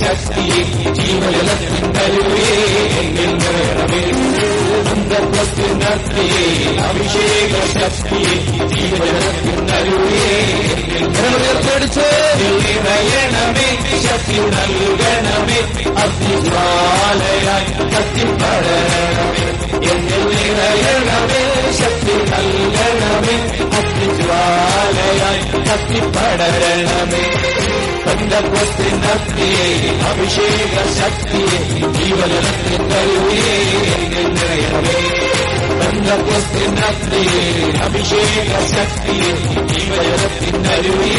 ശക്തിയെ 0.00 0.60
ജീവജലത്തിനരുവേ 0.98 2.46
എന്നിൽ 3.00 3.32
നിറയണമേ 3.40 4.02
ബന്ധത്തിനർത്തിയെ 5.10 6.44
അഭിഷേക 6.86 7.54
ശക്തിയെ 7.74 8.34
ജീവജലത്തിനരുവേ 8.72 10.24
ഉയർത്തടിച്ച് 11.22 12.08
നിറയണമേ 12.60 13.68
ശക്തി 14.04 14.38
നൽകണമേ 14.54 15.58
അഗ്നിജ്വാലയായി 16.04 17.66
കത്തിപ്പടരണമേ 17.94 19.46
എന്നിൽ 19.92 20.24
നിറയണമേ 20.32 21.42
ശക്തി 21.80 22.16
നൽകണമേ 22.32 23.36
അഗ്നിജ്വാലയായി 23.80 25.40
കത്തിപ്പടരണമേ 25.68 27.24
ബന്ധത്തിനർത്തിയെ 28.12 29.66
അഭിഷേക 30.08 30.76
ശക്തിയെ 30.96 31.58
ജീവജലത്തിൽ 31.96 32.76
കരുവേ 32.90 33.42
എന്നിൽ 34.22 34.62
ബന്ധത്തിനർത്തിയെ 35.80 37.44
അഭിഷേക 37.84 38.38
ശക്തിയെ 38.72 39.30
ജീവജലത്തിനരുവേ 39.70 41.12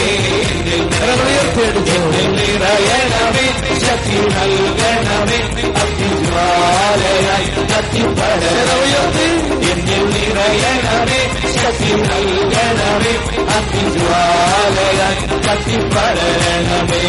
എന്നിൽ 0.45 0.83
ഉയർത്തിയടിച്ച് 1.25 1.97
നിറയണമേ 2.35 3.45
ശക്തി 3.83 4.17
നൽകണമേ 4.35 5.39
അഗ്നിജ്വാലയായി 5.83 7.49
കത്തിപ്പടരണമേ 7.71 9.27
എന്നിൽ 9.71 10.05
നിറയണമേ 10.13 11.19
ശക്തി 11.57 11.91
നൽകണമേ 12.03 13.13
അഗ്നിജ്വാലയായി 13.57 15.17
കത്തിപ്പടരണമേ 15.47 17.03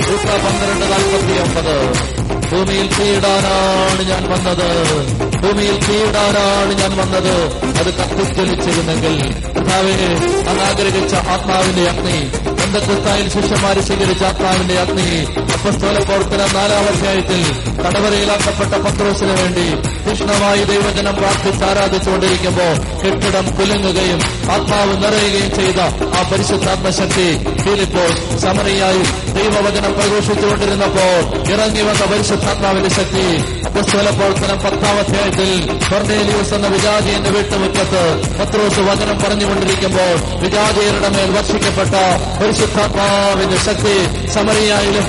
സൂത്ര 0.00 0.30
പന്ത്രണ്ട് 0.44 0.86
നാൽപ്പത്തി 0.92 1.34
ഒമ്പത്. 1.44 1.74
ഭൂമിയിൽ 2.50 2.86
തീടാനാണ് 2.92 4.02
ഞാൻ 4.10 4.22
വന്നത്. 4.32 4.68
ഭൂമിയിൽ 5.42 5.76
തീടാനാണ് 5.86 6.72
ഞാൻ 6.80 6.92
വന്നത്. 6.96 7.34
അത് 7.80 7.90
കത്തിജ്വലിച്ചിരുന്നെങ്കിൽ 7.98 9.16
കർത്താവിനെ 9.56 10.08
അങ്ങ് 10.50 10.62
ആഗ്രഹിച്ച 10.62 11.14
ആത്മാവിന്റെ 11.34 11.84
അഗ്നി 11.88 12.16
ബന്ധക്രിസ്തായിൽ 12.60 13.26
ശിഷ്യന്മാരെ 13.28 13.82
സ്വീകരിച്ച 13.82 14.22
ആത്മാവിന്റെ 14.24 14.76
അഗ്നി 14.78 15.08
അപ്പസ്തോല 15.54 15.98
പ്രവർത്തന 16.02 16.42
നാലാം 16.54 16.86
അധ്യായത്തിൽ 16.88 17.42
തടവരയിലാക്കപ്പെട്ട 17.84 18.74
പത്രോസിന് 18.84 19.34
വേണ്ടി 19.40 19.66
തീക്ഷ്ണമായി 20.08 20.62
ദൈവജനം 20.64 21.14
പ്രാർത്ഥിച്ച് 21.14 21.64
ആരാധിച്ചുകൊണ്ടിരിക്കുമ്പോൾ 21.64 22.74
കെട്ടിടം 23.02 23.46
കുലുങ്ങുകയും 23.56 24.20
ആത്മാവ് 24.54 24.94
നിറയുകയും 25.02 25.50
ചെയ്ത 25.56 25.80
ആ 26.18 26.22
പരിശുദ്ധാത്മശക്തി 26.30 27.26
ഫിലിപ്പോൾ 27.62 28.10
സമറിയായി 28.40 29.02
ദൈവവചനം 29.36 29.92
പ്രഘോഷിച്ചുകൊണ്ടിരുന്നപ്പോൾ 29.98 31.12
ഇറങ്ങി 31.52 31.82
വന്ന 31.82 32.04
പരിശുദ്ധാത്മാവിന്റെ 32.12 32.90
ശക്തി. 32.90 33.24
അപ്പസ്തോല 33.68 34.08
പ്രവർത്തനം 34.10 34.58
പത്താം 34.58 34.96
അധ്യായത്തിൽ 34.98 35.50
കൊർണേലിയൂസ് 35.90 36.54
എന്ന 36.54 36.66
വിജാതിയന്റെ 36.66 37.30
വീട്ടുമുറ്റത്ത് 37.30 38.02
പത്രോസ് 38.38 38.80
വചനം 38.80 39.16
പറഞ്ഞുകൊണ്ടിരിക്കുമ്പോൾ 39.18 40.14
വിജാതിയരുടെ 40.42 41.08
മേൽ 41.08 41.30
വർഷിക്കപ്പെട്ട 41.36 41.94
പരിശുദ്ധാത്മാവിന്റെ 42.40 43.58
ശക്തി 43.58 43.94
സമറിയായിലും 44.34 45.04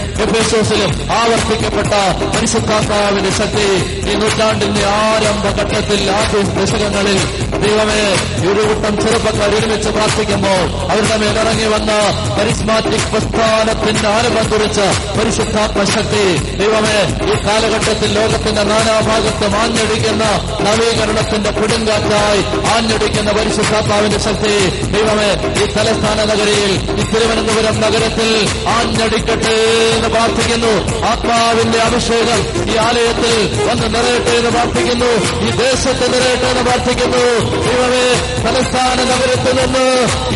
ആവർത്തിക്കപ്പെട്ട 1.20 1.94
പരിശുദ്ധാത്മാവിന്റെ 2.36 3.31
ശക്തി 3.39 3.67
ഈ 4.05 4.16
നൂറ്റാണ്ടിന്റെ 4.16 4.83
ആരംഭഘട്ടത്തിൽ 4.95 6.02
ആദ്യ 6.18 6.42
ദശകങ്ങളിൽ 6.58 7.20
ദൈവമേ 7.64 8.02
ഒരു 8.50 8.62
കൂട്ടം 8.70 8.94
ചെറുപ്പക്കാർ 9.02 9.50
ഒരുമിച്ച് 9.58 9.90
പ്രാർത്ഥിക്കുമ്പോൾ 9.95 10.62
അവരുടെ 10.92 11.18
മേലിറങ്ങി 11.22 11.68
വന്ന 11.73 11.92
പരിസ്മാറ്റിക് 12.38 13.08
പ്രസ്ഥാനത്തിന്റെ 13.12 14.08
ആരംഭം 14.17 14.45
കുറിച്ച് 14.52 14.86
പരിശുദ്ധാത്മശക്തി 15.17 16.23
ദൈവമേ 16.61 16.98
ഈ 17.32 17.36
കാലഘട്ടത്തിൽ 17.45 18.10
ലോകത്തിന്റെ 18.17 18.64
നാനാഭാഗത്ത് 18.72 19.48
ആഞ്ഞടിക്കുന്ന 19.61 20.23
നവീകരണത്തിന്റെ 20.67 21.52
കൊടുങ്കാറ്റായി 21.60 22.42
ആഞ്ഞടിക്കുന്ന 22.76 23.30
പരിശുദ്ധാത്മാവിന്റെ 23.39 24.20
ശക്തി 24.27 24.56
ദൈവമേ 24.95 25.30
ഈ 25.61 25.67
തലസ്ഥാന 25.76 26.20
നഗരിയിൽ 26.32 26.71
ഈ 27.00 27.06
തിരുവനന്തപുരം 27.11 27.76
നഗരത്തിൽ 27.86 28.32
ആഞ്ഞടിക്കട്ടെ 28.77 29.56
എന്ന് 29.95 30.10
പ്രാർത്ഥിക്കുന്നു. 30.16 30.73
ആത്മാവിന്റെ 31.11 31.80
അഭിഷേകം 31.88 32.39
ഈ 32.71 32.76
ആലയത്തിൽ 32.88 33.36
വന്ന് 33.67 33.88
നിറയട്ടെ 33.95 34.33
എന്ന് 34.39 34.50
പ്രാർത്ഥിക്കുന്നു. 34.50 34.77
ഈ 34.80 35.50
ദേശത്ത് 35.60 36.06
നിറയട്ടെ 36.14 36.48
എന്ന് 36.52 36.64
പ്രാർത്ഥിക്കുന്നു. 36.67 37.23
ദൈവമേ 37.64 38.06
തലസ്ഥാന 38.45 38.98
നഗരത്തിൽ 39.10 39.56
നിന്ന് 39.60 39.86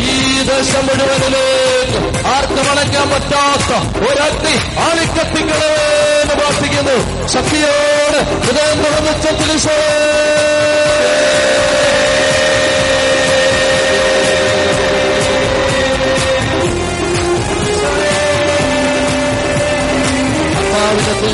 ഈ 0.08 0.16
ദേശം 0.48 0.82
മുഴുവനിലേക്ക് 0.88 2.00
ആർക്കും 2.34 2.66
അണയ്ക്കാൻ 2.72 3.06
പറ്റാത്ത 3.12 3.70
ഒരഗ്നി 4.08 4.54
ആളിക്കത്തിക്കണമേ 4.86 5.86
എന്ന് 6.22 6.34
പ്രാർത്ഥിക്കുന്നു. 6.40 6.96
ശക്തിയോട് 7.34 8.18
ഹൃദയം 8.44 8.78
തുറന്നുച്ചത്തിൽ 8.84 9.50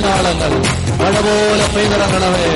നാളങ്ങൾ 0.04 0.52
മഴ 1.00 1.14
പോലെ 1.24 1.66
പെയ്തിറങ്ങണമേ. 1.74 2.46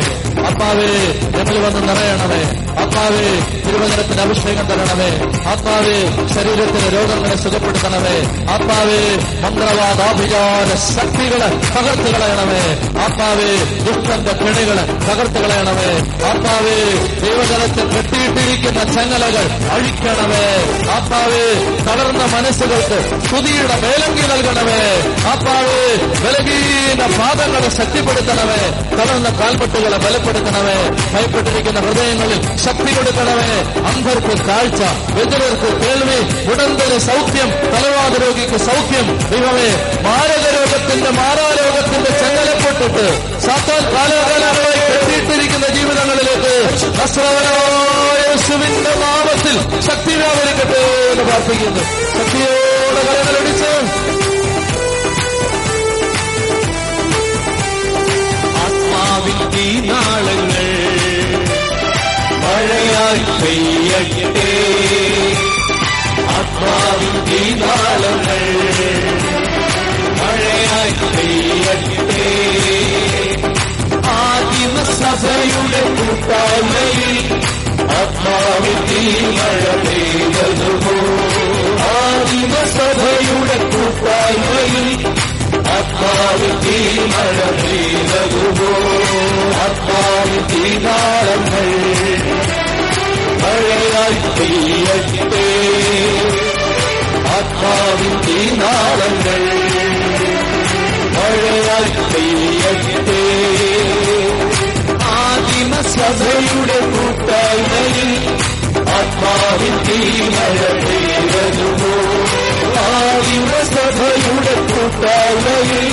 ആത്മാവേ 0.44 0.88
ഞങ്ങൾ 1.36 1.56
വന്ന് 1.64 1.82
നിറയണമേ 1.88 2.42
ആത്മാവേ 2.80 3.28
തിരുവചനത്തിന് 3.66 4.20
അഭിഷേകം 4.20 4.66
തരണമേ. 4.66 5.08
ആത്മാവേ 5.50 5.96
ശരീരത്തിന് 6.34 6.88
രോഗങ്ങളെ 6.96 7.36
സുഖപ്പെടുത്തണമേ. 7.36 8.16
ആത്മാവേ 8.50 9.00
മന്ത്രവാദാഭിചാര 9.44 10.68
ശക്തികളെ 10.96 11.48
തകർത്ത് 11.74 12.10
കളയണമേ. 12.14 12.62
ആത്മാവേ 13.02 13.50
ദുഷ്ടന്റെ 13.86 14.32
കെണികളെ 14.32 14.84
തകർത്ത് 15.08 15.40
കളയണമേ. 15.44 15.90
ആത്മാവേ 16.30 16.76
ദൈവജനത്തിൽ 17.20 17.86
കെട്ടിയിട്ടിരിക്കുന്ന 17.96 18.84
ചങ്ങലകൾ 18.94 19.46
അഴിക്കണമേ. 19.74 20.44
ആത്മാവേ 20.90 21.44
തളർന്ന 21.86 22.24
മനസ്സുകൾക്ക് 22.36 22.98
സ്തുതിയുടെ 23.26 23.76
മേലങ്കി 23.84 24.26
നൽകണമേ. 24.32 24.80
ആത്മാവേ 25.32 25.80
ബലഹീന 26.24 27.00
പാദങ്ങളെ 27.18 27.68
ശക്തിപ്പെടുത്തണമേ. 27.68 28.60
തളർന്ന 28.96 29.28
കാൽപെട്ടുകളെ 29.40 29.96
ബലപ്പെടുത്തണമേ. 29.96 30.76
ഭയപ്പെട്ടിരിക്കുന്ന 31.14 31.80
ഹൃദയങ്ങളിൽ 31.80 32.40
ശക്തി 32.64 32.90
കൊടുക്കണവന് 32.94 33.56
അന്ധർക്ക് 33.88 34.34
കാഴ്ച 34.46 34.80
ബദിരർക്ക് 35.16 35.70
കേൾവി 35.82 36.18
ഉടന്തന് 36.52 36.98
സൗഖ്യം 37.06 37.48
തലവാദ 37.72 38.14
രോഗിക്ക് 38.22 38.58
സൗഖ്യം. 38.66 39.06
ദൈവമേ 39.30 39.68
മാരകരോഗത്തിന്റെ 40.06 41.10
മാരാരോഗത്തിന്റെ 41.18 42.10
ചെങ്ങലപ്പെട്ടിട്ട് 42.20 43.06
സാത്താൻ 43.46 43.82
കാലാകാലങ്ങളായി 43.94 44.80
കെട്ടിയിട്ടിരിക്കുന്ന 44.88 45.66
ജീവിതങ്ങളിലേക്ക് 45.76 46.54
യേശുവിന്റെ 48.22 48.94
നാമത്തിൽ 49.02 49.56
ശക്തി 49.86 50.14
വ്യാപരിക്കട്ടെ 50.14 50.80
എന്ന് 51.10 51.24
പ്രാർത്ഥിക്കുന്നു. 51.24 51.82
ശക്തിയോടെ 52.16 53.02
കരങ്ങളടിച്ച് 53.08 53.70
ആത്മാവിൻ 58.62 59.38
തീനാളങ്ങൾ 59.54 60.66
മഴയായി 62.54 63.24
പെയ്യട്ടെ. 63.40 64.50
ആത്മാവിൻ 66.36 67.14
തീനാളങ്ങൾ 67.24 68.42
മഴയായി 70.20 70.94
പെയ്യട്ടെ. 71.14 72.26
ആദിമസഭയുടെ 74.08 75.82
കൂട്ടായ്മയിൽ. 75.96 77.18
ആത്മാവിൻ 77.82 78.78
തീമഴ 78.88 79.64
പെയ്തതുപോ 79.86 80.96
ആദിമസഭയുടെ 81.96 83.58
കൂട്ടായ്മയിൽ. 83.58 85.14
ആത്മാവിൻ 85.74 86.54
തീമഴ 86.64 87.36
പെയ്തതുപോ 87.60 88.70
ആത്മാവിൻ 89.64 90.42
തീനാളങ്ങൾ 90.50 91.68
മഴയായി 93.42 94.20
പെയ്യട്ടെ 94.36 95.46
ആത്മാവിൻ 97.36 98.14
തീനാളങ്ങൾ 98.26 99.42
മഴയായി 101.16 101.92
പെയ്യട്ടെ 102.12 103.20
ആദിമസഭയുടെ 105.18 106.78
കൂട്ടായ്മയിൽ 106.92 108.12
ആത്മാവിൻ 108.96 109.76
തീമഴ 109.86 110.56
പെയ്തതുപോ 110.84 111.92
மாறின 112.76 113.52
சபையுட 113.70 114.46
கூட்டாளையில் 114.70 115.92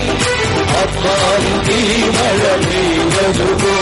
அப்பாவின் 0.82 1.62
தீ 1.68 1.80
மழை 2.16 2.54
பெய்ததுகோ 2.66 3.76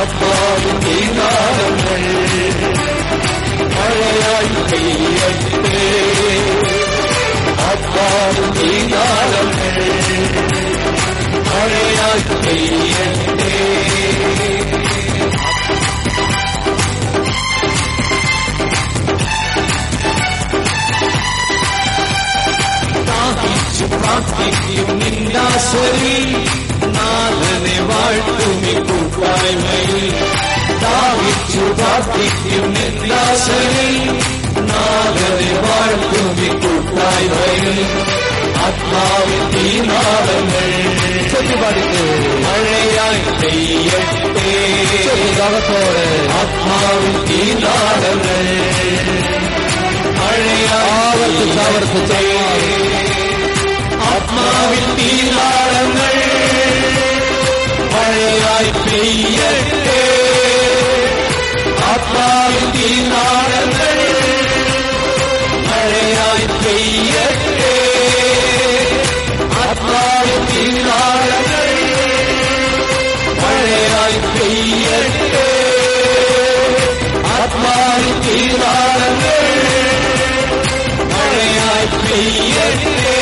அப்பாவின் 0.00 0.80
தீனாரங்கள் 0.84 2.08
மழையாய் 3.74 4.52
பெய்யட்டே 4.70 5.86
പ്രാർത്ഥിക്കും 24.20 24.88
നിന്ദാസരിൽ 25.00 26.28
നാഥനെ 26.96 27.76
വാഴ്ത്തുമി 27.90 28.74
കൂട്ടായ്മയിൽ 28.88 30.06
ദാവിച്ചു 30.82 31.62
പ്രാർത്ഥിക്കും 31.78 32.66
നിന്ദാസരിൽ 32.76 33.94
നാഥനെ 34.70 35.52
വാഴ്ത്തുമി 35.66 36.48
കൂട്ടായ്മയിൽ 36.62 37.78
ആത്മാവിൻ 38.66 39.42
തീനാളങ്ങൾ 39.54 40.68
മഴയായി 42.44 43.22
പെയ്യട്ടെ 43.40 44.56
ആത്മാവിൻ 46.40 47.16
തീനാളങ്ങൾ 47.28 48.46
മഴയായി 50.18 50.68
ആവർത്തിച്ച്. 51.60 52.79
Yeah, 82.20 82.84
yeah. 82.84 83.19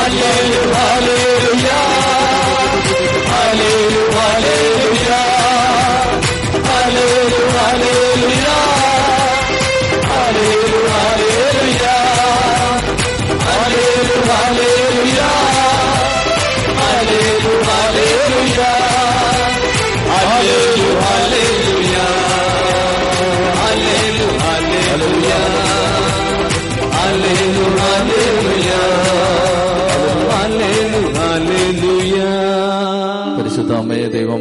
Hallelujah, 0.00 0.74
hallelujah. 0.74 1.29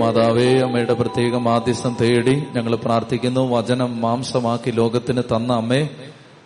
ദൈവമാതാവേ 0.10 0.60
അമ്മയുടെ 0.66 0.94
പ്രത്യേക 0.94 1.36
മാധ്യസ്ഥം 1.48 1.94
തേടി 2.02 2.36
ഞങ്ങൾ 2.56 2.76
പ്രാർത്ഥിക്കുന്നു. 2.76 3.42
വചനം 3.54 3.92
മാംസമാക്കി 4.02 4.72
ലോകത്തിന് 4.72 5.22
തന്ന 5.32 5.52
അമ്മേ 5.54 5.82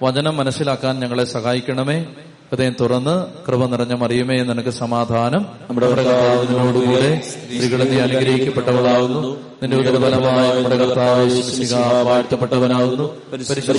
വചനം 0.03 0.33
മനസ്സിലാക്കാൻ 0.37 0.99
ഞങ്ങളെ 0.99 1.25
സഹായിക്കണമേ. 1.33 1.97
ഹൃദയം 2.49 2.75
തുറന്ന് 2.81 3.15
കൃപ 3.47 3.65
നിറഞ്ഞ 3.65 3.93
മറിയുമേ 3.93 4.37
നിനക്ക് 4.49 4.69
സമാധാനം. 4.69 5.43
നമ്മുടെ 5.69 5.87
കർത്താവിനോടുകൂടെ 5.89 7.21
സ്ത്രീകളെ 7.29 7.87
അനുഗ്രഹിക്കപ്പെട്ടവളാകുന്നു 8.05 9.31
നിന്റെ 9.61 9.77
ഉദരബലമായ 9.77 10.47
നമ്മുടെ 10.55 10.77
കർത്താവ് 10.83 12.03
വാഴ്ത്തപ്പെട്ടവനാകുന്നു 12.09 13.07
പരിശുദ്ധ 13.31 13.71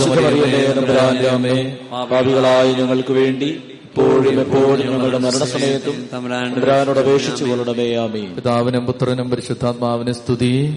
ഞങ്ങൾക്ക് 2.80 3.12
വേണ്ടി 3.12 3.50
ഇപ്പോഴും 3.98 4.40
എപ്പോഴും 4.40 4.90
ഞങ്ങളുടെ 4.90 5.18
മരണസമയത്തും 5.18 6.08
തമ്പുരാനോട് 6.12 6.98
അപേക്ഷിച്ചു 6.98 7.44
കൊള്ളണമേ 7.44 8.34
പിതാവിനും 8.34 8.86
പുത്രനും 8.86 9.30
പരിശുദ്ധാത്മാവിന് 9.30 10.12
സ്തുതി. 10.12 10.76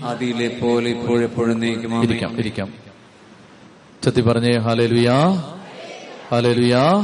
പോലെ 0.62 0.90
ഇപ്പോഴെപ്പോഴും 0.90 2.04
ഇരിക്കാം 2.04 2.40
ഇരിക്കാം. 2.40 2.74
ചത്തി 4.04 4.22
പറഞ്ഞേ 4.22 4.58
ഹാലേലുയാ. 4.58 5.31
ഹാലേലുയാ. 6.31 7.02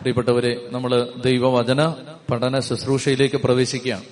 പ്രിയപ്പെട്ടവരെ 0.00 0.60
നമ്മൾ 0.70 1.08
ദൈവവചന 1.24 1.94
പഠന 2.30 2.60
ശുശ്രൂഷയിലേക്ക് 2.60 3.36
പ്രവേശിക്കുകയാണ്. 3.36 4.04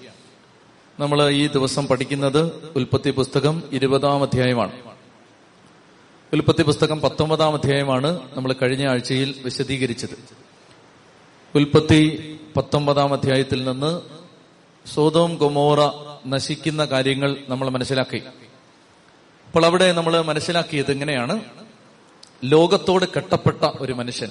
നമ്മൾ 1.00 1.30
ഈ 1.30 1.46
ദിവസം 1.46 1.86
പഠിക്കുന്നത് 1.86 2.52
ഉൽപ്പത്തി 2.76 3.10
പുസ്തകം 3.10 3.62
ഇരുപതാം 3.72 4.22
അധ്യായമാണ്. 4.22 4.72
ഉൽപ്പത്തി 6.32 6.62
പുസ്തകം 6.62 7.00
പത്തൊമ്പതാം 7.00 7.54
അധ്യായമാണ് 7.54 8.20
നമ്മൾ 8.36 8.54
കഴിഞ്ഞ 8.62 8.88
ആഴ്ചയിൽ 8.88 9.34
വിശദീകരിച്ചത്. 9.44 10.49
ഉൽപ്പത്തി 11.54 12.00
പത്തൊമ്പതാം 12.56 13.12
അധ്യായത്തിൽ 13.12 13.64
നിന്ന് 13.64 14.00
സോതോം 14.86 15.34
ഗൊമോറ 15.36 15.80
നശിക്കുന്ന 16.26 16.84
കാര്യങ്ങൾ 16.84 17.36
നമ്മൾ 17.48 17.68
മനസ്സിലാക്കി. 17.70 18.20
അപ്പോൾ 19.46 19.66
അവിടെ 19.66 19.92
നമ്മൾ 19.92 20.20
മനസ്സിലാക്കിയത് 20.20 20.90
എങ്ങനെയാണ് 20.90 21.40
ലോകത്തോട് 22.44 23.04
കെട്ടപ്പെട്ട 23.16 23.64
ഒരു 23.80 23.92
മനുഷ്യൻ 23.92 24.30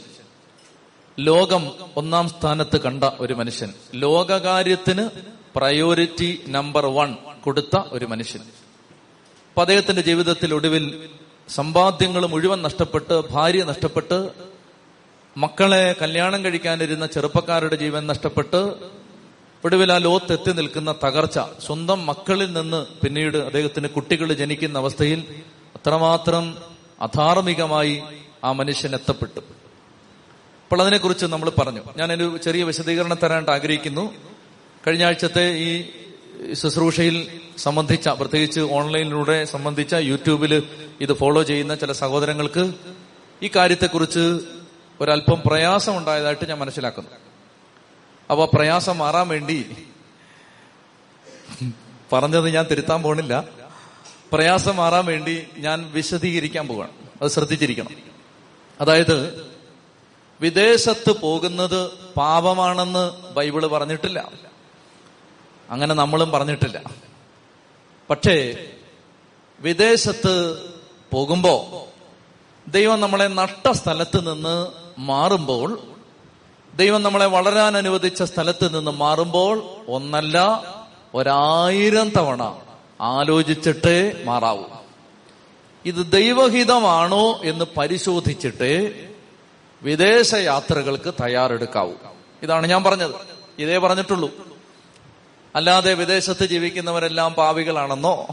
ലോകം 1.19 1.71
ഒന്നാം 1.97 2.29
സ്ഥാനത്ത് 2.29 2.81
കണ്ട 2.81 3.03
ഒരു 3.19 3.33
മനുഷ്യൻ 3.33 3.73
ലോകകാര്യത്തിന് 3.93 5.09
പ്രയോറിറ്റി 5.55 6.43
നമ്പർ 6.47 6.85
വൺ 6.85 7.15
കൊടുത്ത 7.43 7.77
ഒരു 7.91 8.05
മനുഷ്യൻ. 8.05 8.41
അപ്പൊ 9.49 9.61
അദ്ദേഹത്തിന്റെ 9.61 10.01
ജീവിതത്തിൽ 10.01 10.53
ഒടുവിൽ 10.53 11.09
സമ്പാദ്യങ്ങൾ 11.49 12.25
മുഴുവൻ 12.27 12.61
നഷ്ടപ്പെട്ട് 12.61 13.21
ഭാര്യ 13.29 13.63
നഷ്ടപ്പെട്ട് 13.63 14.48
മക്കളെ 15.39 15.95
കല്യാണം 16.01 16.43
കഴിക്കാനിരുന്ന 16.43 17.05
ചെറുപ്പക്കാരുടെ 17.05 17.75
ജീവൻ 17.75 18.07
നഷ്ടപ്പെട്ട് 18.07 18.73
ഒടുവിൽ 19.65 19.91
ആ 19.93 19.97
ലോത്ത് 19.97 20.33
എത്തി 20.33 20.51
നിൽക്കുന്ന 20.51 20.95
തകർച്ച. 21.03 21.39
സ്വന്തം 21.65 22.05
മക്കളിൽ 22.05 22.53
നിന്ന് 22.53 22.85
പിന്നീട് 23.03 23.37
അദ്ദേഹത്തിന് 23.37 23.87
കുട്ടികൾ 23.87 24.33
ജനിക്കുന്ന 24.33 24.79
അവസ്ഥയിൽ 24.79 25.23
അത്രമാത്രം 25.75 26.57
അധാർമികമായി 27.01 28.01
ആ 28.43 28.51
മനുഷ്യൻ 28.51 28.93
എത്തപ്പെട്ടു. 28.93 29.39
അപ്പോൾ 29.39 30.81
അതിനെക്കുറിച്ച് 30.81 31.25
നമ്മൾ 31.25 31.49
പറഞ്ഞു. 31.49 31.81
ഞാൻ 31.97 32.13
ഒരു 32.13 32.37
ചെറിയ 32.37 32.63
വിശദീകരണം 32.63 33.17
തരാനായിട്ട് 33.23 33.51
ആഗ്രഹിക്കുന്നു. 33.51 34.13
കഴിഞ്ഞ 34.87 35.03
ആഴ്ചത്തെ 35.03 35.45
ഈ 35.55 35.85
ശുശ്രൂഷയിൽ 36.53 37.39
സംബന്ധിച്ച 37.57 38.09
പ്രത്യേകിച്ച് 38.09 38.59
ഓൺലൈനിലൂടെ 38.59 39.45
സംബന്ധിച്ച 39.45 39.93
യൂട്യൂബിൽ 39.93 40.63
ഇത് 41.01 41.13
ഫോളോ 41.13 41.43
ചെയ്യുന്ന 41.43 41.75
ചില 41.75 41.91
സഹോദരങ്ങൾക്ക് 41.91 42.73
ഈ 43.43 43.49
കാര്യത്തെക്കുറിച്ച് 43.55 44.39
ഒരല്പം 45.01 45.41
പ്രയാസം 45.45 45.97
ഉണ്ടായതായിട്ട് 45.97 46.49
ഞാൻ 46.49 46.59
മനസ്സിലാക്കുന്നു. 46.59 47.09
അപ്പൊ 48.31 48.49
പ്രയാസം 48.53 48.97
മാറാൻ 48.97 49.27
വേണ്ടി 49.27 49.87
പറഞ്ഞത് 52.13 52.49
ഞാൻ 52.49 52.65
തിരുത്താൻ 52.71 53.01
പോണില്ല. 53.01 53.45
പ്രയാസം 54.31 54.75
മാറാൻ 54.75 55.05
വേണ്ടി 55.05 55.47
ഞാൻ 55.57 55.91
വിശദീകരിക്കാൻ 55.91 56.67
പോവാണ്. 56.67 56.91
അത് 57.21 57.31
ശ്രദ്ധിച്ചിരിക്കണം. 57.31 57.89
അതായത് 58.81 59.47
വിദേശത്ത് 60.41 61.19
പോകുന്നത് 61.19 61.91
പാപമാണെന്ന് 61.91 63.33
ബൈബിൾ 63.33 63.67
പറഞ്ഞിട്ടില്ല. 63.67 64.31
അങ്ങനെ 65.69 65.95
നമ്മളും 65.95 66.31
പറഞ്ഞിട്ടില്ല. 66.31 66.81
പക്ഷേ 68.09 68.67
വിദേശത്ത് 69.59 70.61
പോകുമ്പോ 71.11 71.87
ദൈവം 72.67 73.01
നമ്മളെ 73.01 73.27
നട്ട 73.27 73.71
സ്ഥലത്ത് 73.71 74.33
നിന്ന് 74.33 74.78
മാറുമ്പോൾ 74.99 75.79
ദൈവം 76.75 77.03
നമ്മളെ 77.03 77.25
വളരാൻ 77.25 77.77
അനുവദിച്ച 77.77 78.23
സ്ഥലത്ത് 78.23 78.77
നിന്ന് 78.77 78.91
മാറുമ്പോൾ 78.91 79.63
ഒന്നല്ല 79.87 80.63
ഒരായിരം 81.13 82.09
തവണ 82.09 82.55
ആലോചിച്ചിട്ട് 83.01 84.23
മാറാവൂ. 84.25 84.63
ഇത് 85.85 86.11
ദൈവഹിതമാണോ 86.11 87.39
എന്ന് 87.43 87.65
പരിശോധിച്ചിട്ട് 87.77 88.93
വിദേശ 89.81 90.33
യാത്രകൾക്ക് 90.33 91.13
തയ്യാറെടുക്കാവൂ. 91.13 91.91
ഇതാണ് 92.43 92.67
ഞാൻ 92.67 92.83
പറഞ്ഞത്. 92.83 93.11
ഇതേ 93.59 93.77
പറഞ്ഞിട്ടുള്ളൂ. 93.77 94.31
അല്ലാതെ 95.55 95.93
വിദേശത്ത് 95.93 96.45
ജീവിക്കുന്നവരെല്ലാം 96.45 97.33
പാവികളാണെന്നോ 97.33 98.27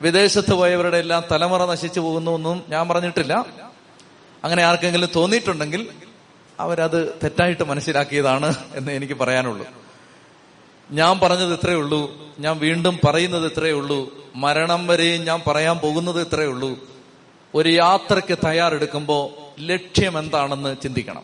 വിദേശത്ത് 0.00 0.52
പോയവരുടെ 0.52 0.96
എല്ലാം 0.96 1.24
തലമുറ 1.30 1.64
നശിച്ചു 1.64 2.00
പോകുന്നു 2.00 2.30
എന്നും 2.30 2.62
ഞാൻ 2.68 2.88
പറഞ്ഞിട്ടില്ല. 2.88 3.63
അങ്ങനെ 4.44 4.62
ആർക്കെങ്കിലും 4.62 5.08
തോന്നിയിട്ടുണ്ടെങ്കിൽ 5.16 5.88
അവരത് 6.60 7.18
തെറ്റായിട്ട് 7.22 7.62
മനസ്സിലാക്കിയതാണ് 7.62 8.54
എന്ന് 8.74 8.92
എനിക്ക് 8.92 9.14
പറയാനുള്ളൂ. 9.14 9.66
ഞാൻ 10.90 11.20
പറഞ്ഞത് 11.20 11.52
ഇത്രയേ 11.52 11.76
ഉള്ളൂ. 11.76 12.32
ഞാൻ 12.38 12.58
വീണ്ടും 12.58 12.98
പറയുന്നത് 13.06 13.46
ഇത്രയേ 13.46 13.72
ഉള്ളൂ. 13.72 14.30
മരണം 14.34 14.86
വരെയും 14.86 15.24
ഞാൻ 15.24 15.42
പറയാൻ 15.46 15.78
പോകുന്നത് 15.78 16.20
ഇത്രയേ 16.20 16.46
ഉള്ളൂ. 16.46 16.78
ഒരു 17.54 17.68
യാത്രയ്ക്ക് 17.68 18.38
തയ്യാറെടുക്കുമ്പോൾ 18.46 19.30
ലക്ഷ്യം 19.60 20.18
എന്താണെന്ന് 20.18 20.76
ചിന്തിക്കണം. 20.82 21.22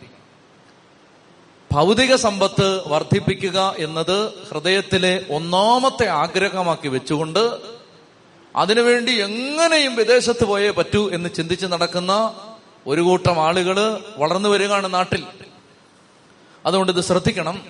ഭൗതിക 1.71 2.15
സമ്പത്ത് 2.15 2.87
വർദ്ധിപ്പിക്കുക 2.87 3.75
എന്നത് 3.77 4.33
ഹൃദയത്തിലെ 4.49 5.25
ഒന്നാമത്തെ 5.29 6.07
ആഗ്രഹമാക്കി 6.07 6.87
വെച്ചുകൊണ്ട് 6.87 7.57
അതിനുവേണ്ടി 8.55 9.11
എങ്ങനെയും 9.11 9.95
വിദേശത്ത് 9.95 10.45
പോയേ 10.45 10.69
പറ്റൂ 10.69 11.09
എന്ന് 11.09 11.29
ചിന്തിച്ച് 11.29 11.65
നടക്കുന്ന 11.65 12.35
ഒരു 12.87 13.01
കൂട്ടം 13.01 13.43
ആളുകൾ 13.43 14.03
വളർന്നു 14.17 14.49
വരികയാണ് 14.49 14.93
നാട്ടിൽ. 14.93 15.23
അതുകൊണ്ട് 16.65 16.91
ഇത് 16.91 17.01
ശ്രദ്ധിക്കണം. 17.01 17.65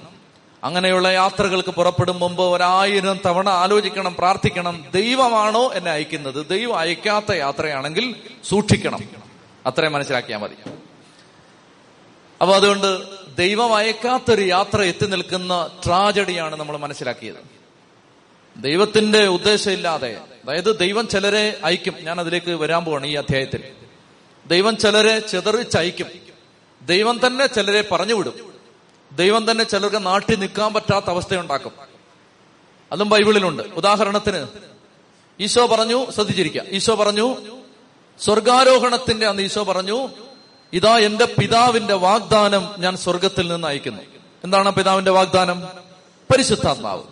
അങ്ങനെയുള്ള 0.64 1.08
യാത്രകൾക്ക് 1.08 1.70
പുറപ്പെടും 1.70 2.20
മുമ്പ് 2.20 2.44
ഒരായിരം 2.44 3.20
തവണ 3.26 3.50
ആലോചിക്കണം 3.50 4.16
പ്രാർത്ഥിക്കണം. 4.16 4.86
ദൈവമാണോ 4.94 5.74
എന്നെ 5.74 5.92
അയക്കുന്നത്? 5.92 6.48
ദൈവം 6.50 6.80
അയക്കാത്ത 6.80 7.32
യാത്രയാണെങ്കിൽ 7.32 8.16
സൂക്ഷിക്കണം. 8.50 9.00
അത്രയും 9.66 9.94
മനസ്സിലാക്കിയാൽ 9.94 10.40
മതി. 10.40 10.70
അപ്പൊ 12.42 12.56
അതുകൊണ്ട് 12.56 13.04
ദൈവം 13.36 13.76
അയക്കാത്തൊരു 13.76 14.42
യാത്ര 14.42 14.82
എത്തി 14.82 15.06
നിൽക്കുന്ന 15.06 15.70
ട്രാജഡിയാണ് 15.86 16.56
നമ്മൾ 16.56 16.78
മനസ്സിലാക്കിയത്. 16.78 17.62
ദൈവത്തിന്റെ 18.58 19.28
ഉദ്ദേശമില്ലാതെ 19.28 20.22
അതായത് 20.44 20.80
ദൈവം 20.80 21.08
ചിലരെ 21.08 21.60
അയക്കും. 21.64 21.94
ഞാൻ 22.02 22.20
അതിലേക്ക് 22.20 22.52
വരാൻ 22.52 22.86
പോവാണ് 22.86 23.08
ഈ 23.08 23.16
അധ്യായത്തിൽ. 23.16 23.64
ദൈവം 24.48 24.78
ചിലരെ 24.78 25.20
ചിതറിച്ചയക്കും 25.20 26.08
ദൈവം 26.82 27.28
തന്നെ 27.28 27.48
ചിലരെ 27.48 27.84
പറഞ്ഞുവിടും. 27.92 28.54
ദൈവം 29.12 29.52
തന്നെ 29.52 29.64
ചിലർക്ക് 29.64 30.06
നാട്ടിൽ 30.06 30.40
നിൽക്കാൻ 30.40 30.74
പറ്റാത്ത 30.74 31.06
അവസ്ഥയുണ്ടാക്കും. 31.06 31.72
അതും 32.92 33.10
ബൈബിളിലുണ്ട്. 33.10 33.64
ഉദാഹരണത്തിന് 33.64 34.48
ഈശോ 35.40 35.68
പറഞ്ഞു 35.68 36.12
ശ്രദ്ധിച്ചിരിക്കുക. 36.12 36.62
ഈശോ 36.70 36.96
പറഞ്ഞു 36.96 37.38
സ്വർഗാരോഹണത്തിന്റെ 38.20 39.28
അന്ന് 39.28 39.44
ഈശോ 39.44 39.64
പറഞ്ഞു 39.64 40.10
ഇതാ 40.74 40.98
എന്റെ 40.98 41.26
പിതാവിന്റെ 41.26 41.94
വാഗ്ദാനം 41.94 42.76
ഞാൻ 42.78 42.98
സ്വർഗത്തിൽ 42.98 43.48
നിന്ന് 43.48 43.68
അയക്കുന്നു. 43.68 44.02
എന്താണ് 44.44 44.72
പിതാവിന്റെ 44.72 45.12
വാഗ്ദാനം? 45.12 45.62
പരിശുദ്ധാത്മാവ്. 46.32 47.04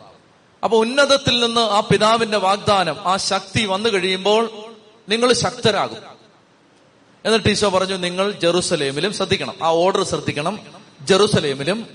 അപ്പൊ 0.63 0.77
ഉന്നതത്തിൽ 0.77 1.45
നിന്ന് 1.45 1.61
ആ 1.61 1.79
പിതാവിന്റെ 1.79 2.37
വാഗ്ദാനം 2.37 2.95
ആ 2.99 3.17
ശക്തി 3.17 3.65
വന്നു 3.65 3.89
കഴിയുമ്പോൾ 3.89 4.49
നിങ്ങൾ 5.09 5.33
ശക്തരാകും. 5.33 6.18
എന്നിട്ട് 7.25 7.49
ഈശോ 7.49 7.69
പറഞ്ഞു 7.69 7.95
നിങ്ങൾ 7.95 8.31
ജെറുസലേമിലും 8.31 9.13
ശ്രദ്ധിക്കണം. 9.13 9.55
ആ 9.63 9.67
ഓർഡർ 9.67 10.03
ശ്രദ്ധിക്കണം. 10.03 10.59
ജെറുസലേമിലും 11.01 11.87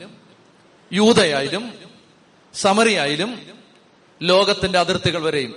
യൂതയായാലും 0.92 1.74
സമറിയായാലും 2.54 3.40
ലോകത്തിന്റെ 4.22 4.78
അതിർത്തികൾ 4.78 5.22
വരെയും. 5.22 5.54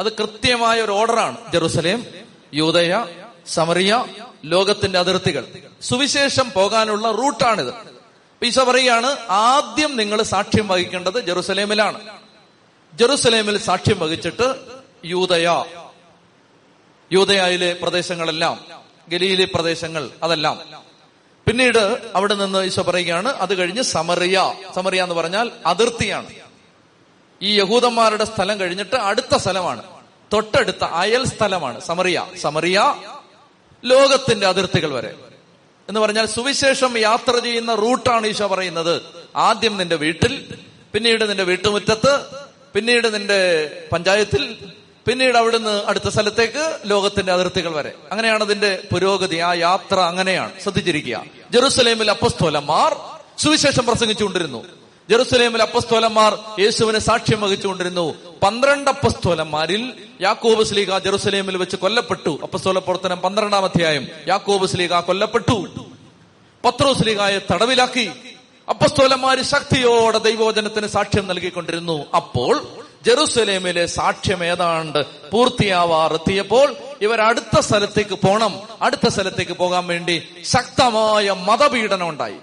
അത് 0.00 0.12
കൃത്യമായ 0.12 0.82
ഒരു 0.82 0.92
ഓർഡറാണ് 0.92 1.52
ജെറുസലേം 1.52 2.06
യൂതയ 2.54 3.06
സമറിയ 3.46 4.04
ലോകത്തിന്റെ 4.44 4.98
അതിർത്തികൾ. 4.98 5.46
സുവിശേഷം 5.82 6.50
പോകാനുള്ള 6.50 7.10
റൂട്ടാണിത്. 7.10 7.74
ഈശോ 8.44 8.64
പറയുകയാണ് 8.64 9.16
ആദ്യം 9.30 9.96
നിങ്ങൾ 9.96 10.22
സാക്ഷ്യം 10.22 10.68
വഹിക്കേണ്ടത് 10.68 11.26
ജെറുസലേമിലാണ്. 11.26 12.20
ജെറുസലേമിൽ 12.94 13.58
സാക്ഷ്യം 13.58 13.98
വഹിച്ചിട്ട് 13.98 14.54
യൂതയ 15.04 15.64
യൂതയായിലെ 17.12 17.72
പ്രദേശങ്ങളെല്ലാം 17.72 18.79
ഗലീലെ 19.12 19.44
പ്രദേശങ്ങൾ 19.44 20.10
അതെല്ലാം. 20.22 20.60
പിന്നീട് 21.48 22.10
അവിടെ 22.14 22.34
നിന്ന് 22.34 22.64
ഈശോ 22.64 22.82
പറയുകയാണ് 22.82 23.28
അത് 23.28 23.54
കഴിഞ്ഞ് 23.54 23.82
സമറിയ. 23.82 24.54
സമറിയ 24.74 25.02
എന്ന് 25.02 25.14
പറഞ്ഞാൽ 25.14 25.50
അതിർത്തിയാണ്. 25.66 26.26
ഈ 27.42 27.60
യഹൂദന്മാരുടെ 27.60 28.24
സ്ഥലം 28.24 28.60
കഴിഞ്ഞിട്ട് 28.60 28.96
അടുത്ത 28.96 29.36
സ്ഥലമാണ്. 29.36 29.82
തൊട്ടടുത്ത 30.32 30.84
അയൽ 30.84 31.24
സ്ഥലമാണ് 31.24 31.80
സമറിയ. 31.80 32.26
സമറിയ 32.36 32.94
ലോകത്തിന്റെ 33.84 34.46
അതിർത്തികൾ 34.46 34.94
വരെ. 34.94 35.14
എന്ന് 35.88 36.00
പറഞ്ഞാൽ 36.00 36.26
സുവിശേഷം 36.26 36.98
യാത്ര 36.98 37.38
ചെയ്യുന്ന 37.38 37.74
റൂട്ടാണ് 37.74 38.26
ഈശോ 38.26 38.46
പറയുന്നത്. 38.46 39.02
ആദ്യം 39.36 39.76
നിന്റെ 39.76 39.96
വീട്ടിൽ 39.96 40.58
പിന്നീട് 40.92 41.28
നിന്റെ 41.28 41.42
വീട്ടുമുറ്റത്ത് 41.42 42.26
പിന്നീട് 42.74 43.14
നിന്റെ 43.14 43.70
പഞ്ചായത്തിൽ 43.92 44.72
പിന്നീട് 45.10 45.38
അവിടുന്ന് 45.38 45.84
അടുത്ത 45.84 46.08
സ്ഥലത്തേക്ക് 46.08 46.78
ലോകത്തിന്റെ 46.84 47.32
അതിർത്തികൾ 47.32 47.70
വരെ. 47.72 47.92
അങ്ങനെയാണ് 48.10 48.44
അതിന്റെ 48.44 48.82
പുരോഗതി. 48.92 49.36
ആ 49.36 49.54
യാത്ര 49.54 50.00
അങ്ങനെയാണ്. 50.00 50.60
ശ്രദ്ധിച്ചിരിക്കുക. 50.60 51.24
ജെറുസലേമിൽ 51.50 52.10
അപ്പസ്തോലന്മാർ 52.10 52.96
സുവിശേഷം 53.38 53.86
പ്രസംഗിച്ചുകൊണ്ടിരുന്നു. 53.86 54.64
ജെറുസലേമിൽ 55.10 55.62
അപ്പസ്തോലന്മാർ 55.62 56.38
യേശുവിനെ 56.60 56.98
സാക്ഷ്യം 56.98 57.40
വഹിച്ചുകൊണ്ടിരുന്നു. 57.40 58.14
പന്ത്രണ്ട് 58.42 58.90
അപ്പസ്തോലന്മാരിൽ 58.90 59.92
യാക്കോബ് 60.20 60.64
സ്ലീഗ 60.64 60.98
ജെറുസലേമിൽ 60.98 61.56
വെച്ച് 61.56 61.76
കൊല്ലപ്പെട്ടു. 61.76 62.38
അപ്പസ്തോല 62.42 62.78
പ്രവർത്തനം 62.78 63.18
പന്ത്രണ്ടാം 63.18 63.64
അധ്യായം. 63.64 64.06
യാക്കോബ് 64.28 64.66
സ്ലീഗ 64.66 65.00
കൊല്ലപ്പെട്ടു. 65.00 65.68
പത്രോ 66.64 66.94
സ്ലീഗായെ 66.94 67.38
തടവിലാക്കി. 67.52 68.10
അപ്പസ്തോലന്മാര് 68.68 69.42
ശക്തിയോടെ 69.42 70.18
ദൈവവചനത്തിന് 70.18 70.86
സാക്ഷ്യം 70.86 71.26
നൽകിക്കൊണ്ടിരുന്നു. 71.26 72.04
അപ്പോൾ 72.16 72.79
ജെറുസലേമിലെ 73.04 73.86
സാക്ഷ്യം 73.86 74.44
ഏതാണ്ട് 74.44 75.30
പൂർത്തിയാവാറെത്തിയപ്പോൾ 75.30 76.76
ഇവർ 77.00 77.20
അടുത്ത 77.20 77.60
സ്ഥലത്തേക്ക് 77.60 78.14
പോണം. 78.14 78.60
അടുത്ത 78.82 79.08
സ്ഥലത്തേക്ക് 79.08 79.52
പോകാൻ 79.52 79.86
വേണ്ടി 79.86 80.28
ശക്തമായ 80.42 81.30
മതപീഡനം 81.30 82.08
ഉണ്ടായി. 82.08 82.36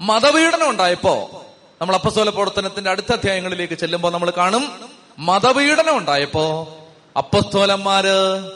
മതപീഡനം 0.00 0.70
ഉണ്ടായപ്പോ 0.70 1.44
നമ്മൾ 1.80 1.94
അപ്പസ്തോല 1.94 2.28
പ്രവർത്തനത്തിന്റെ 2.28 2.90
അടുത്ത 2.90 3.12
അധ്യായങ്ങളിലേക്ക് 3.12 3.74
ചെല്ലുമ്പോൾ 3.74 4.12
നമ്മൾ 4.12 4.32
കാണും 4.36 4.80
മതപീഡനം 5.18 5.96
ഉണ്ടായപ്പോ 5.96 6.76
അപ്പസ്തോലന്മാര് 7.16 8.50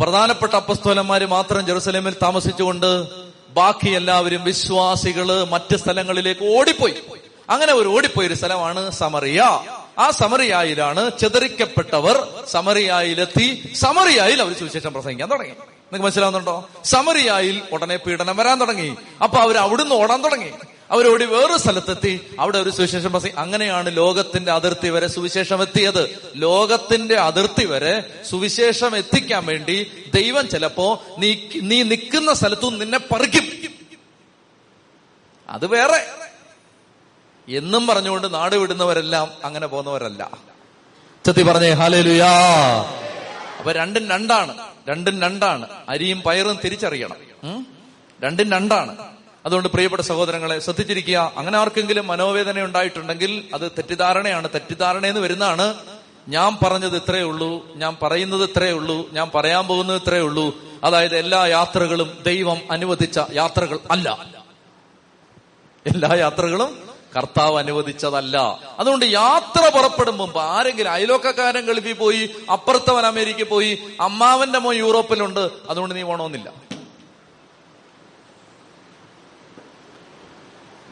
പ്രധാനപ്പെട്ട 0.00 0.56
അപ്പസ്തോലന്മാര് 0.56 1.26
മാത്രം 1.26 1.66
ജെറുസലേമിൽ 1.66 2.16
താമസിച്ചുകൊണ്ട് 2.22 3.06
ബാക്കി 3.48 3.90
എല്ലാവരും 3.90 4.44
വിശ്വാസികൾ 4.44 5.44
മറ്റ് 5.44 5.76
സ്ഥലങ്ങളിലേക്ക് 5.76 6.58
ഓടിപ്പോയി. 6.58 6.94
അങ്ങനെ 7.50 7.72
ഒരു 7.72 7.88
ഓടിപ്പോയ 7.88 8.26
ഒരു 8.26 8.34
സ്ഥലമാണ് 8.34 8.90
സമറിയ. 8.90 9.40
ആ 9.98 10.10
സമറിയായിലാണ് 10.10 11.10
ചെതറിക്കപ്പെട്ടവർ 11.20 12.28
സമറിയായിലെത്തി 12.50 13.74
സമറിയായിൽ 13.74 14.40
അവർ 14.40 14.54
സുവിശേഷം 14.54 14.92
പ്രസംഗിക്കാൻ 14.92 15.30
തുടങ്ങി. 15.30 15.50
നിങ്ങൾക്ക് 15.50 16.04
മനസ്സിലാവുന്നുണ്ടോ? 16.04 16.68
സമറിയായിൽ 16.84 17.62
ഉടനെ 17.72 17.96
പീഡനം 17.96 18.36
വരാൻ 18.36 18.60
തുടങ്ങി. 18.60 18.96
അപ്പൊ 19.22 19.38
അവർ 19.38 19.56
അവിടുന്ന് 19.56 19.94
ഓടാൻ 19.94 20.24
തുടങ്ങി. 20.24 20.50
അവരോടി 20.90 21.24
വേറൊരു 21.24 21.58
സ്ഥലത്തെത്തി. 21.58 22.20
അവിടെ 22.40 22.58
ഒരു 22.58 22.70
സുവിശേഷം 22.70 23.12
പ്രസംഗം 23.12 23.38
അങ്ങനെയാണ് 23.38 23.96
ലോകത്തിന്റെ 23.96 24.52
അതിർത്തി 24.52 24.88
വരെ 24.88 25.06
സുവിശേഷം 25.06 25.62
എത്തിയത്. 25.62 26.18
ലോകത്തിന്റെ 26.36 27.14
അതിർത്തി 27.14 27.66
വരെ 27.66 28.02
സുവിശേഷം 28.30 28.96
എത്തിക്കാൻ 28.96 29.46
വേണ്ടി 29.46 29.90
ദൈവം 30.14 30.48
ചിലപ്പോ 30.48 31.02
നീ 31.18 31.36
നീ 31.62 31.82
നിൽക്കുന്ന 31.82 32.32
സ്ഥലത്തു 32.34 32.70
നിന്നെ 32.70 32.98
പറിക്കും. 32.98 33.44
അത് 35.48 35.66
വേറെ. 35.66 36.23
എന്നും 37.48 37.86
പറഞ്ഞുകൊണ്ട് 37.86 38.34
നാട് 38.34 38.56
വിടുന്നവരെല്ലാം 38.56 39.30
അങ്ങനെ 39.44 39.66
പോകുന്നവരല്ല. 39.66 40.30
ചെത്തി 41.24 41.42
പറഞ്ഞേ 41.42 41.70
ഹാലേലുയാ 41.70 42.28
അപ്പൊ 43.58 43.72
രണ്ടും 43.72 44.10
രണ്ടാണ് 44.10 44.54
രണ്ടും 44.88 45.22
രണ്ടാണ്. 45.22 45.68
അരിയും 45.88 46.22
പയറും 46.22 46.58
തിരിച്ചറിയണം. 46.64 47.16
രണ്ടും 48.22 48.52
രണ്ടാണ്. 48.52 48.96
അതുകൊണ്ട് 49.46 49.68
പ്രിയപ്പെട്ട 49.68 50.02
സഹോദരങ്ങളെ 50.02 50.58
ശ്രദ്ധിച്ചിരിക്കുക. 50.58 51.32
അങ്ങനെ 51.36 51.58
ആർക്കെങ്കിലും 51.58 52.06
മനോവേദന 52.06 52.62
ഉണ്ടായിട്ടുണ്ടെങ്കിൽ 52.62 53.48
അത് 53.54 53.70
തെറ്റിദ്ധാരണയാണ്. 53.70 54.48
തെറ്റിദ്ധാരണ 54.48 55.06
എന്ന് 55.06 55.20
വരുന്നതാണ്. 55.20 55.74
ഞാൻ 56.28 56.56
പറഞ്ഞത് 56.64 56.96
ഇത്രയേ 56.96 57.22
ഉള്ളൂ. 57.22 57.74
ഞാൻ 57.76 57.96
പറയുന്നത് 58.02 58.42
ഇത്രയേ 58.42 58.72
ഉള്ളൂ. 58.72 59.10
ഞാൻ 59.12 59.30
പറയാൻ 59.34 59.66
പോകുന്നത് 59.66 59.96
ഇത്രയേ 59.96 60.20
ഉള്ളൂ. 60.20 60.58
അതായത് 60.84 61.16
എല്ലാ 61.16 61.46
യാത്രകളും 61.46 62.18
ദൈവം 62.26 62.58
അനുവദിച്ച 62.70 63.20
യാത്രകൾ 63.32 63.78
അല്ല. 63.90 64.18
എല്ലാ 65.86 66.14
യാത്രകളും 66.14 66.83
കർത്താവ് 67.16 67.58
അനുവദിച്ചതല്ല. 67.58 68.58
അതുകൊണ്ട് 68.78 69.04
യാത്ര 69.04 69.68
പുറപ്പെടും 69.68 70.18
മുമ്പ് 70.18 70.40
ആരെങ്കിലും 70.40 70.92
അയലോക്കക്കാരൻ 70.92 71.66
ഗൾഫിൽ 71.66 71.92
പോയി 71.92 72.30
അപ്പുറത്തവൻ 72.52 73.06
അമേരിക്കയിൽ 73.06 73.44
പോയി 73.44 73.78
അമ്മാവന്റെ 74.00 74.58
മോ 74.58 74.72
യൂറോപ്പിലുണ്ട് 74.72 75.50
അതുകൊണ്ട് 75.70 75.94
നീ 75.94 76.02
പോണമെന്നില്ല 76.02 76.52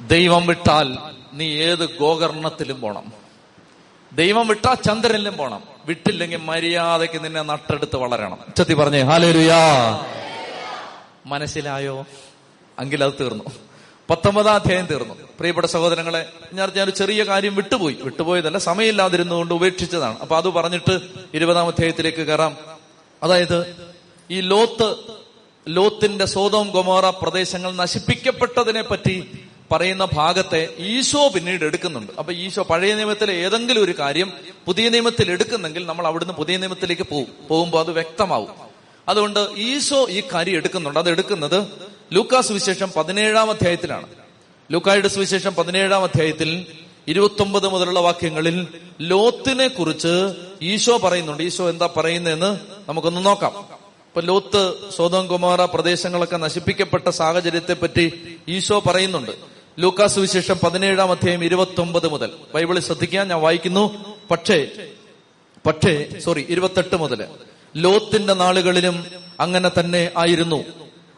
ദൈവം 0.00 0.46
വിട്ടാൽ 0.46 0.98
നീ 1.32 1.48
ഏത് 1.48 1.98
ഗോകർണത്തിലും 1.98 2.80
പോണം. 2.80 3.12
ദൈവം 4.12 4.46
വിട്ടാൽ 4.46 4.74
ചന്ദ്രനിലും 4.74 5.36
പോണം. 5.36 5.62
വിട്ടില്ലെങ്കിൽ 5.84 6.36
മര്യാദയ്ക്ക് 6.36 7.24
നിന്നെ 7.24 7.42
നട്ടെടുത്ത് 7.42 7.96
വളരണം. 7.96 8.38
ഉച്ചത്തി 8.48 8.74
പറഞ്ഞേ 8.74 9.00
ഹാലേലുയാ. 9.00 9.60
മനസ്സിലായോ? 11.26 12.06
അങ്കിൽ 12.78 13.04
അത് 13.04 13.12
തീർന്നു. 13.20 13.44
പത്തൊമ്പതാം 14.10 14.54
അധ്യായം 14.54 14.86
തീർന്നു. 14.86 15.14
പ്രിയപ്പെട്ട 15.42 15.66
സഹോദരങ്ങളെ 15.66 16.28
ഞാൻ 16.52 16.82
ഒരു 16.82 16.90
ചെറിയ 16.90 17.22
കാര്യം 17.22 17.54
വിട്ടുപോയി. 17.54 17.96
വിട്ടുപോയതല്ല 18.00 18.58
സമയമില്ലാതിരുന്നുകൊണ്ട് 18.58 19.54
ഉപേക്ഷിച്ചതാണ്. 19.54 20.18
അപ്പൊ 20.18 20.36
അത് 20.36 20.48
പറഞ്ഞിട്ട് 20.48 21.00
ഇരുപതാം 21.34 21.66
അധ്യായത്തിലേക്ക് 21.66 22.18
കയറാം. 22.18 22.56
അതായത് 23.22 23.76
ഈ 24.30 24.40
ലോത്ത് 24.40 24.94
ലോത്തിന്റെ 25.68 26.24
സോതോം 26.24 26.70
ഗൊമോറ 26.70 27.10
പ്രദേശങ്ങൾ 27.10 27.72
നശിപ്പിക്കപ്പെട്ടതിനെ 27.72 28.82
പറ്റി 28.82 29.38
പറയുന്ന 29.70 30.08
ഭാഗത്തെ 30.12 30.68
ഈശോ 30.78 31.28
പിന്നീട് 31.28 31.64
എടുക്കുന്നുണ്ട്. 31.64 32.12
അപ്പൊ 32.18 32.32
ഈശോ 32.32 32.62
പഴയ 32.62 32.94
നിയമത്തിലെ 32.94 33.34
ഏതെങ്കിലും 33.34 33.84
ഒരു 33.84 33.98
കാര്യം 33.98 34.32
പുതിയ 34.66 34.88
നിയമത്തിൽ 34.88 35.30
എടുക്കുന്നെങ്കിൽ 35.30 35.86
നമ്മൾ 35.86 36.06
അവിടുന്ന് 36.06 36.34
പുതിയ 36.34 36.56
നിയമത്തിലേക്ക് 36.56 37.02
പോകും. 37.02 37.48
പോകുമ്പോൾ 37.48 37.80
അത് 37.80 37.90
വ്യക്തമാവും. 37.90 38.48
അതുകൊണ്ട് 39.08 39.48
ഈശോ 39.56 40.06
ഈ 40.08 40.22
കാര്യം 40.34 40.56
എടുക്കുന്നുണ്ട്. 40.56 40.98
അത് 40.98 41.10
എടുക്കുന്നത് 41.10 41.66
ലൂക്കാസ് 42.12 42.52
വിശേഷം 42.52 42.90
പതിനേഴാം 42.96 43.50
അധ്യായത്തിലാണ്. 43.50 44.21
ലൂക്കായുടെ 44.70 45.08
സുവിശേഷം 45.08 45.54
പതിനേഴാം 45.54 46.02
അധ്യായത്തിൽ 46.02 46.66
ഇരുപത്തൊമ്പത് 47.08 47.68
മുതലുള്ള 47.68 48.00
വാക്യങ്ങളിൽ 48.00 48.66
ലോത്തിനെ 49.00 49.68
കുറിച്ച് 49.68 50.34
ഈശോ 50.62 50.98
പറയുന്നുണ്ട്. 50.98 51.42
ഈശോ 51.42 51.70
എന്താ 51.70 51.88
പറയുന്നതെന്ന് 51.96 52.58
നമുക്കൊന്ന് 52.88 53.26
നോക്കാം. 53.26 53.52
ഇപ്പൊ 53.58 54.20
ലോത്ത് 54.20 54.74
സോതം 54.96 55.26
കുമാര 55.26 55.64
പ്രദേശങ്ങളൊക്കെ 55.64 56.36
നശിപ്പിക്കപ്പെട്ട 56.36 57.08
സാഹചര്യത്തെ 57.08 57.74
പറ്റി 57.74 58.36
ഈശോ 58.48 58.82
പറയുന്നുണ്ട്. 58.86 59.30
ലൂക്കാ 59.78 60.06
സുവിശേഷം 60.06 60.58
പതിനേഴാം 60.64 61.10
അധ്യായം 61.10 61.44
ഇരുപത്തി 61.44 61.80
ഒമ്പത് 61.80 62.08
മുതൽ. 62.08 62.30
ബൈബിളിൽ 62.54 62.80
ശ്രദ്ധിക്കാൻ 62.80 63.28
ഞാൻ 63.28 63.40
വായിക്കുന്നു. 63.40 64.04
പക്ഷേ 64.30 64.68
പക്ഷേ 65.66 66.08
സോറി 66.18 66.46
ഇരുപത്തെട്ട് 66.48 66.96
മുതൽ. 66.96 67.24
ലോത്തിന്റെ 67.76 68.34
നാളുകളിലും 68.34 69.06
അങ്ങനെ 69.40 69.70
തന്നെ 69.80 70.10
ആയിരുന്നു. 70.16 70.64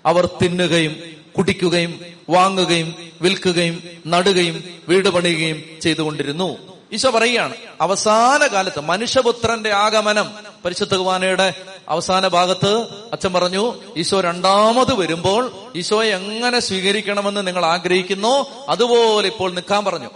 അവർ 0.06 0.26
തിന്നുകയും 0.26 1.23
കുടിക്കുകയും 1.36 2.00
വാങ്ങുകയും 2.30 2.94
വിൽക്കുകയും 3.20 3.82
നടുകയും 4.06 4.64
വീട് 4.88 5.08
പണിയുകയും 5.08 5.80
ചെയ്തുകൊണ്ടിരുന്നു. 5.80 6.74
ഈശോ 6.92 7.10
പറയുകയാണ് 7.10 7.54
അവസാന 7.80 8.46
കാലത്ത് 8.46 8.80
മനുഷ്യപുത്രന്റെ 8.80 9.72
ആഗമനം. 9.72 10.30
പരിശുദ്ധ 10.64 10.94
കുമാനയുടെ 10.94 11.54
അവസാന 11.88 12.28
ഭാഗത്ത് 12.28 12.86
അച്ഛൻ 13.12 13.32
പറഞ്ഞു 13.32 13.82
ഈശോ 13.96 14.20
രണ്ടാമത് 14.20 14.94
വരുമ്പോൾ 14.94 15.52
ഈശോയെ 15.76 16.10
എങ്ങനെ 16.10 16.60
സ്വീകരിക്കണമെന്ന് 16.60 17.46
നിങ്ങൾ 17.46 17.64
ആഗ്രഹിക്കുന്നു? 17.64 18.46
അതുപോലെ 18.68 19.28
ഇപ്പോൾ 19.28 19.50
നിൽക്കാൻ 19.54 19.84
പറഞ്ഞു. 19.84 20.10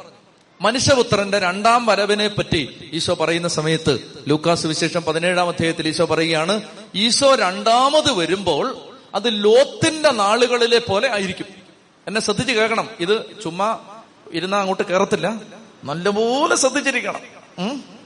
മനുഷ്യപുത്രന്റെ 0.61 1.39
രണ്ടാം 1.39 1.87
വരവിനെ 1.87 2.29
പറ്റി 2.29 2.91
ഈശോ 2.93 3.15
പറയുന്ന 3.15 3.49
സമയത്ത് 3.49 3.99
ലൂക്കാസ് 4.29 4.67
വിശേഷം 4.67 5.03
പതിനേഴാം 5.03 5.49
അധ്യായത്തിൽ 5.49 5.89
ഈശോ 5.89 6.05
പറയുകയാണ് 6.05 6.63
ഈശോ 6.95 7.35
രണ്ടാമത് 7.35 8.13
വരുമ്പോൾ 8.13 8.88
അത് 9.19 9.45
ലോത്തിന്റെ 9.45 10.11
നാളുകളിലെ 10.11 10.79
പോലെ 10.79 11.13
ആയിരിക്കും. 11.13 11.47
എന്നെ 12.07 12.21
ശ്രദ്ധിച്ച് 12.21 12.53
കേൾക്കണം. 12.53 12.89
ഇത് 13.01 13.43
ചുമ്മാ 13.43 13.79
ഇരുന്ന 14.33 14.57
അങ്ങോട്ട് 14.57 14.83
കയറത്തില്ല 14.83 15.41
നല്ലപോലെ 15.85 16.57
ശ്രദ്ധിച്ചിരിക്കണം. 16.57 17.21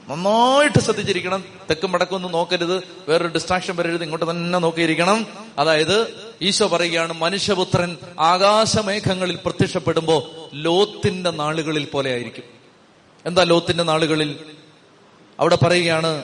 നന്നായിട്ട് 0.09 0.79
ശ്രദ്ധിച്ചിരിക്കണം. 0.79 1.43
തെക്കും 1.69 1.91
വടക്കും 1.91 2.15
ഒന്നും 2.15 2.31
നോക്കരുത്. 2.31 2.83
വേറൊരു 3.09 3.27
ഡിസ്ട്രാക്ഷൻ 3.27 3.75
വരരുത്. 3.75 4.03
ഇങ്ങോട്ട് 4.03 4.31
തന്നെ 4.31 4.59
നോക്കിയിരിക്കണം. 4.59 5.27
അതായത് 5.59 6.13
ഈശോ 6.41 6.67
പറയുകയാണ് 6.67 7.13
മനുഷ്യപുത്രൻ 7.13 7.97
ആകാശമേഘങ്ങളിൽ 8.19 9.39
പ്രത്യക്ഷപ്പെടുമ്പോ 9.45 10.31
ലോത്തിന്റെ 10.53 11.29
നാളുകളിൽ 11.29 11.85
പോലെ 11.85 12.11
ആയിരിക്കും. 12.11 12.43
എന്താ 13.25 13.43
ലോത്തിന്റെ 13.43 13.83
നാളുകളിൽ? 13.83 14.39
അവിടെ 15.39 15.55
പറയുകയാണ് 15.55 16.23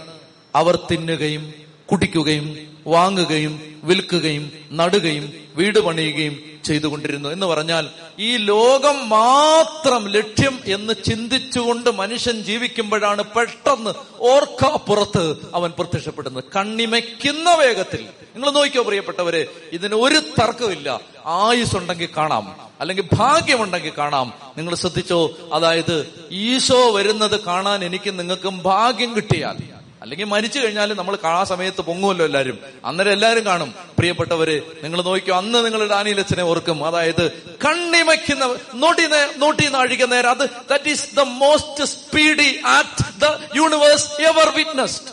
അവർ 0.55 0.79
തിന്നുകയും 0.91 1.53
കുടിക്കുകയും 1.91 2.68
വാങ്ങുകയും 2.89 3.81
വിൽക്കുകയും 3.83 4.51
നടുകയും 4.71 5.33
വീട് 5.55 5.79
പണിയുകയും 5.79 6.49
ചെയ്തുകൊണ്ടിരുന്നു. 6.65 7.29
എന്ന് 7.29 7.45
പറഞ്ഞാൽ 7.45 7.89
ഈ 8.19 8.37
ലോകം 8.37 9.09
മാത്രം 9.09 10.07
ലക്ഷ്യം 10.07 10.59
എന്ന് 10.65 10.93
ചിന്തിച്ചുകൊണ്ട് 11.03 11.93
മനുഷ്യൻ 11.93 12.41
ജീവിക്കുമ്പോഴാണ് 12.41 13.23
പെട്ടെന്ന് 13.23 13.89
ഓർക്കാപ്പുറത്ത് 14.19 15.35
അവൻ 15.55 15.71
പ്രത്യക്ഷപ്പെടുന്നത്. 15.79 16.43
കണ്ണിമയ്ക്കുന്ന 16.55 17.53
വേഗത്തിൽ. 17.53 18.01
നിങ്ങൾ 18.01 18.49
നോക്കിയോ 18.49 18.83
പ്രിയപ്പെട്ടവര് 18.83 19.45
ഇതിന് 19.71 19.95
ഒരു 19.95 20.19
തർക്കമില്ല 20.19 20.99
ആയുസ് 21.25 21.75
ഉണ്ടെങ്കിൽ 21.75 22.09
കാണാം. 22.17 22.55
അല്ലെങ്കിൽ 22.79 23.03
ഭാഗ്യമുണ്ടെങ്കിൽ 23.13 23.91
കാണാം. 23.97 24.33
നിങ്ങൾ 24.57 24.75
ശ്രദ്ധിച്ചോ? 24.75 25.31
അതായത് 25.53 26.07
ഈശോ 26.31 26.91
വരുന്നത് 26.91 27.39
കാണാൻ 27.39 27.85
എനിക്ക് 27.85 28.19
നിങ്ങൾക്കും 28.19 28.61
ഭാഗ്യം 28.63 29.15
കിട്ടിയാൽ. 29.15 29.78
അല്ലെങ്കിൽ 30.09 30.25
മരിച്ചു 30.25 30.59
കഴിഞ്ഞാൽ 30.59 30.93
നമ്മൾ 30.93 31.17
ആ 31.25 31.43
സമയത്ത് 31.43 31.81
പൊങ്ങുമല്ലോ 31.81 32.25
എല്ലാവരും 32.25 32.59
അന്നേരം 32.85 33.11
എല്ലാവരും 33.11 33.45
കാണും. 33.45 33.73
പ്രിയപ്പെട്ടവര് 33.97 34.61
നിങ്ങൾ 34.83 35.01
നോക്കിയോ 35.01 35.35
അന്ന് 35.35 35.65
നിങ്ങൾ 35.65 35.87
ഡാനിയലച്ചനെ 35.87 36.43
ഓർക്കും. 36.43 36.85
അതായത് 36.85 37.31
കണ്ണിമയ്ക്കുന്ന 37.65 38.55
നോട്ടി 38.73 39.07
നോട്ടി 39.37 39.69
നാഴിക 39.69 40.05
നേരം. 40.05 40.29
അത് 40.29 40.49
that 40.49 40.89
is 40.89 41.15
the 41.15 41.19
most 41.19 41.83
speedy 41.83 42.59
act 42.65 43.21
the 43.21 43.25
universe 43.55 44.21
ever 44.21 44.49
witnessed 44.49 45.07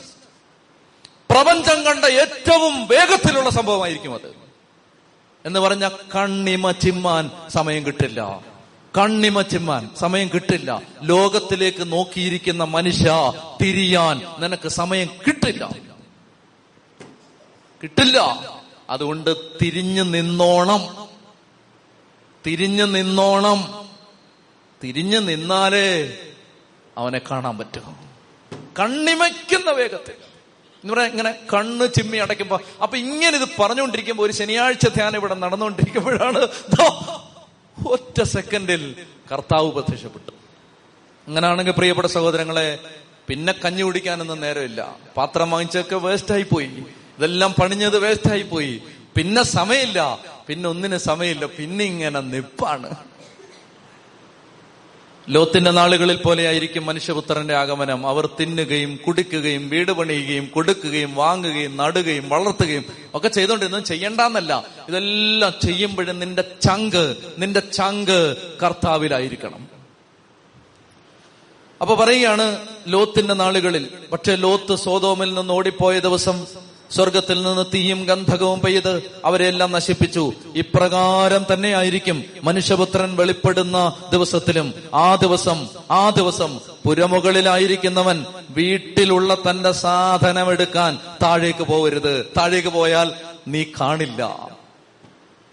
പ്രപഞ്ചം 1.31 1.85
കണ്ട 1.85 2.05
ഏറ്റവും 2.05 2.87
വേഗത്തിലുള്ള 2.87 3.51
സംഭവമായിരിക്കും 3.51 4.15
അത്. 4.15 4.35
എന്ന് 5.45 5.61
പറഞ്ഞ 5.61 5.89
കണ്ണിമ 5.89 6.71
ചിമ്മാൻ 6.71 7.31
സമയം 7.49 7.87
കിട്ടില്ല. 7.87 8.41
കണ്ണിമ 8.97 9.43
ചിമ്മാൻ 9.43 9.91
സമയം 9.99 10.31
കിട്ടില്ല. 10.35 10.83
ലോകത്തിലേക്ക് 11.03 11.93
നോക്കിയിരിക്കുന്ന 11.93 12.65
മനുഷ്യ 12.65 13.33
തിരിയാൻ 13.63 14.23
നിനക്ക് 14.39 14.69
സമയം 14.69 15.09
കിട്ടില്ല. 15.27 15.71
കിട്ടില്ല. 17.83 18.19
അതുകൊണ്ട് 18.91 19.35
തിരിഞ്ഞു 19.63 20.03
നിന്നോണം. 20.03 21.09
തിരിഞ്ഞു 22.47 22.85
നിന്നോണം. 22.85 23.89
തിരിഞ്ഞു 24.85 25.19
നിന്നാലേ 25.19 26.19
അവനെ 26.99 27.21
കാണാൻ 27.31 27.59
പറ്റും. 27.59 27.97
കണ്ണിമയ്ക്കുന്ന 28.79 29.71
വേഗത്തിൽ. 29.71 30.13
എന്ന് 30.85 30.95
പറയാൻ 30.95 31.11
ഇങ്ങനെ 31.11 31.35
കണ്ണ് 31.55 31.87
ചിമ്മി 31.87 32.17
അടയ്ക്കുമ്പോ 32.17 32.61
അപ്പൊ 32.83 32.97
ഇങ്ങനെ 32.97 33.39
ഇത് 33.39 33.49
പറഞ്ഞുകൊണ്ടിരിക്കുമ്പോ 33.59 34.25
ഒരു 34.25 34.33
ശനിയാഴ്ച 34.33 34.89
ധ്യാനം 34.89 35.17
ഇവിടെ 35.17 35.35
നടന്നുകൊണ്ടിരിക്കുമ്പോഴാണ് 35.35 36.49
ഒറ്റ 37.85 38.23
സെക്കൻഡിൽ 38.23 38.97
കർത്താവ് 39.33 39.73
പ്രത്യക്ഷപ്പെട്ടു 39.73 40.33
അങ്ങനാണെങ്കിൽ 41.29 41.73
പ്രിയപ്പെട്ട 41.73 42.09
സഹോദരങ്ങളെ 42.09 42.79
പിന്നെ 43.29 43.53
കഞ്ഞി 43.65 43.83
കുടിക്കാനൊന്നും 43.83 44.41
നേരമില്ല. 44.41 44.97
പാത്രം 45.17 45.51
വാങ്ങിച്ചൊക്കെ 45.51 45.97
വേസ്റ്റായി 45.97 46.43
പോയി 46.43 46.87
ഇതെല്ലാം 47.19 47.55
പണിഞ്ഞത് 47.61 47.99
വേസ്റ്റായി 47.99 48.43
പോയി 48.43 48.83
പിന്നെ 49.17 49.43
സമയമില്ല. 49.43 50.19
പിന്നെ 50.49 50.69
ഒന്നിന് 50.69 50.97
സമയമില്ല. 50.97 51.47
പിന്നെ 51.47 51.85
ഇങ്ങനെ 51.85 52.21
നിപ്പാണ്. 52.21 52.97
ലോത്തിന്റെ 55.29 55.71
നാളുകളിൽ 55.71 56.17
പോലെയായിരിക്കും 56.17 56.87
മനുഷ്യപുത്രന്റെ 56.87 57.55
ആഗമനം. 57.55 58.07
അവർ 58.07 58.29
തിന്നുകയും 58.41 58.97
കുടിക്കുകയും 58.97 59.69
വീട് 59.69 59.93
പണിയുകയും 59.93 60.47
കൊടുക്കുകയും 60.47 61.15
വാങ്ങുകയും 61.15 61.77
നടുകയും 61.77 62.29
വളർത്തുകയും 62.29 62.85
ഒക്കെ 63.15 63.29
ചെയ്തോണ്ടിരുന്നു 63.29 63.79
ചെയ്യണ്ടെന്നല്ല. 63.79 64.65
ഇതെല്ലാം 64.89 65.53
ചെയ്യുമ്പോഴും 65.63 66.19
നിന്റെ 66.19 66.45
ചങ്ക് 66.63 67.17
നിന്റെ 67.39 67.61
ചങ്ക് 67.61 68.37
കർത്താവിലായിരിക്കണം. 68.63 69.69
അപ്പൊ 71.81 71.95
പറയുകയാണ് 71.95 72.67
ലോത്തിന്റെ 72.87 73.35
നാളുകളിൽ 73.35 73.89
പക്ഷെ 74.13 74.37
ലോത്ത് 74.37 74.77
സോതോമിൽ 74.77 75.35
നിന്ന് 75.35 75.53
ഓടിപ്പോയ 75.53 75.99
ദിവസം 76.01 76.47
സ്വർഗത്തിൽ 76.91 77.43
നിന്ന് 77.43 77.65
തീയും 77.75 78.05
ഗന്ധകവും 78.05 78.61
പെയ്ത് 78.61 79.03
അവരെല്ലാം 79.25 79.73
നശിപ്പിച്ചു. 79.73 80.33
ഇപ്രകാരം 80.57 81.47
തന്നെ 81.53 81.73
ആയിരിക്കും 81.73 82.25
മനുഷ്യപുത്രൻ 82.43 83.17
വെളിപ്പെടുന്ന 83.17 83.97
ദിവസത്തിലും. 84.13 84.75
ആ 84.95 85.15
ദിവസം 85.15 85.69
ആ 85.91 86.11
ദിവസം 86.11 86.61
പുരമുകളിലായിരിക്കുന്നവൻ 86.87 88.27
വീട്ടിലുള്ള 88.51 89.35
തന്റെ 89.35 89.73
സാധനം 89.73 90.51
എടുക്കാൻ 90.51 90.99
താഴേക്ക് 91.23 91.63
പോകരുത് 91.63 92.25
താഴേക്ക് 92.39 92.69
പോയാൽ 92.69 93.13
നീ 93.49 93.65
കാണില്ല. 93.81 94.51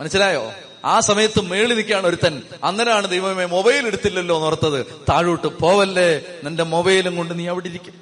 മനസ്സിലായോ? 0.01 0.51
ആ 0.85 0.99
സമയത്ത് 0.99 1.41
മേളിൽ 1.41 1.73
നിൽക്കുകയാണ് 1.73 2.07
ഒരുത്തൻ. 2.07 2.41
അന്നേരമാണ് 2.63 3.09
ദൈവമേ 3.09 3.45
മൊബൈൽ 3.45 3.87
എടുത്തില്ലല്ലോ 3.87 4.35
എന്നോർത്തത്. 4.35 4.85
താഴോട്ട് 4.85 5.47
പോവല്ലേ? 5.47 6.21
നിന്റെ 6.43 6.63
മൊബൈലും 6.63 7.15
കൊണ്ട് 7.15 7.39
നീ 7.39 7.47
അവിടെ 7.47 7.67
ഇരിക്കും. 7.67 7.93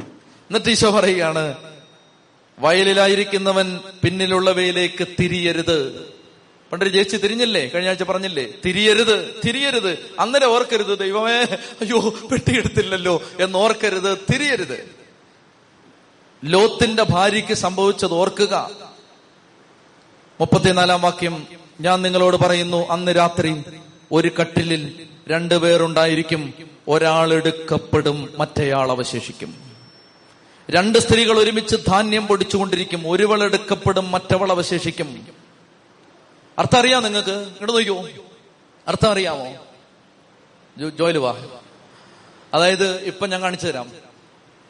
എന്നിട്ട് 0.00 0.70
ഈശോ 0.70 0.90
പറയുകയാണ് 0.90 1.54
വയലിലായിരിക്കുന്നവൻ 2.58 3.80
പിന്നിലുള്ളവയിലേക്ക് 4.04 5.08
തിരിയരുത്. 5.20 6.12
പണ്ടൊരു 6.72 6.90
ചേച്ചി 6.90 7.16
തിരിഞ്ഞില്ലേ? 7.16 7.68
കഴിഞ്ഞ 7.68 7.88
ആഴ്ച 7.88 8.02
പറഞ്ഞില്ലേ? 8.02 8.46
തിരിയരുത് 8.64 9.34
തിരിയരുത്. 9.46 9.98
അന്നേരം 10.18 10.46
ഓർക്കരുത്. 10.46 10.98
ദൈവമേ 10.98 11.42
അയ്യോ 11.80 12.00
പെട്ടിയെടുത്തില്ലല്ലോ 12.00 13.22
എന്ന് 13.40 13.58
ഓർക്കരുത് 13.58 14.18
തിരിയരുത്. 14.32 15.02
ലോത്തിന്റെ 16.44 17.02
ഭാര്യയ്ക്ക് 17.10 17.54
സംഭവിച്ചത് 17.54 18.12
ഓർക്കുക. 18.12 18.70
മുപ്പത്തിനാലാം 20.40 21.02
വാക്യം 21.02 21.46
ഞാൻ 21.80 22.02
നിങ്ങളോട് 22.02 22.36
പറയുന്നു 22.36 22.88
അന്ന് 22.88 23.16
രാത്രി 23.16 23.62
ഒരു 24.12 24.30
കട്ടിലിൽ 24.40 25.06
രണ്ടുപേരുണ്ടായിരിക്കും. 25.28 26.54
ഒരാൾ 26.88 27.32
എടുക്കപ്പെടും 27.32 28.28
മറ്റേയാൾ 28.38 28.90
അവശേഷിക്കും. 28.90 29.71
രണ്ട് 30.70 30.98
സ്ത്രീകൾ 30.98 31.38
ഒരുമിച്ച് 31.38 31.76
ധാന്യം 31.88 32.26
പൊടിച്ചുകൊണ്ടിരിക്കും. 32.26 33.10
ഒരുവൾ 33.10 33.42
എടുക്കപ്പെടും 33.42 34.10
മറ്റവൾ 34.10 34.50
അവശേഷിക്കും. 34.50 35.26
അർത്ഥം 36.58 36.78
അറിയാം 36.78 37.02
നിങ്ങൾക്ക്? 37.02 37.30
ഇങ്ങോട്ട് 37.30 37.72
നോക്കിയോ 37.72 38.24
അർത്ഥം 38.88 39.10
അറിയാമോ 39.10 39.54
ജോലി 40.88 41.18
വാ. 41.18 41.46
അതായത് 42.54 43.00
ഇപ്പൊ 43.00 43.26
ഞാൻ 43.26 43.42
കാണിച്ചു 43.42 43.66
തരാം. 43.66 43.90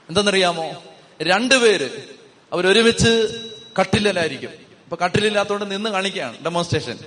എന്തെന്നറിയാമോ? 0.09 0.83
രണ്ടുപേര് 1.23 1.91
അവരൊരുമിച്ച് 2.53 3.41
കട്ടിലിലായിരിക്കും. 3.81 4.51
ഇപ്പൊ 4.51 4.97
കട്ടിലില്ലാത്തോണ്ട് 5.05 5.71
നിന്ന് 5.71 5.91
കാണിക്കുകയാണ് 5.91 6.45
ഡെമോൺസ്ട്രേഷൻ 6.45 6.99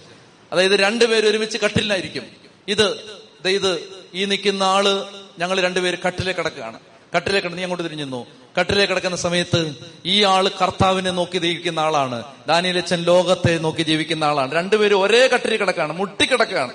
അതായത് 0.51 0.71
രണ്ടുപേര് 0.71 1.29
ഒരുമിച്ച് 1.29 1.57
കട്ടിലിലായിരിക്കും. 1.57 2.25
ഇത് 2.67 2.99
ഇത് 3.45 3.89
ഈ 4.13 4.25
നിൽക്കുന്ന 4.25 4.63
ആൾ 4.63 5.07
ഞങ്ങൾ 5.39 5.61
രണ്ടുപേര് 5.61 5.97
കട്ടിലെ 6.07 6.31
കിടക്കുകയാണ്. 6.31 6.79
കട്ടിലെ 7.15 7.39
കിടന്ന് 7.39 7.58
നീ 7.58 7.63
അങ്ങോട്ട് 7.63 7.84
തിരിഞ്ഞു. 7.84 8.25
കട്ടിലെ 8.60 8.86
കിടക്കുന്ന 8.86 9.17
സമയത്ത് 9.17 9.75
ഈ 10.06 10.23
ആൾ 10.23 10.47
കർത്താവിനെ 10.47 11.12
നോക്കി 11.12 11.38
ജീവിക്കുന്ന 11.38 11.80
ആളാണ്. 11.80 12.23
ദാനിയിലച്ചൻ 12.47 13.04
ലോകത്തെ 13.04 13.58
നോക്കി 13.58 13.82
ജീവിക്കുന്ന 13.82 14.23
ആളാണ്. 14.23 14.51
രണ്ടുപേരും 14.51 15.01
ഒരേ 15.01 15.28
കട്ടിലിൽ 15.28 15.58
കിടക്കാണ് 15.58 15.93
മുട്ടിക്കിടക്കാണ്? 15.93 16.73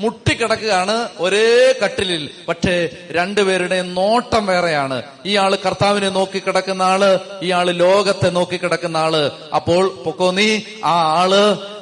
മുട്ടിക്കിടക്കുകയാണ് 0.00 1.08
ഒരേ 1.18 1.74
കട്ടിലിൽ. 1.84 2.30
പക്ഷേ 2.48 2.88
രണ്ടുപേരുടെ 3.10 3.82
നോട്ടം 3.82 4.46
വേറെയാണ്. 4.46 5.02
ഈ 5.26 5.36
ആൾ 5.36 5.54
കർത്താവിനെ 5.54 6.08
നോക്കി 6.08 6.38
കിടക്കുന്ന 6.38 6.82
ആൾ 6.82 7.18
ഈ 7.42 7.50
ആൾ 7.50 7.70
ലോകത്തെ 7.70 8.30
നോക്കി 8.30 8.56
കിടക്കുന്ന 8.56 8.96
ആൾ. 8.96 9.16
അപ്പോൾ 9.56 9.88
പൊക്കോ 10.04 10.30
നീ 10.30 10.60
ആ 10.84 11.20
ആൾ 11.20 11.34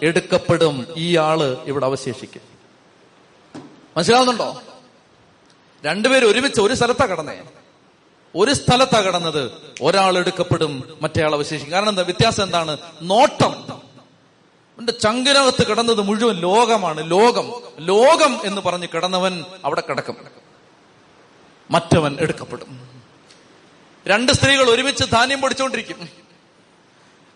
എടുക്കപ്പെടും. 0.03 0.87
ഈ 0.97 1.17
ആൾ 1.17 1.57
ഇവിടെ 1.67 1.87
അവശേഷിക്കും. 1.87 2.43
മനസ്സിലാവുന്നുണ്ടോ? 3.97 4.63
രണ്ടുപേരും 5.85 6.31
ഒരുമിച്ച് 6.31 6.61
ഒരു 6.61 6.75
സ്ഥലത്താ 6.75 7.07
കിടന്നേ. 7.07 7.41
ഒരു 8.37 8.53
സ്ഥലത്താ 8.53 9.01
കിടന്നത്. 9.01 9.51
ഒരാൾ 9.83 10.18
എടുക്കപ്പെടും 10.18 10.99
മറ്റേ 11.03 11.25
ആൾ 11.25 11.35
അവശേഷിക്കും. 11.35 11.73
കാരണം 11.73 11.88
എന്താ? 11.88 12.03
വ്യത്യാസം 12.03 12.42
എന്താണ്? 12.42 12.79
നോട്ടം. 13.03 13.83
എന്റെ 14.79 14.92
ചങ്കിനകത്ത് 14.92 15.66
കിടന്നത് 15.66 16.01
മുഴുവൻ 16.01 16.35
ലോകമാണ്. 16.35 17.11
ലോകം. 17.11 17.53
ലോകം 17.79 18.40
എന്ന് 18.45 18.61
പറഞ്ഞ് 18.61 18.87
കിടന്നവൻ 18.95 19.45
അവിടെ 19.64 19.83
കിടക്കും. 19.88 20.16
മറ്റവൻ 21.71 22.16
എടുക്കപ്പെടും. 22.21 22.88
രണ്ട് 24.07 24.33
സ്ത്രീകൾ 24.33 24.71
ഒരുമിച്ച് 24.71 25.05
ധാന്യം 25.12 25.40
പൊടിച്ചുകൊണ്ടിരിക്കും 25.40 26.09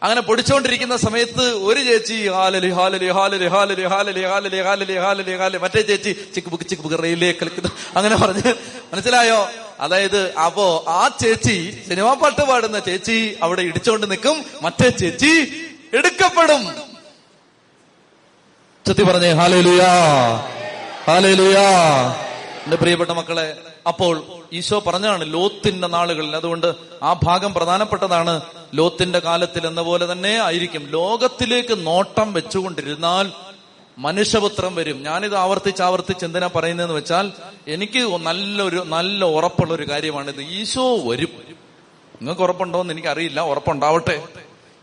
അങ്ങനെ 0.03 0.21
പൊടിച്ചുകൊണ്ടിരിക്കുന്ന 0.21 0.97
സമയത്ത് 0.97 1.43
ഒരു 1.43 1.85
ചേച്ചി 1.85 2.29
ഹാലലി 2.29 2.71
ഹാലലി 2.71 3.09
ഹാലലി 3.09 3.47
ഹാലലി 3.47 3.83
ഹാലലി 3.83 4.23
ഹാലലി 4.23 4.63
ഹാലലി 4.63 4.95
ഹാലലി 4.95 5.37
ഹാലലി 5.37 5.59
മറ്റേ 5.59 5.81
ചേച്ചി 5.81 6.13
ചിക്ക് 6.35 6.49
ബുക്ക് 6.49 6.65
ചിക്ക് 6.65 6.83
ബുക്ക് 6.83 7.03
റെയിലേ 7.03 7.33
കളിക്കുന്നു. 7.33 7.69
അങ്ങനെ 7.97 8.17
പറഞ്ഞ് 8.17 8.55
മനസ്സിലായോ? 8.93 9.49
അതായത് 9.81 10.35
അപ്പോ 10.35 10.85
ആ 10.89 11.09
ചേച്ചി 11.09 11.85
സിനിമാ 11.89 12.15
പാട്ട് 12.15 12.43
പാടുന്ന 12.43 12.79
ചേച്ചി 12.79 13.39
അവിടെ 13.43 13.63
ഇടിച്ചുകൊണ്ട് 13.63 14.11
നിൽക്കും. 14.11 14.45
മറ്റേ 14.63 14.89
ചേച്ചി 14.91 15.33
എടുക്കപ്പെടും. 15.97 16.75
ചെത്തി 18.87 19.03
പറഞ്ഞേ 19.03 19.31
ഹാലേലുയാ 19.31 19.91
ഹാലേലുയാ. 21.07 21.69
എന്റെ 22.65 22.77
പ്രിയപ്പെട്ട 22.77 23.11
മക്കളെ 23.11 23.57
അപ്പോൾ 23.89 24.23
ഈശോ 24.53 24.79
പറഞ്ഞതാണ് 24.79 25.33
ലോത്തിന്റെ 25.33 25.89
നാളുകളിൽ. 25.89 26.37
അതുകൊണ്ട് 26.37 26.75
ആ 27.03 27.21
ഭാഗം 27.25 27.55
പ്രധാനപ്പെട്ടതാണ്. 27.55 28.41
ലോത്തിന്റെ 28.75 29.19
കാലത്തിൽ 29.19 29.67
എന്ന 29.67 29.81
പോലെ 29.81 30.13
തന്നെ 30.13 30.39
ആയിരിക്കും. 30.39 30.89
ലോകത്തിലേക്ക് 30.91 31.87
നോട്ടം 31.87 32.33
വെച്ചുകൊണ്ടിരുന്നാൽ 32.33 33.33
മനുഷ്യപുത്രം 33.99 34.75
വരും. 34.75 35.03
ഞാനിത് 35.03 35.37
ആവർത്തിച്ച് 35.37 35.83
ആവർത്തിച്ച് 35.83 36.25
എന്തിനാ 36.25 36.51
പറയുന്നതെന്ന് 36.55 36.95
വെച്ചാൽ 36.95 37.33
എനിക്ക് 37.69 38.19
നല്ലൊരു 38.19 38.83
നല്ല 38.87 39.25
ഉറപ്പുള്ള 39.25 39.75
ഒരു 39.75 39.89
കാര്യമാണിത്. 39.91 40.43
ഈശോ 40.43 40.97
വരും. 40.97 41.29
നിങ്ങൾക്ക് 42.17 42.43
ഉറപ്പുണ്ടോ 42.43 42.81
എന്ന് 42.81 42.95
എനിക്കറിയില്ല. 42.95 43.41
ഉറപ്പുണ്ടാവട്ടെ. 43.41 44.23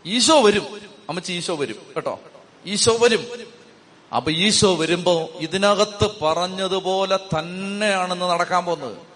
ഈശോ 0.06 0.42
വരും. 0.42 0.80
അമ്മച്ചി 1.08 1.32
ഈശോ 1.32 1.56
വരും. 1.56 1.76
കേട്ടോ? 1.96 2.20
ഈശോ 2.66 2.96
വരും. 3.00 3.26
അപ്പൊ 4.16 4.32
ഈശോ 4.32 4.74
വരുമ്പോ 4.74 5.30
ഇതിനകത്ത് 5.40 6.10
പറഞ്ഞതുപോലെ 6.22 7.16
തന്നെയാണെന്ന് 7.16 8.26
നടക്കാൻ 8.26 8.64
പോകുന്നത്. 8.64 9.13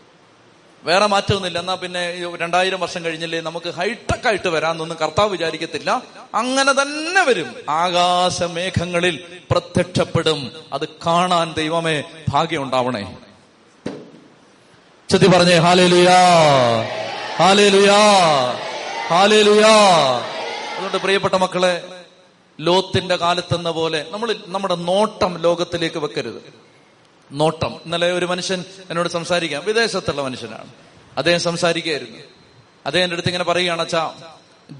വേറെ 0.84 1.06
മാറ്റമൊന്നുമില്ല. 1.06 1.58
എന്നാ 1.58 1.74
പിന്നെ 1.74 2.22
രണ്ടായിരം 2.36 2.80
വർഷം 2.80 3.04
കഴിഞ്ഞില്ലേ 3.04 3.40
നമുക്ക് 3.40 3.70
ഹൈടെക് 3.74 4.26
ആയിട്ട് 4.26 4.48
വരാമെന്നൊന്നും 4.48 4.98
കർത്താവ് 4.98 5.30
വിചാരിക്കത്തില്ല. 5.30 6.02
അങ്ങനെ 6.34 6.72
തന്നെ 6.72 7.24
വരും. 7.24 7.54
ആകാശമേഘങ്ങളിൽ 7.68 9.24
പ്രത്യക്ഷപ്പെടും. 9.50 10.52
അത് 10.72 10.88
കാണാൻ 11.06 11.52
ദൈവമേ 11.52 12.04
ഭാഗ്യം 12.28 12.62
ഉണ്ടാവണേ. 12.62 13.16
ചെത്തി 15.08 15.26
പറഞ്ഞേ 15.26 15.56
ഹാലേലുയാ 15.56 16.20
ഹാലേലുയാ 17.38 18.00
ഹാലേലുയാ. 19.08 19.74
അതുകൊണ്ട് 20.74 20.96
പ്രിയപ്പെട്ട 20.96 21.34
മക്കളെ 21.34 21.82
ലോത്തിന്റെ 22.60 23.16
കാലത്തെന്ന 23.16 23.70
പോലെ 23.70 24.06
നമ്മൾ 24.10 24.36
നമ്മുടെ 24.46 24.74
നോട്ടം 24.74 25.38
ലോകത്തിലേക്ക് 25.38 25.98
വെക്കരുത്. 25.98 26.67
നോട്ടം. 27.32 27.80
ഇന്നലെ 27.84 28.12
ഒരു 28.12 28.26
മനുഷ്യൻ 28.26 28.64
എന്നോട് 28.90 29.08
സംസാരിക്കാം. 29.08 29.64
വിദേശത്തുള്ള 29.64 30.22
മനുഷ്യനാണ്. 30.22 30.68
അദ്ദേഹം 31.16 31.40
സംസാരിക്കുകയായിരുന്നു. 31.40 32.18
അദ്ദേഹം 32.86 33.04
എന്റെ 33.04 33.14
അടുത്ത് 33.14 33.28
ഇങ്ങനെ 33.28 33.44
പറയുകയാണ് 33.44 33.82
അച്ഛാ 33.82 34.14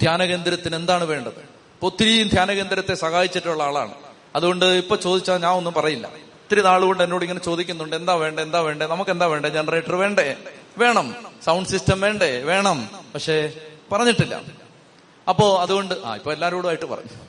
ധ്യാനകേന്ദ്രത്തിന് 0.01 0.77
എന്താണ് 0.77 1.05
വേണ്ടത്? 1.05 1.39
ഇപ്പൊ 1.39 1.87
ഒത്തിരി 1.87 2.23
ധ്യാനകേന്ദ്രത്തെ 2.23 2.95
സഹായിച്ചിട്ടുള്ള 2.95 3.63
ആളാണ്. 3.63 3.95
അതുകൊണ്ട് 4.37 4.65
ഇപ്പൊ 4.65 4.97
ചോദിച്ചാൽ 4.97 5.43
ഞാൻ 5.43 5.53
ഒന്നും 5.53 5.75
പറയില്ല. 5.75 6.07
ഒത്തിരി 6.07 6.63
നാളുകൊണ്ട് 6.63 7.03
എന്നോട് 7.03 7.25
ഇങ്ങനെ 7.25 7.41
ചോദിക്കുന്നുണ്ട്. 7.41 7.97
എന്താ 7.97 8.15
വേണ്ടേ? 8.15 8.43
എന്താ 8.43 8.61
വേണ്ടേ? 8.61 8.87
നമുക്ക് 8.87 9.11
എന്താ 9.11 9.27
വേണ്ടേ? 9.27 9.49
ജനറേറ്റർ 9.49 9.97
വേണ്ടേ? 9.97 10.37
വേണം. 10.79 11.15
സൗണ്ട് 11.45 11.69
സിസ്റ്റം 11.69 12.01
വേണ്ടേ? 12.01 12.43
വേണം. 12.43 12.91
പക്ഷേ 13.15 13.53
പറഞ്ഞിട്ടില്ല. 13.93 14.41
അപ്പോ 15.29 15.61
അതുകൊണ്ട് 15.61 15.95
ആ 16.05 16.15
ഇപ്പൊ 16.15 16.33
എല്ലാവരോടുമായിട്ട് 16.33 16.85
പറഞ്ഞു. 16.85 17.29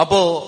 അപ്പോ 0.00 0.42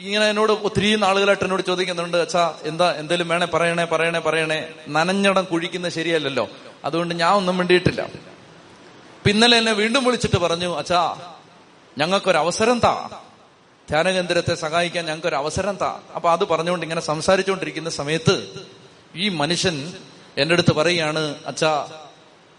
ഇങ്ങനെ 0.00 0.28
എന്നോട് 0.28 0.52
ഒത്തിരി 0.66 0.96
നാളുകളായിട്ട് 0.96 1.44
എന്നോട് 1.44 1.62
ചോദിക്കുന്നുണ്ട് 1.62 2.16
അച്ഛാ 2.16 2.54
എന്താ 2.62 2.86
എന്തേലും 2.92 3.28
വേണേ 3.28 3.46
പറയണേ 3.46 3.84
പറയണേ 3.84 4.20
പറയണേ. 4.20 4.58
നനഞ്ഞടം 4.88 5.44
കുഴിക്കുന്ന 5.44 5.88
ശരിയല്ലല്ലോ. 5.88 6.44
അതുകൊണ്ട് 6.84 7.14
ഞാൻ 7.14 7.32
ഒന്നും 7.32 7.58
വേണ്ടിയിട്ടില്ല 7.58 8.02
പിന്നലെ 9.24 9.56
എന്നെ 9.58 9.72
വീണ്ടും 9.72 10.04
വിളിച്ചിട്ട് 10.04 10.36
പറഞ്ഞു 10.36 10.76
അച്ഛാ 10.76 11.00
ഞങ്ങൾക്കൊരു 11.98 12.38
അവസരം 12.38 12.78
താ. 12.78 12.94
ധ്യാനകേന്ദ്രത്തെ 13.88 14.54
സഹായിക്കാൻ 14.54 15.04
ഞങ്ങൾക്കൊരു 15.04 15.36
അവസരം 15.36 15.76
താ. 15.76 15.90
അപ്പൊ 16.16 16.30
അത് 16.30 16.44
പറഞ്ഞുകൊണ്ട് 16.44 16.84
ഇങ്ങനെ 16.86 17.00
സംസാരിച്ചുകൊണ്ടിരിക്കുന്ന 17.00 17.90
സമയത്ത് 17.90 18.36
ഈ 19.16 19.28
മനുഷ്യൻ 19.40 19.76
എന്റെ 20.36 20.54
അടുത്ത് 20.54 20.72
പറയുകയാണ് 20.72 21.22
അച്ഛാ 21.46 21.72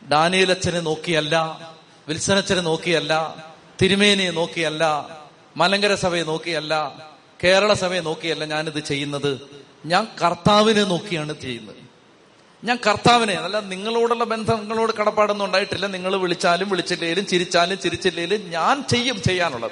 ഡാനിയലച്ഛനെ 0.02 0.80
നോക്കിയല്ല 0.80 1.36
വിൽസനച്ഛനെ 2.08 2.62
നോക്കിയല്ല 2.62 3.14
തിരുമേനിയെ 3.82 4.32
നോക്കിയല്ല 4.32 4.84
മലങ്കര 5.58 5.96
സഭയെ 5.96 6.24
നോക്കിയല്ല 6.24 6.74
കേരള 7.44 7.74
സഭയെ 7.74 8.00
നോക്കിയല്ല 8.00 8.46
ഞാനിത് 8.46 8.84
ചെയ്യുന്നത്. 8.84 9.42
ഞാൻ 9.86 10.08
കർത്താവിനെ 10.26 10.84
നോക്കിയാണ് 10.84 11.42
ചെയ്യുന്നത്. 11.42 11.76
ഞാൻ 12.64 12.80
കർത്താവിനെ 12.88 13.34
അല്ല 13.34 13.60
നിങ്ങളോടുള്ള 13.60 14.24
ബന്ധം 14.24 14.60
നിങ്ങളോട് 14.60 14.94
കടപ്പാടൊന്നും 14.94 15.46
ഉണ്ടായിട്ടില്ല. 15.46 15.88
നിങ്ങൾ 15.88 16.16
വിളിച്ചാലും 16.16 16.70
വിളിച്ചില്ലേലും 16.70 17.26
ചിരിച്ചാലും 17.26 17.80
ചിരിച്ചില്ലേലും 17.80 18.50
ഞാൻ 18.50 18.84
ചെയ്യും 18.90 19.22
ചെയ്യാനുള്ളത്. 19.22 19.72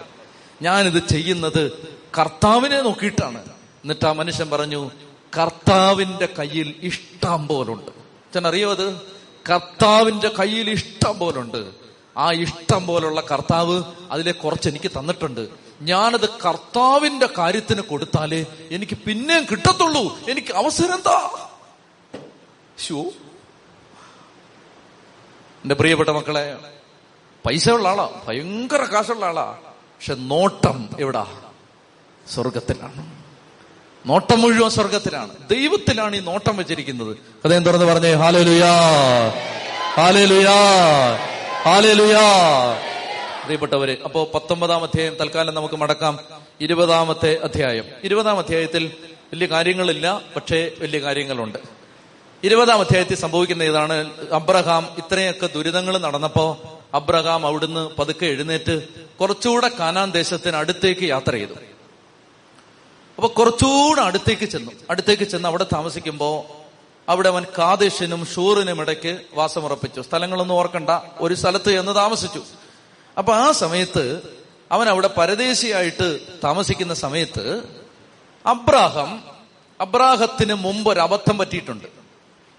ഞാനിത് 0.62 1.08
ചെയ്യുന്നത് 1.08 1.72
കർത്താവിനെ 2.18 2.82
നോക്കിയിട്ടാണ്. 2.82 3.42
എന്നിട്ട് 3.84 4.06
ആ 4.06 4.12
മനുഷ്യൻ 4.12 4.50
പറഞ്ഞു 4.50 4.92
കർത്താവിന്റെ 5.38 6.30
കയ്യിൽ 6.40 6.76
ഇഷ്ടം 6.82 7.48
പോലുണ്ട്. 7.48 7.92
ചെന്നറിയോ 8.34 8.72
അത്? 8.72 9.02
കർത്താവിന്റെ 9.52 10.32
കയ്യിൽ 10.40 10.70
ഇഷ്ടം 10.70 11.20
പോലുണ്ട്. 11.20 11.72
ആ 12.18 12.32
ഇഷ്ടം 12.32 12.88
പോലുള്ള 12.88 13.22
കർത്താവ് 13.22 13.84
അതിലെ 14.12 14.32
കുറച്ച് 14.32 14.70
എനിക്ക് 14.70 14.92
തന്നിട്ടുണ്ട്. 14.92 15.69
ഞാനത് 15.82 16.30
കർത്താവിന്റെ 16.30 17.30
കാര്യത്തിന് 17.38 17.82
കൊടുത്താലേ 17.82 18.46
എനിക്ക് 18.72 18.98
പിന്നെയും 18.98 19.46
കിട്ടത്തുള്ളൂ. 19.52 20.20
എനിക്ക് 20.30 20.54
അവസരം 20.54 20.96
എന്താ? 20.96 21.48
ശോ 22.88 23.00
എന്റെ 25.64 25.76
പ്രിയപ്പെട്ട 25.76 26.10
മക്കളെ 26.10 26.58
പൈസ 27.46 27.70
ഉള്ള 27.70 27.90
ആളാ 27.90 28.10
ഭയങ്കര 28.28 28.84
കാശുള്ള 28.84 29.26
ആളാ. 29.26 29.58
പക്ഷെ 29.72 30.14
നോട്ടം 30.14 30.90
എവിടാ? 31.00 31.28
സ്വർഗത്തിലാണ് 32.34 33.20
നോട്ടം 34.06 34.42
മുഴുവൻ 34.42 34.70
സ്വർഗത്തിലാണ് 34.70 35.50
ദൈവത്തിലാണ് 35.50 36.16
ഈ 36.16 36.20
നോട്ടം 36.20 36.58
വെച്ചിരിക്കുന്നത്. 36.58 37.18
ഹൃദയം 37.18 37.64
തുറന്ന് 37.64 37.86
പറഞ്ഞേ 37.86 38.14
ഹാലേ 38.14 38.44
ലുയാ 38.44 38.74
ഹാലേ 39.98 40.26
ലുയാ 40.26 40.58
ഹാലേലുയാ 41.66 42.26
ഹാലേലുയാ. 42.26 42.99
പ്രിയപ്പെട്ടവര് 43.50 43.98
അപ്പോ 44.04 44.30
പത്തൊമ്പതാം 44.34 44.84
അധ്യായം 44.84 45.16
തൽക്കാലം 45.16 45.56
നമുക്ക് 45.56 45.76
മടക്കാം. 45.76 46.20
ഇരുപതാമത്തെ 46.62 47.40
അധ്യായം. 47.44 47.86
ഇരുപതാം 48.04 48.38
അധ്യായത്തിൽ 48.38 48.92
വലിയ 49.06 49.48
കാര്യങ്ങളില്ല 49.48 50.22
പക്ഷേ 50.36 50.72
വലിയ 50.80 51.00
കാര്യങ്ങളുണ്ട്. 51.00 51.58
ഇരുപതാം 52.44 52.80
അധ്യായത്തിൽ 52.80 53.16
സംഭവിക്കുന്ന 53.16 53.64
ഇതാണ് 53.64 54.12
അബ്രഹാം 54.32 54.90
ഇത്രയൊക്കെ 54.98 55.50
ദുരിതങ്ങൾ 55.56 55.98
നടന്നപ്പോ 55.98 56.58
അബ്രഹാം 56.94 57.46
അവിടുന്ന് 57.46 57.90
പതുക്കെ 58.00 58.26
എഴുന്നേറ്റ് 58.26 58.88
കുറച്ചുകൂടെ 59.22 59.72
കാനാൻ 59.80 60.12
ദേശത്തിന് 60.12 60.56
അടുത്തേക്ക് 60.56 61.02
യാത്ര 61.02 61.32
ചെയ്തു. 61.32 61.54
അപ്പൊ 63.16 63.28
കുറച്ചുകൂടെ 63.28 64.02
അടുത്തേക്ക് 64.02 64.46
ചെന്നു. 64.46 64.72
അടുത്തേക്ക് 64.90 65.24
ചെന്ന് 65.24 65.48
അവിടെ 65.48 65.64
താമസിക്കുമ്പോ 65.64 66.46
അവിടെ 67.10 67.28
അവൻ 67.28 67.46
കാദേശിനും 67.58 68.26
ഷൂറിനും 68.26 68.82
ഇടയ്ക്ക് 68.82 69.22
വാസമുറപ്പിച്ചു. 69.34 70.02
സ്ഥലങ്ങളൊന്നും 70.02 70.56
ഓർക്കണ്ട. 70.56 70.90
ഒരു 71.20 71.34
സ്ഥലത്ത് 71.34 71.72
ചെന്ന് 71.72 71.96
താമസിച്ചു. 71.96 72.44
അപ്പൊ 73.20 73.34
ആ 73.34 73.52
സമയത്ത് 73.52 74.22
അവൻ 74.72 74.90
അവിടെ 74.90 75.10
പരദേശിയായിട്ട് 75.18 76.20
താമസിക്കുന്ന 76.44 76.94
സമയത്ത് 76.94 77.64
അബ്രാഹം 78.46 79.24
അബ്രാഹത്തിന് 79.82 80.54
മുമ്പ് 80.54 80.92
ഒരു 80.92 81.00
അബദ്ധം 81.00 81.38
പറ്റിയിട്ടുണ്ട്. 81.38 81.88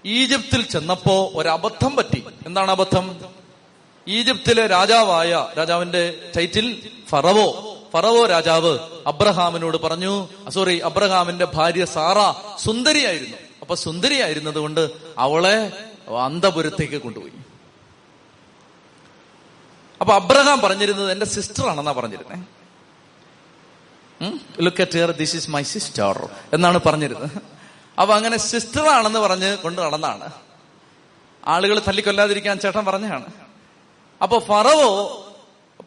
ഈജിപ്തിൽ 0.07 0.63
ചെന്നപ്പോ 0.63 1.33
ഒരു 1.35 1.49
അബദ്ധം 1.49 1.97
പറ്റി. 1.97 2.25
എന്താണ് 2.47 2.71
അബദ്ധം? 2.71 3.21
ഈജിപ്തിലെ 4.09 4.67
രാജാവായ 4.67 5.47
രാജാവിന്റെ 5.59 6.33
ടൈറ്റിൽ 6.37 6.91
ഫറവോ. 7.09 7.77
ഫറവോ 7.93 8.27
രാജാവ് 8.27 8.79
അബ്രഹാമിനോട് 9.07 9.77
പറഞ്ഞു 9.77 10.29
സോറി 10.49 10.79
അബ്രഹാമിന്റെ 10.79 11.45
ഭാര്യ 11.45 11.85
സാറ 11.85 12.19
സുന്ദരിയായിരുന്നു. 12.59 13.37
അപ്പൊ 13.61 13.75
സുന്ദരിയായിരുന്നത് 13.75 14.59
കൊണ്ട് 14.59 14.91
അവളെ 15.19 15.73
അന്തപുരത്തേക്ക് 16.25 17.03
കൊണ്ടുപോയി. 17.03 17.33
അപ്പൊ 20.01 20.15
അബ്രഹാം 20.15 20.61
പറഞ്ഞിരുന്നത് 20.61 21.13
എന്റെ 21.13 21.27
സിസ്റ്റർ 21.27 21.69
ആണെന്നാ 21.69 21.93
പറഞ്ഞിരുന്നേ. 21.93 22.45
Look 24.61 24.83
at 24.83 24.93
here 24.93 25.11
this 25.11 25.37
is 25.37 25.51
my 25.51 25.63
sister 25.63 26.29
എന്നാണ് 26.53 26.79
പറഞ്ഞിരുന്നത്. 26.87 27.41
അപ്പൊ 28.01 28.15
അങ്ങനെ 28.15 28.37
സിസ്റ്റർ 28.37 28.89
ആണെന്ന് 28.89 29.19
പറഞ്ഞ് 29.19 29.57
കൊണ്ട് 29.57 29.83
നടന്നാണ്. 29.83 30.33
ആളുകൾ 31.49 31.79
തല്ലിക്കൊല്ലാതിരിക്കാൻ 31.79 32.59
ചേട്ടൻ 32.59 32.85
പറഞ്ഞാണ് 32.85 33.27
അപ്പൊ 34.23 34.39
ഫറവോ 34.39 34.91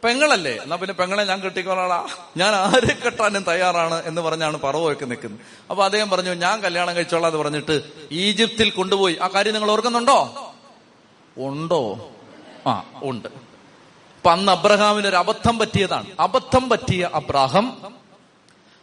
പെങ്ങളല്ലേ? 0.03 0.55
എന്നാ 0.63 0.75
പിന്നെ 0.75 0.93
പെങ്ങളെ 0.93 1.23
ഞാൻ 1.23 1.39
കെട്ടിക്കൊള്ളാളാ 1.39 2.07
ഞാൻ 2.37 2.55
ആരെ 2.55 2.93
കെട്ടാനും 2.93 3.43
തയ്യാറാണ് 3.43 4.03
എന്ന് 4.05 4.21
പറഞ്ഞാണ് 4.21 4.57
പറവോയൊക്കെ 4.57 5.05
നിൽക്കുന്നത്. 5.05 5.41
അപ്പൊ 5.71 5.83
അദ്ദേഹം 5.83 6.09
പറഞ്ഞു 6.09 6.33
ഞാൻ 6.33 6.61
കല്യാണം 6.61 6.95
കഴിച്ചോളാം 6.95 7.27
എന്ന് 7.27 7.39
പറഞ്ഞിട്ട് 7.39 7.75
ഈജിപ്തിൽ 8.11 8.69
കൊണ്ടുപോയി. 8.69 9.15
ആ 9.15 9.27
കാര്യം 9.27 9.53
നിങ്ങൾ 9.53 9.71
ഓർക്കുന്നുണ്ടോ? 9.71 10.49
ഉണ്ടോ? 11.37 12.11
ആ 12.67 12.83
ഉണ്ട്. 13.03 13.52
അപ്പൊ 14.23 14.31
അന്ന് 14.31 14.51
അബ്രഹാമിന് 14.51 15.07
ഒരു 15.07 15.15
അബദ്ധം 15.15 15.59
പറ്റിയതാണ്. 15.59 16.05
അബദ്ധം 16.19 16.69
പറ്റിയ 16.69 17.09
അബ്രാഹം 17.13 17.93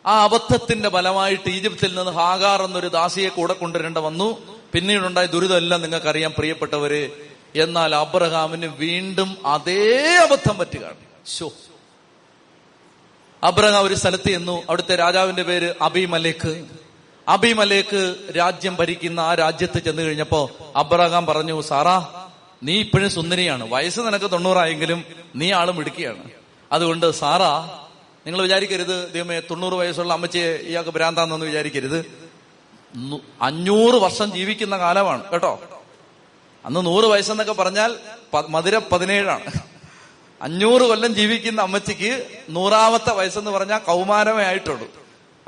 ആ 0.06 0.24
അബദ്ധത്തിന്റെ 0.24 0.88
ഫലമായിട്ട് 0.88 1.48
ഈജിപ്തിൽ 1.48 1.94
നിന്ന് 1.94 2.10
ഹാഗാർ 2.10 2.62
എന്നൊരു 2.62 2.88
ദാസിയെ 2.88 3.28
കൂടെ 3.28 3.52
കൊണ്ടുവരേണ്ട 3.52 3.98
വന്നു. 3.98 4.38
പിന്നീടുണ്ടായ 4.72 5.26
ദുരിതമെല്ലാം 5.26 5.82
നിങ്ങൾക്കറിയാം 5.82 6.34
പ്രിയപ്പെട്ടവര്. 6.38 7.10
എന്നാൽ 7.54 7.94
അബ്രഹാമിന് 7.94 8.66
വീണ്ടും 8.66 9.36
അതേ 9.46 10.16
അബദ്ധം 10.16 10.58
പറ്റുകയാണ്. 10.58 10.96
ശോ 11.26 11.52
അബ്രഹാം 13.44 13.84
ഒരു 13.84 13.94
സ്ഥലത്ത് 13.94 14.28
ചെന്നു. 14.28 14.62
അവിടുത്തെ 14.68 14.96
രാജാവിന്റെ 14.96 15.42
പേര് 15.42 15.74
അബിമലേക്ക്. 15.82 16.66
അബിമലേക്ക് 17.28 18.16
രാജ്യം 18.36 18.76
ഭരിക്കുന്ന 18.76 19.20
ആ 19.20 19.34
രാജ്യത്ത് 19.34 19.78
ചെന്നു 19.78 20.02
കഴിഞ്ഞപ്പോ 20.02 20.50
അബ്രഹാം 20.76 21.26
പറഞ്ഞു 21.26 21.60
സാറാ 21.60 22.29
നീ 22.62 22.80
ഇപ്പോഴും 22.80 23.10
സുന്ദരിയാണ്. 23.10 23.70
വയസ്സ് 23.70 24.00
നിനക്ക് 24.00 24.30
തൊണ്ണൂറായെങ്കിലും 24.30 25.04
നീ 25.36 25.52
ആളും 25.52 25.76
മിടുക്കിയാണ്. 25.76 26.30
അതുകൊണ്ട് 26.72 27.10
സാറാ 27.10 27.80
നിങ്ങൾ 28.26 28.42
വിചാരിക്കരുത് 28.42 29.12
ദൈവമേ 29.12 29.40
തൊണ്ണൂറ് 29.40 29.72
വയസ്സുള്ള 29.72 30.12
അമ്മച്ചിയെ 30.12 30.56
ഇയാൾക്ക് 30.56 30.90
ഭ്രാന്താന്നൊന്നും 30.90 31.48
വിചാരിക്കരുത്. 31.48 32.28
അഞ്ഞൂറ് 33.42 33.94
വർഷം 33.94 34.32
ജീവിക്കുന്ന 34.32 34.78
കാലമാണ് 34.78 35.30
കേട്ടോ? 35.30 35.62
അന്ന് 36.64 36.86
നൂറ് 36.86 37.04
വയസ്സെന്നൊക്കെ 37.04 37.52
പറഞ്ഞാൽ 37.52 37.96
മധുര 38.48 38.78
പതിനേഴാണ്. 38.78 39.52
അഞ്ഞൂറ് 40.42 40.82
കൊല്ലം 40.82 41.14
ജീവിക്കുന്ന 41.14 41.62
അമ്മച്ചിക്ക് 41.62 42.26
നൂറാമത്തെ 42.50 43.12
വയസ്സെന്ന് 43.12 43.50
പറഞ്ഞാൽ 43.50 43.78
കൗമാരമേ 43.78 44.44
ആയിട്ടുള്ളൂ. 44.44 44.99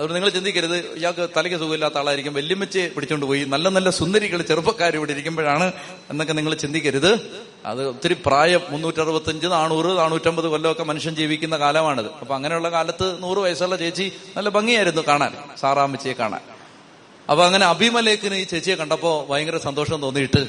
അതുകൊണ്ട് 0.03 0.15
നിങ്ങൾ 0.15 0.31
ചിന്തിക്കരുത്. 0.37 0.77
ഇയാൾക്ക് 0.99 1.29
തലയ്ക്ക് 1.37 1.59
സുഖമില്ലാത്ത 1.59 1.97
ആളായിരിക്കും. 1.99 2.35
വെല്ലുമിച്ച് 2.35 2.91
പിടിച്ചോണ്ട് 2.95 3.27
പോയി. 3.27 3.45
നല്ല 3.45 3.69
നല്ല 3.69 3.91
സുന്ദരികൾ 3.91 4.43
ചെറുപ്പക്കാർ 4.43 4.97
ഇവിടെ 4.97 5.13
ഇരിക്കുമ്പോഴാണ് 5.13 5.73
എന്നൊക്കെ 6.11 6.33
നിങ്ങൾ 6.33 6.55
ചിന്തിക്കരുത്. 6.55 7.11
അത് 7.67 7.89
ഒത്തിരി 7.89 8.15
പ്രായം 8.27 8.63
മുന്നൂറ്ററുപത്തഞ്ച് 8.71 9.47
നാനൂറ് 9.47 9.99
നാനൂറ്റമ്പത് 9.99 10.45
കൊല്ലമൊക്കെ 10.45 10.85
മനുഷ്യൻ 10.85 11.15
ജീവിക്കുന്ന 11.15 11.57
കാലമാണിത്. 11.57 12.11
അപ്പൊ 12.21 12.35
അങ്ങനെയുള്ള 12.35 12.71
കാലത്ത് 12.71 13.23
നൂറ് 13.23 13.39
വയസ്സുള്ള 13.39 13.77
ചേച്ചി 13.77 14.13
നല്ല 14.37 14.49
ഭംഗിയായിരുന്നു 14.49 15.03
കാണാൻ. 15.09 15.37
സാറാമ്മച്ചിയെ 15.61 16.15
കാണാൻ. 16.15 16.41
അപ്പൊ 17.31 17.45
അങ്ങനെ 17.45 17.67
അഭിമലേക്കിന് 17.67 18.35
ഈ 18.35 18.45
ചേച്ചിയെ 18.45 18.77
കണ്ടപ്പോ 18.77 19.27
ഭയങ്കര 19.31 19.57
സന്തോഷം 19.57 20.01
തോന്നിയിട്ട് 20.03 20.43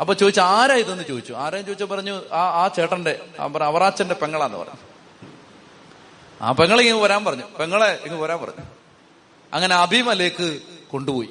അപ്പൊ 0.00 0.14
ചോദിച്ചു 0.14 0.40
ആരാ 0.40 0.74
ഇതെന്ന് 0.74 1.04
ചോദിച്ചു? 1.04 1.32
ആരെയും 1.32 1.66
ചോദിച്ചു 1.66 1.84
പറഞ്ഞു 1.84 2.22
ആ 2.32 2.42
ആ 2.62 2.68
ചേട്ടന്റെ 2.68 3.18
അവറാച്ചന്റെ 3.40 4.14
പെങ്ങളാന്ന് 4.14 4.58
പറഞ്ഞു. 4.58 4.78
ആ 6.42 6.52
പെങ്ങളെ 6.52 6.82
ഇങ്ങ് 6.84 7.02
വരാൻ 7.02 7.24
പറഞ്ഞു. 7.24 7.44
പെങ്ങളെ 7.60 7.90
ഇങ്ങ് 8.06 8.22
വരാൻ 8.22 8.40
പറഞ്ഞു. 8.40 8.64
അങ്ങനെ 9.54 9.74
അഭിമലേക്ക് 9.74 10.60
കൊണ്ടുപോയി. 10.90 11.28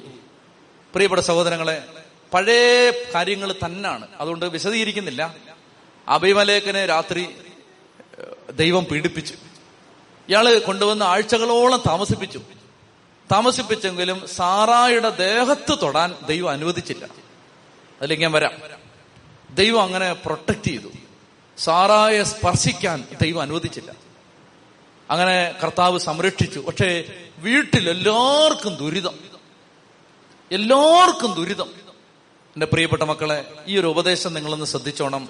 പ്രിയപ്പെട്ട 0.93 1.21
സഹോദരങ്ങളെ 1.21 1.87
പഴയ 2.33 2.91
കാര്യങ്ങൾ 3.15 3.55
തന്നാണ്. 3.65 4.07
അതുകൊണ്ട് 4.19 4.45
വിശദീകരിക്കുന്നില്ല. 4.45 5.35
അഭിമലേഖനെ 6.07 6.85
രാത്രി 6.85 7.29
ദൈവം 8.51 8.83
പീഡിപ്പിച്ചു. 8.83 9.33
ഇയാൾ 10.29 10.59
കൊണ്ടുവന്ന് 10.59 11.05
ആഴ്ചകളോളം 11.05 11.81
താമസിപ്പിച്ചു. 11.87 12.41
താമസിപ്പിച്ചെങ്കിലും 13.31 14.27
സാറായുടെ 14.27 15.09
ദേഹത്ത് 15.09 15.81
തൊടാൻ 15.81 16.15
ദൈവം 16.27 16.49
അനുവദിച്ചില്ല. 16.49 17.05
അതിലേക്ക് 18.01 18.23
ഞാൻ 18.23 18.31
വരാം. 18.31 18.51
ദൈവം 19.55 19.81
അങ്ങനെ 19.81 20.13
പ്രൊട്ടക്ട് 20.13 20.63
ചെയ്തു. 20.63 20.87
സാറായെ 21.57 22.23
സ്പർശിക്കാൻ 22.23 23.07
ദൈവം 23.21 23.41
അനുവദിച്ചില്ല. 23.41 24.12
അങ്ങനെ 25.13 25.55
കർത്താവ് 25.63 25.99
സംരക്ഷിച്ചു. 25.99 26.59
പക്ഷേ 26.59 27.05
വീട്ടിൽ 27.37 27.89
എല്ലാവർക്കും 27.89 28.75
ദുരിതം. 28.75 29.19
എല്ലാവർക്കും 30.51 31.33
ദുരിതം. 31.33 31.67
എന്റെ 32.55 32.65
പ്രിയപ്പെട്ട 32.65 33.03
മക്കളെ 33.03 33.51
ഈ 33.67 33.77
ഒരു 33.77 33.87
ഉപദേശം 33.87 34.33
നിങ്ങളൊന്ന് 34.33 34.65
ശ്രദ്ധിച്ചോണം. 34.65 35.29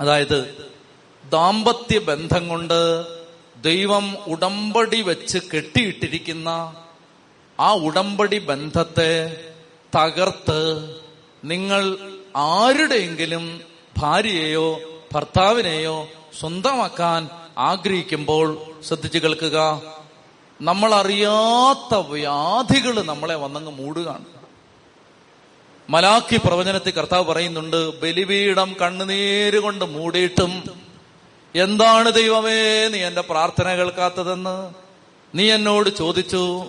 അതായത് 0.00 0.66
ദാമ്പത്യ 1.30 1.98
ബന്ധം 1.98 2.48
കൊണ്ട് 2.48 3.06
ദൈവം 3.62 4.16
ഉടമ്പടി 4.26 5.00
വെച്ച് 5.00 5.38
കെട്ടിയിട്ടിരിക്കുന്ന 5.38 6.76
ആ 7.60 7.72
ഉടമ്പടി 7.72 8.38
ബന്ധത്തെ 8.38 9.44
തകർത്ത് 9.96 10.94
നിങ്ങൾ 11.44 11.98
ആരുടെയെങ്കിലും 12.36 13.60
ഭാര്യയെയോ 13.98 14.80
ഭർത്താവിനെയോ 15.14 16.08
സ്വന്തമാക്കാൻ 16.40 17.28
ആഗ്രഹിക്കുമ്പോൾ 17.58 18.58
ശ്രദ്ധിച്ചു 18.88 19.18
കേൾക്കുക. 19.18 19.82
നമ്മൾ 20.60 20.94
അറിയാത്ത 20.94 21.94
വ്യാധികൾ 21.94 23.02
നമ്മളെ 23.02 23.34
വന്നങ്ങ് 23.34 23.72
മൂടുകയാണ്. 23.72 24.24
മലാക്കി 25.90 26.36
പ്രവചനത്തിൽ 26.36 26.90
കർത്താവ് 26.90 27.24
പറയുന്നുണ്ട് 27.24 28.00
ബലിപീഠം 28.00 28.76
കണ്ണുനീര് 28.82 29.58
കൊണ്ട് 29.58 29.84
മൂടിയിട്ടും 29.84 30.62
എന്താണ് 31.54 32.12
ദൈവമേ 32.12 32.88
നീ 32.88 32.98
എന്റെ 32.98 33.20
പ്രാർത്ഥന 33.20 33.74
കേൾക്കാത്തതെന്ന് 33.74 34.74
നീ 35.34 35.50
എന്നോട് 35.52 35.96
ചോദിച്ചു. 35.96 36.66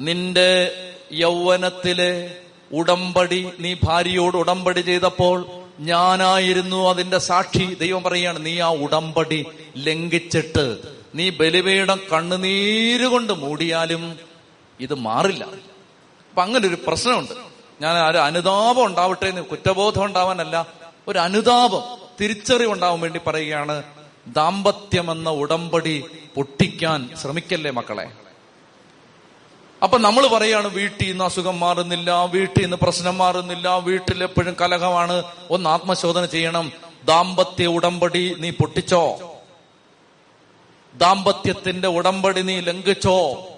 നിന്റെ 0.00 0.84
യൗവനത്തിലെ 1.12 2.36
ഉടമ്പടി 2.72 3.52
നീ 3.60 3.74
ഭാര്യയോട് 3.84 4.36
ഉടമ്പടി 4.36 4.80
ചെയ്തപ്പോൾ 4.80 5.46
ഞാനായിരുന്നു 5.80 6.90
അതിന്റെ 6.90 7.18
സാക്ഷി. 7.18 7.74
ദൈവം 7.74 8.02
പറയാണ് 8.02 8.46
നീ 8.46 8.60
ആ 8.60 8.68
ഉടമ്പടി 8.68 9.46
ലംഘിച്ചിട്ട് 9.76 10.78
നീ 11.14 11.30
ബലിപീഠം 11.30 12.00
കണ്ണുനീര് 12.12 13.04
കൊണ്ട് 13.04 13.32
മൂടിയാലും 13.32 14.18
ഇത് 14.80 14.94
മാറില്ല. 14.94 15.44
അപ്പൊ 16.30 16.42
അങ്ങനെ 16.42 16.68
ഒരു 16.68 16.78
പ്രശ്നമുണ്ട്. 16.86 17.32
ഞാൻ 17.80 18.10
ഒരു 18.10 18.18
അനുതാപം 18.18 18.84
ഉണ്ടാവട്ടെ 18.84 19.26
എന്ന് 19.26 19.42
കുറ്റബോധം 19.42 20.04
ഉണ്ടാവാനല്ല 20.04 20.66
ഒരു 21.08 21.18
അനുതാപം 21.18 21.82
തിരിച്ചറിവ് 22.20 22.72
ഉണ്ടാവാൻ 22.72 23.00
വേണ്ടി 23.00 23.20
പറയുകയാണ് 23.26 23.82
ദാമ്പത്യമെന്ന 24.26 25.30
ഉടമ്പടി 25.30 26.04
പൊട്ടിക്കാൻ 26.34 27.10
ശ്രമിക്കല്ലേ 27.22 27.70
മക്കളെ? 27.70 28.27
അപ്പൊ 29.82 29.98
നമ്മൾ 29.98 30.26
പറയാണ് 30.26 30.68
വീട്ടിൽ 30.68 31.08
നിന്ന് 31.08 31.24
അസുഖം 31.24 31.60
മാറുന്നില്ല 31.60 32.24
വീട്ടിൽ 32.24 32.62
നിന്ന് 32.62 32.76
പ്രശ്നം 32.76 33.18
മാറുന്നില്ല 33.18 33.78
വീട്ടിൽ 33.78 34.22
എപ്പോഴും 34.22 34.56
കലഹമാണ്. 34.60 35.22
ഒന്ന് 35.50 35.70
ആത്മശോധന 35.70 36.24
ചെയ്യണം. 36.24 36.72
ദാമ്പത്യ 37.04 37.66
ഉടമ്പടി 37.66 38.36
നീ 38.38 38.50
പൊട്ടിച്ചോ? 38.50 39.34
ദാമ്പത്യത്തിന്റെ 40.94 41.88
ഉടമ്പടി 41.88 42.42
നീ 42.42 42.60
ലംഘിച്ചോ? 42.60 43.48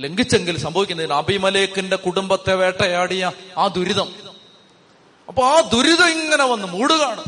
ലംഘിച്ചെങ്കിൽ 0.00 0.58
സംഭവിക്കുന്നതിന് 0.58 1.12
അഭിമലേഖിന്റെ 1.12 1.96
കുടുംബത്തെ 1.96 2.54
വേട്ടയാടിയ 2.54 3.32
ആ 3.58 3.66
ദുരിതം. 3.66 4.14
അപ്പൊ 5.28 5.44
ആ 5.44 5.60
ദുരിതം 5.60 6.08
ഇങ്ങനെ 6.08 6.44
വന്ന് 6.44 6.66
മൂടുകയാണ്. 6.66 7.24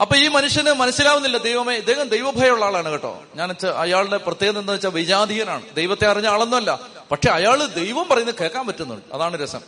അപ്പൊ 0.00 0.16
ഈ 0.16 0.28
മനുഷ്യന് 0.28 0.72
മനസ്സിലാവുന്നില്ല 0.72 1.36
ദൈവമേ 1.36 1.74
ഇദ്ദേഹം 1.74 2.08
ദൈവഭയമുള്ള 2.08 2.64
ആളാണ് 2.64 2.88
കേട്ടോ. 2.88 3.22
ഞാൻ 3.36 3.54
അയാളുടെ 3.76 4.16
പ്രത്യേകത 4.16 4.58
എന്താ 4.58 4.72
വെച്ചാൽ 4.72 4.90
വിജാതീയനാണ്. 4.90 5.62
ദൈവത്തെ 5.74 6.06
അറിഞ്ഞ 6.06 6.26
ആളൊന്നുമല്ല. 6.26 6.99
പക്ഷെ 7.10 7.30
അയാൾ 7.30 7.66
ദൈവം 7.66 8.08
പറയുന്നത് 8.08 8.34
കേൾക്കാൻ 8.40 8.66
പറ്റുന്നുണ്ട്. 8.66 9.14
അതാണ് 9.14 9.42
രസം. 9.42 9.60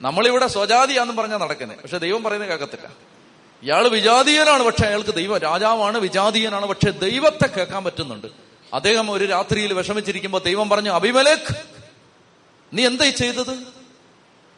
നമ്മളിവിടെ 0.00 0.46
സ്വജാതിയാന്നും 0.46 1.16
പറഞ്ഞാൽ 1.16 1.38
നടക്കുന്നത് 1.38 1.78
പക്ഷെ 1.78 1.98
ദൈവം 1.98 2.22
പറയുന്നത് 2.22 2.50
കേൾക്കത്തില്ല. 2.50 2.88
ഇയാൾ 3.62 3.88
വിജാതീയനാണ് 3.88 4.62
പക്ഷെ 4.62 4.86
അയാൾക്ക് 4.86 5.14
ദൈവം 5.14 5.38
രാജാവാണ് 5.38 5.98
വിജാതീയനാണ് 5.98 6.66
പക്ഷെ 6.66 6.90
ദൈവത്തെ 6.90 7.46
കേൾക്കാൻ 7.46 7.84
പറ്റുന്നുണ്ട്. 7.84 8.26
അദ്ദേഹം 8.74 9.10
ഒരു 9.10 9.24
രാത്രിയിൽ 9.24 9.72
വിഷമിച്ചിരിക്കുമ്പോ 9.72 10.38
ദൈവം 10.38 10.68
പറഞ്ഞു 10.68 10.90
അഭിമലേഖ് 10.90 11.54
നീ 12.72 12.86
എന്തായി 12.86 13.10
ചെയ്തത്? 13.10 13.58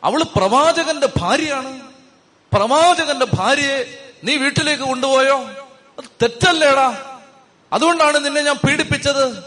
അവൾ 0.05 0.23
പ്രവാചകന്റെ 0.23 1.09
ഭാര്യയാണ്. 1.17 1.81
പ്രവാചകന്റെ 2.53 3.27
ഭാര്യയെ 3.35 4.13
നീ 4.25 4.37
വീട്ടിലേക്ക് 4.37 4.83
കൊണ്ടുപോയോ? 4.83 5.39
അത് 5.99 6.05
തെറ്റല്ലേടാ. 6.23 7.19
അതുകൊണ്ടാണ് 7.73 8.25
നിന്നെ 8.25 8.43
ഞാൻ 8.43 8.57
പീഡിപ്പിച്ചത്. 8.57 9.43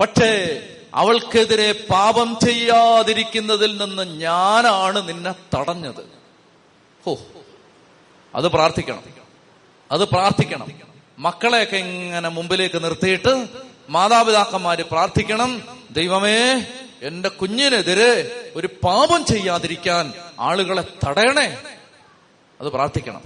പക്ഷേ 0.00 0.60
അവൾക്കെതിരെ 0.94 1.72
പാപം 1.72 2.38
ചെയ്യാതിരിക്കുന്നതിൽ 2.46 3.76
നിന്ന് 3.76 4.02
ഞാനാണ് 4.20 5.08
നിന്നെ 5.08 5.34
തടഞ്ഞത്. 5.56 6.12
ഹോ 7.06 7.18
അത് 8.34 8.48
പ്രാർത്ഥിക്കണം. 8.48 9.02
അത് 9.92 10.04
പ്രാർത്ഥിക്കണം. 10.04 10.66
മക്കളെയൊക്കെ 11.18 11.76
ഇങ്ങനെ 11.76 12.28
മുമ്പിലേക്ക് 12.28 12.84
നിർത്തിയിട്ട് 12.84 13.48
മാതാപിതാക്കന്മാര് 13.88 14.82
പ്രാർത്ഥിക്കണം. 14.90 15.78
ദൈവമേ 15.90 16.66
എന്റെ 17.02 17.28
കുഞ്ഞിനെതിരെ 17.28 18.40
ഒരു 18.56 18.66
പാപം 18.66 19.24
ചെയ്യാതിരിക്കാൻ 19.24 20.12
ആളുകളെ 20.40 20.84
തടയണേ. 21.06 21.58
അത് 22.60 22.68
പ്രാർത്ഥിക്കണം. 22.68 23.22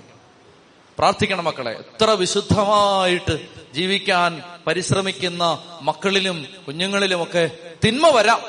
പ്രാർത്ഥിക്കണം 0.98 1.44
മക്കളെ. 1.44 1.70
എത്ര 1.70 2.11
വിശുദ്ധമായിട്ട് 2.11 3.63
ജീവിക്കാൻ 3.75 4.43
പരിശ്രമിക്കുന്ന 4.67 5.63
മക്കളിലും 5.83 6.47
കുഞ്ഞുങ്ങളിലുമൊക്കെ 6.67 7.51
തിന്മ 7.85 8.09
വരാം. 8.09 8.43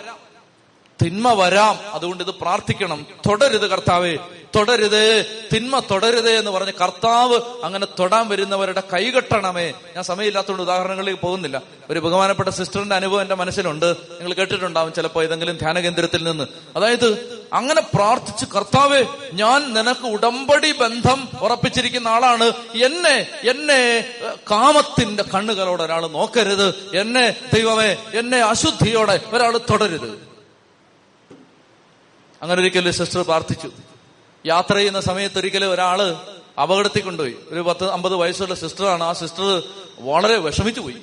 തിന്മ 1.05 1.33
വരാം. 1.33 1.79
അതുകൊണ്ട് 1.93 2.23
ഇത് 2.23 2.31
പ്രാർത്ഥിക്കണം. 2.31 3.05
തുടരുത് 3.29 3.67
കർത്താവേ. 3.67 4.17
തുടരുത് 4.55 5.25
തിന്മ 5.53 5.79
തൊടരുത് 5.79 6.29
എന്ന് 6.29 6.51
പറഞ്ഞ് 6.51 6.73
കർത്താവ് 6.81 7.39
അങ്ങനെ 7.63 7.87
തൊടാൻ 7.99 8.29
വരുന്നവരുടെ 8.29 8.83
കൈകെട്ടണമേ 8.93 9.73
ഞാൻ 9.95 10.03
സമയമില്ലാത്തതുകൊണ്ട് 10.03 10.63
ഉദാഹരണങ്ങളിലേക്ക് 10.63 11.21
പോകുന്നില്ല. 11.21 11.61
ഒരു 11.89 11.99
ബഹുമാനപ്പെട്ട 11.99 12.49
സിസ്റ്ററിന്റെ 12.49 12.95
അനുഭവം 12.95 13.21
എന്റെ 13.21 13.35
മനസ്സിലുണ്ട്. 13.35 13.85
നിങ്ങൾ 13.85 14.33
കേട്ടിട്ടുണ്ടാവും 14.33 14.93
ചിലപ്പോൾ 14.93 15.23
ഏതെങ്കിലും 15.23 15.57
ധ്യാന 15.57 15.79
കേന്ദ്രത്തിൽ 15.79 16.23
നിന്ന്. 16.23 16.43
അതായത് 16.75 17.39
അങ്ങനെ 17.53 17.81
പ്രാർത്ഥിച്ച് 17.81 18.45
കർത്താവേ 18.55 19.05
ഞാൻ 19.33 19.73
നിനക്ക് 19.73 20.07
ഉടമ്പടി 20.07 20.71
ബന്ധം 20.71 21.29
ഉറപ്പിച്ചിരിക്കുന്ന 21.41 22.07
ആളാണ്. 22.07 22.43
എന്നെ 22.83 23.27
എന്നെ 23.49 24.09
കാമത്തിന്റെ 24.51 25.23
കണ്ണുകളോടെ 25.23 25.83
ഒരാൾ 25.83 26.07
നോക്കരുത്. 26.07 26.91
എന്നെ 26.95 27.35
ദൈവമേ 27.53 27.97
എന്നെ 28.13 28.41
അശുദ്ധിയോടെ 28.41 29.19
ഒരാൾ 29.33 29.57
തുടരുത്. 29.57 30.25
അങ്ങനെ 32.41 32.59
ഒരിക്കലും 32.59 32.93
സിസ്റ്റർ 32.93 33.21
പ്രാർത്ഥിച്ചു. 33.21 33.71
യാത്ര 34.45 34.75
ചെയ്യുന്ന 34.75 34.99
സമയത്ത് 34.99 35.39
ഒരിക്കലും 35.39 35.71
ഒരാൾ 35.71 36.15
അപകടത്തിൽ 36.61 37.01
കൊണ്ടുപോയി 37.01 37.35
ഒരു 37.49 37.59
പത്ത് 37.59 37.91
അമ്പത് 37.91 38.15
വയസ്സുള്ള 38.15 38.55
സിസ്റ്ററാണ്. 38.55 39.03
ആ 39.03 39.13
സിസ്റ്റർ 39.13 39.63
വളരെ 39.99 40.37
വിഷമിച്ചു 40.37 40.81
പോയി. 40.81 40.95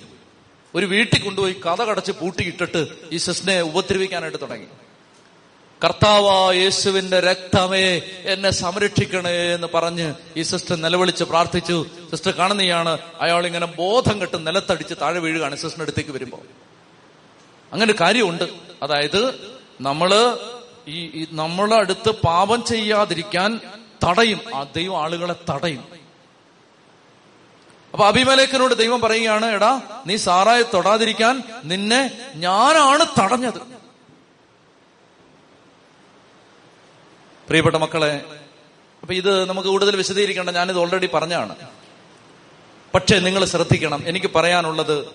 ഒരു 0.74 0.86
വീട്ടിൽ 0.86 1.22
കൊണ്ടുപോയി 1.22 1.52
കഥ 1.52 1.82
കടച്ച് 1.82 2.12
പൂട്ടിയിട്ടിട്ട് 2.12 2.86
ഈ 3.12 3.16
സിസ്റ്ററിനെ 3.16 3.62
ഉപദ്രവിക്കാനായിട്ട് 3.62 4.40
തുടങ്ങി. 4.40 4.66
കർത്താവ 5.84 6.52
യേശുവിന്റെ 6.52 7.20
രക്തമേ 7.20 8.02
എന്നെ 8.24 8.50
സംരക്ഷിക്കണേ 8.50 9.54
എന്ന് 9.54 9.68
പറഞ്ഞ് 9.74 10.14
ഈ 10.36 10.42
സിസ്റ്റർ 10.42 10.76
നിലവിളിച്ച് 10.76 11.24
പ്രാർത്ഥിച്ചു. 11.24 11.86
സിസ്റ്റർ 12.10 12.32
കാണുന്നതാണ് 12.32 12.98
അയാൾ 13.20 13.46
ഇങ്ങനെ 13.46 13.66
ബോധം 13.66 14.20
കെട്ട് 14.20 14.46
നിലത്തടിച്ച് 14.46 14.94
താഴെ 15.00 15.18
വീഴുകയാണ് 15.18 15.54
സിസ്റ്ററിന്റെ 15.54 15.82
അടുത്തേക്ക് 15.82 16.10
വരുമ്പോൾ 16.10 16.40
അങ്ങനെ 17.72 17.94
കാര്യമുണ്ട്. 18.00 18.44
അതായത് 18.82 19.34
നമ്മൾ 19.80 20.38
ഈ 20.88 21.26
നമ്മളെ 21.30 21.76
അടുത്ത് 21.76 22.10
പാപം 22.10 22.64
ചെയ്യാതിരിക്കാൻ 22.64 23.60
തടയും. 24.04 24.40
ആ 24.54 24.62
ദൈവം 24.62 25.02
ആളുകളെ 25.02 25.34
തടയും. 25.50 26.02
അപ്പൊ 27.92 28.06
അഭിമലേഖനോട് 28.06 28.74
ദൈവം 28.74 29.00
പറയുകയാണ് 29.00 29.46
എടാ 29.46 30.02
നീ 30.06 30.16
സാറായി 30.16 30.62
തൊടാതിരിക്കാൻ 30.62 31.42
നിന്നെ 31.64 32.30
ഞാനാണ് 32.34 33.04
തടഞ്ഞത്. 33.20 33.60
പ്രിയപ്പെട്ട 37.48 37.76
മക്കളെ 37.76 38.24
അപ്പൊ 39.00 39.14
ഇത് 39.14 39.48
നമുക്ക് 39.48 39.68
കൂടുതൽ 39.68 39.96
വിശദീകരിക്കേണ്ട 39.96 40.50
ഞാനിത് 40.50 40.78
ഓൾറെഡി 40.78 41.06
പറഞ്ഞാണ്. 41.14 41.56
പക്ഷെ 42.94 43.18
നിങ്ങൾ 43.18 43.44
ശ്രദ്ധിക്കണം 43.44 44.02
എനിക്ക് 44.06 44.30
പറയാനുള്ളത് 44.34 45.06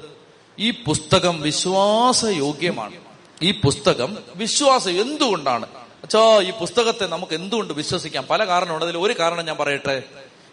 ഈ 0.59 0.71
പുസ്തകം 0.71 1.41
വിശ്വാസയോഗ്യമാണ്. 1.41 3.06
ഈ 3.43 3.61
പുസ്തകം 3.61 4.17
വിശ്വാസം 4.35 5.01
എന്തുകൊണ്ടാണ്? 5.01 5.65
അച്ഛാ 5.75 6.41
ഈ 6.41 6.51
പുസ്തകത്തെ 6.51 7.05
നമുക്ക് 7.05 7.33
എന്തുകൊണ്ട് 7.33 7.73
വിശ്വസിക്കാം? 7.73 8.25
പല 8.29 8.45
കാരണമുണ്ട്. 8.45 8.85
അതിൽ 8.85 8.97
ഒരു 8.97 9.13
കാരണം 9.19 9.45
ഞാൻ 9.45 9.57
പറയട്ടെ? 9.57 10.03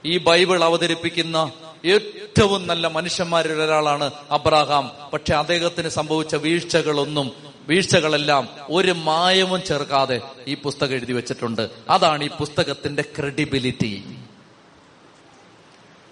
ഈ 0.05 0.18
ബൈബിൾ 0.18 0.64
അവതരിപ്പിക്കുന്ന 0.64 1.53
ഏറ്റവും 1.85 2.66
നല്ല 2.66 2.87
മനുഷ്യന്മാരിൽ 2.87 3.53
ഒരാളാണ് 3.53 4.11
അബ്രാഹാം. 4.31 5.11
പക്ഷെ 5.12 5.35
അദ്ദേഹത്തിന് 5.35 5.88
സംഭവിച്ച 5.88 6.35
വീഴ്ചകളൊന്നും 6.35 7.55
വീഴ്ചകളെല്ലാം 7.68 8.49
ഒരു 8.70 8.92
മായവും 8.92 9.62
ചേർക്കാതെ 9.62 10.20
ഈ 10.49 10.55
പുസ്തകം 10.55 10.94
എഴുതി 10.94 11.12
വെച്ചിട്ടുണ്ട്. 11.12 11.70
അതാണ് 11.88 12.25
ഈ 12.25 12.29
പുസ്തകത്തിന്റെ 12.29 13.03
ക്രെഡിബിലിറ്റി 13.03 14.18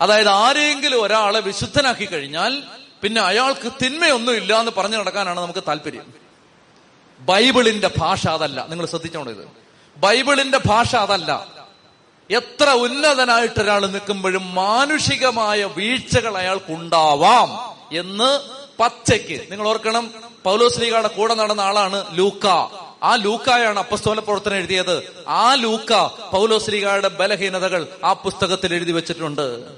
അതായത് 0.00 0.28
ആരെങ്കിലും 0.28 1.02
ഒരാളെ 1.02 1.40
വിശുദ്ധനാക്കി 1.40 2.04
കഴിഞ്ഞാൽ 2.04 2.62
പിന്നെ 3.02 3.20
അയാൾക്ക് 3.20 3.72
തിന്മയൊന്നും 3.84 4.36
ഇല്ല 4.36 4.60
എന്ന് 4.60 4.72
പറഞ്ഞു 4.76 4.96
നടക്കാനാണ് 4.96 5.40
നമുക്ക് 5.40 5.62
താല്പര്യം. 5.68 6.21
ബൈബിളിന്റെ 7.24 7.90
ഭാഷ 7.98 8.26
അതല്ല. 8.26 8.66
നിങ്ങൾ 8.68 8.86
ശ്രദ്ധിച്ചോണ്ട് 8.86 9.30
ഇത്. 9.30 9.48
ബൈബിളിന്റെ 9.96 10.60
ഭാഷ 10.66 10.96
അതല്ല. 10.96 11.46
എത്ര 12.30 12.70
ഉന്നതനായിട്ട് 12.70 13.60
ഒരാൾ 13.60 13.86
നിൽക്കുമ്പോഴും 13.86 14.54
മാനുഷികമായ 14.54 15.64
വീഴ്ചകൾ 15.64 16.38
അയാൾക്കുണ്ടാവാം 16.38 17.48
എന്ന് 17.98 18.40
പച്ചയ്ക്ക്. 18.82 19.50
നിങ്ങൾ 19.50 19.68
ഓർക്കണം 19.68 20.10
പൗലോസ്ലീഗയുടെ 20.44 21.08
കൂടെ 21.08 21.34
നടന്ന 21.34 21.60
ആളാണ് 21.60 22.04
ലൂക്ക. 22.12 22.46
ആ 23.02 23.14
ലൂക്കായാണ് 23.14 23.78
അപ്പസ്തോല 23.78 24.18
പ്രവർത്തനം 24.18 24.56
എഴുതിയത്. 24.56 25.24
ആ 25.28 25.54
ലൂക്ക 25.54 26.06
പൗലോസ്ലീഗയുടെ 26.06 27.08
ബലഹീനതകൾ 27.08 27.86
ആ 28.04 28.12
പുസ്തകത്തിൽ 28.12 28.74
എഴുതി 28.74 28.92
വെച്ചിട്ടുണ്ട്. 28.92 29.70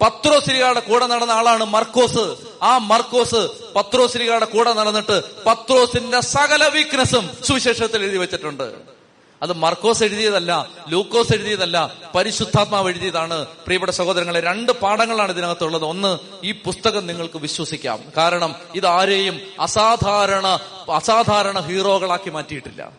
പത്രോസ്ലിഗയുടെ 0.00 0.80
കൂടെ 0.80 1.06
നടന്ന 1.06 1.30
ആളാണ് 1.30 1.64
മർക്കോസ്. 1.64 2.36
ആ 2.62 2.78
മർക്കോസ് 2.78 3.48
പത്രോശ്രീകളുടെ 3.76 4.44
കൂടെ 4.44 4.72
നടന്നിട്ട് 4.72 5.44
പത്രോസിന്റെ 5.46 6.20
സകല 6.20 6.68
വീക്ക്നെസ്സും 6.68 7.30
സുവിശേഷത്തിൽ 7.44 8.02
എഴുതി 8.02 8.16
വെച്ചിട്ടുണ്ട്. 8.16 8.98
അത് 9.42 9.52
മർക്കോസ് 9.52 10.02
എഴുതിയതല്ല 10.02 10.68
ലൂക്കോസ് 10.88 11.32
എഴുതിയതല്ല 11.32 11.92
പരിശുദ്ധാത്മാവ് 12.14 12.88
എഴുതിയതാണ്. 12.88 13.44
പ്രിയപ്പെട്ട 13.44 13.92
സഹോദരങ്ങളെ 13.92 14.40
രണ്ട് 14.40 14.72
പാഠങ്ങളാണ് 14.72 15.32
ഇതിനകത്തുള്ളത്. 15.32 15.84
ഒന്ന് 15.84 16.18
ഈ 16.44 16.52
പുസ്തകം 16.52 17.06
നിങ്ങൾക്ക് 17.06 17.38
വിശ്വസിക്കാം. 17.38 18.04
കാരണം 18.16 18.54
ഇത് 18.74 18.86
ആരെയും 18.86 19.40
അസാധാരണ 19.60 20.58
അസാധാരണ 20.92 21.58
ഹീറോകളാക്കി 21.58 22.30
മാറ്റിയിട്ടില്ല. 22.30 22.92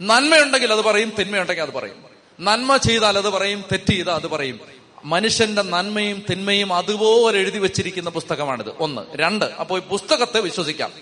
നന്മയുണ്ടെങ്കിൽ 0.00 0.72
അത് 0.72 0.80
പറയും 0.80 1.12
തിന്മയുണ്ടെങ്കിൽ 1.18 1.62
അത് 1.62 1.72
പറയും. 1.72 2.04
നന്മ 2.40 2.76
ചെയ്താൽ 2.76 3.18
അത് 3.18 3.30
പറയും 3.30 3.64
തെറ്റ് 3.72 3.90
ചെയ്താൽ 3.90 4.14
അത് 4.14 4.26
പറയും. 4.26 4.77
മനുഷ്യന്റെ 5.04 5.62
നന്മയും 5.62 6.22
തിന്മയും 6.30 6.72
അതുപോലെ 6.72 7.38
എഴുതി 7.38 7.58
വെച്ചിരിക്കുന്ന 7.58 8.10
പുസ്തകമാണിത്. 8.10 8.76
ഒന്ന്. 8.78 9.02
രണ്ട്. 9.14 9.44
അപ്പോൾ 9.44 9.80
ഈ 9.80 9.82
പുസ്തകത്തെ 9.82 10.40
വിശ്വസിക്കാം. 10.40 10.92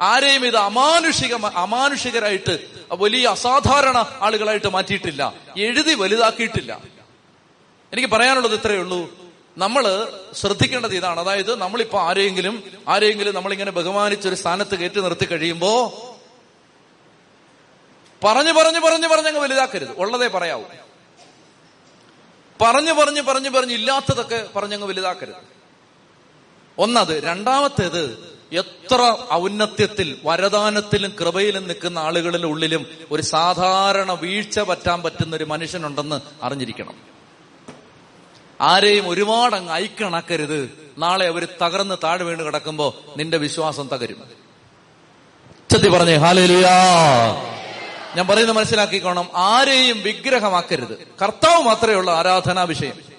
ആരെയും 0.00 0.46
ഇത് 0.46 0.56
അമാനുഷിക 0.56 1.34
അമാനുഷികരായിട്ട് 1.34 2.58
വലിയ 2.92 3.28
അസാധാരണ 3.28 4.06
ആളുകളായിട്ട് 4.20 4.68
മാറ്റിയിട്ടില്ല. 4.68 5.34
എഴുതി 5.58 5.94
വലുതാക്കിയിട്ടില്ല. 5.94 6.80
എനിക്ക് 7.92 8.08
പറയാനുള്ളത് 8.08 8.54
ഇത്രയേ 8.54 8.78
ഉള്ളൂ. 8.78 9.10
നമ്മൾ 9.58 10.12
ശ്രദ്ധിക്കേണ്ടത് 10.32 10.94
ഇതാണ്. 10.94 11.20
അതായത് 11.20 11.54
നമ്മളിപ്പോ 11.54 12.00
ആരെയെങ്കിലും 12.00 12.64
ആരെയെങ്കിലും 12.88 13.34
നമ്മളിങ്ങനെ 13.34 13.70
ബഹുമാനിച്ചൊരു 13.70 14.34
സ്ഥാനത്ത് 14.34 14.78
കയറ്റി 14.78 15.00
നിർത്തി 15.00 15.24
കഴിയുമ്പോ 15.24 15.92
പറഞ്ഞു 18.24 18.52
പറഞ്ഞു 18.52 18.78
പറഞ്ഞു 18.78 19.08
പറഞ്ഞങ്ങ് 19.08 19.40
വലുതാക്കരുത്. 19.40 19.90
ഉള്ളതേ 19.96 20.28
പറയാവൂ. 20.28 20.64
പറഞ്ഞു 22.60 22.92
പറഞ്ഞു 22.92 23.20
പറഞ്ഞു 23.20 23.50
പറഞ്ഞ് 23.50 23.72
ഇല്ലാത്തതൊക്കെ 23.72 24.48
പറഞ്ഞങ്ങ് 24.56 24.86
വലുതാക്കരുത്. 24.86 25.34
ഒന്നത് 26.78 27.22
രണ്ടാമത്തേത് 27.22 28.34
എത്ര 28.52 29.16
ഔന്നത്യത്തിൽ 29.32 30.18
വരദാനത്തിലും 30.24 31.12
കൃപയിലും 31.20 31.68
നിൽക്കുന്ന 31.68 31.98
ആളുകളുടെ 31.98 32.46
ഉള്ളിലും 32.46 32.86
ഒരു 33.10 33.22
സാധാരണ 33.22 34.12
വീഴ്ച 34.12 34.60
പറ്റാൻ 34.60 35.02
പറ്റുന്ന 35.02 35.36
ഒരു 35.36 35.44
മനുഷ്യനുണ്ടെന്ന് 35.44 36.20
അറിഞ്ഞിരിക്കണം. 36.42 36.94
ആരെയും 38.60 39.08
ഒരുപാട് 39.08 39.56
അങ്ങ് 39.56 39.72
ഐക്കണക്കരുത് 39.72 40.92
നാളെ 40.98 41.26
അവർ 41.26 41.48
തകർന്ന് 41.62 41.94
താഴെ 42.04 42.24
വീണ് 42.24 42.42
കിടക്കുമ്പോ 42.42 42.94
നിന്റെ 43.16 43.36
വിശ്വാസം 43.36 43.88
തകരും. 43.88 44.22
ചെത്തി 45.70 45.88
പറഞ്ഞേ 45.88 46.14
ഹാലേലുയാ. 46.14 46.70
ഞാൻ 48.16 48.26
പറയുന്നത് 48.26 48.56
മനസ്സിലാക്കിക്കോണം. 48.56 49.28
ആരെയും 49.34 50.02
വിഗ്രഹമാക്കരുത്. 50.02 51.06
കർത്താവ് 51.22 51.62
മാത്രമേ 51.62 51.94
ഉള്ളൂ 51.94 52.14
ആരാധനാ 52.14 52.62
വിഷയം 52.62 53.14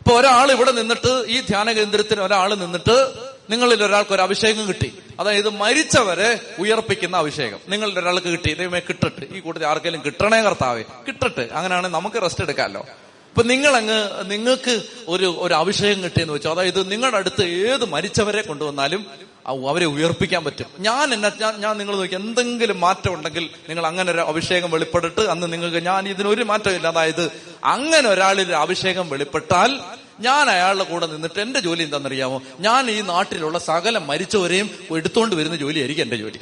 ഇപ്പൊ 0.00 0.20
ഒരാൾ 0.20 0.52
ഇവിടെ 0.52 0.70
നിന്നിട്ട് 0.70 1.24
ഈ 1.26 1.40
ധ്യാന 1.40 1.72
കേന്ദ്രത്തിൽ 1.72 2.20
ഒരാൾ 2.20 2.54
നിന്നിട്ട് 2.54 3.12
നിങ്ങളിൽ 3.50 3.84
ഒരാൾക്ക് 3.84 4.14
ഒരു 4.14 4.22
അഭിഷേകം 4.22 4.68
കിട്ടി. 4.68 4.98
അതായത് 5.20 5.48
മരിച്ചവരെ 5.48 6.40
ഉയർപ്പിക്കുന്ന 6.58 7.16
അഭിഷേകം. 7.16 7.58
നിങ്ങളിൽ 7.68 7.98
ഒരാൾക്ക് 7.98 8.26
കിട്ടി. 8.26 8.54
ദൈവമേ 8.54 8.80
കിട്ടട്ടെ. 8.80 9.36
ഈ 9.36 9.40
കൂട്ടത്തിൽ 9.40 9.66
ആർക്കെങ്കിലും 9.66 10.04
കിട്ടണേ 10.04 10.42
കർത്താവേ? 10.42 10.82
കിട്ടട്ടെ. 10.82 11.48
അങ്ങനെയാണെങ്കിൽ 11.52 11.98
നമുക്ക് 11.98 12.22
റെസ്റ്റ് 12.22 12.42
എടുക്കാമല്ലോ. 12.42 12.80
ഇപ്പൊ 12.80 13.42
നിങ്ങളങ്ങ് 13.42 14.30
നിങ്ങൾക്ക് 14.30 14.82
ഒരു 15.08 15.34
ഒരു 15.38 15.54
അഭിഷേകം 15.54 16.04
കിട്ടിയെന്ന് 16.04 16.34
വെച്ചോ. 16.34 16.50
അതായത് 16.50 16.90
നിങ്ങളുടെ 16.90 17.16
അടുത്ത് 17.16 17.44
ഏത് 17.44 17.84
മരിച്ചവരെ 17.84 18.42
കൊണ്ടുവന്നാലും 18.42 19.06
അവരെ 19.46 19.86
ഉയർപ്പിക്കാൻ 19.86 20.44
പറ്റും. 20.44 20.66
ഞാൻ 20.78 21.14
എന്നെ 21.14 21.32
ഞാൻ 21.58 21.78
നിങ്ങൾ 21.78 21.96
നോക്കി 21.96 22.14
എന്തെങ്കിലും 22.14 22.80
മാറ്റം 22.80 23.14
ഉണ്ടെങ്കിൽ 23.14 23.50
നിങ്ങൾ 23.68 23.86
അങ്ങനെ 23.86 24.12
ഒരു 24.12 24.18
അഭിഷേകം 24.18 24.70
വെളിപ്പെട്ടിട്ട് 24.70 25.20
അന്ന് 25.20 25.52
നിങ്ങൾക്ക് 25.52 25.76
ഞാൻ 25.76 26.08
ഇതിനൊരു 26.08 26.42
മാറ്റമില്ല 26.42 26.86
അതായത് 26.86 27.30
അങ്ങനെ 27.64 28.08
ഒരാളിൽ 28.08 28.54
അഭിഷേകം 28.54 29.08
വെളിപ്പെട്ടാൽ 29.08 29.80
ഞാൻ 30.20 30.50
അയാളുടെ 30.50 30.84
കൂടെ 30.84 31.06
നിന്നിട്ട് 31.06 31.40
എന്റെ 31.40 31.60
ജോലി 31.60 31.82
എന്താണെന്നറിയാമോ? 31.82 32.42
ഞാൻ 32.60 32.90
ഈ 32.90 33.00
നാട്ടിലുള്ള 33.00 33.58
സകല 33.58 33.98
മരിച്ചവരെയും 33.98 34.70
എടുത്തുകൊണ്ട് 34.94 35.34
വരുന്ന 35.34 35.56
ജോലിയായിരിക്കും 35.56 36.02
എന്റെ 36.02 36.16
ജോലി. 36.16 36.38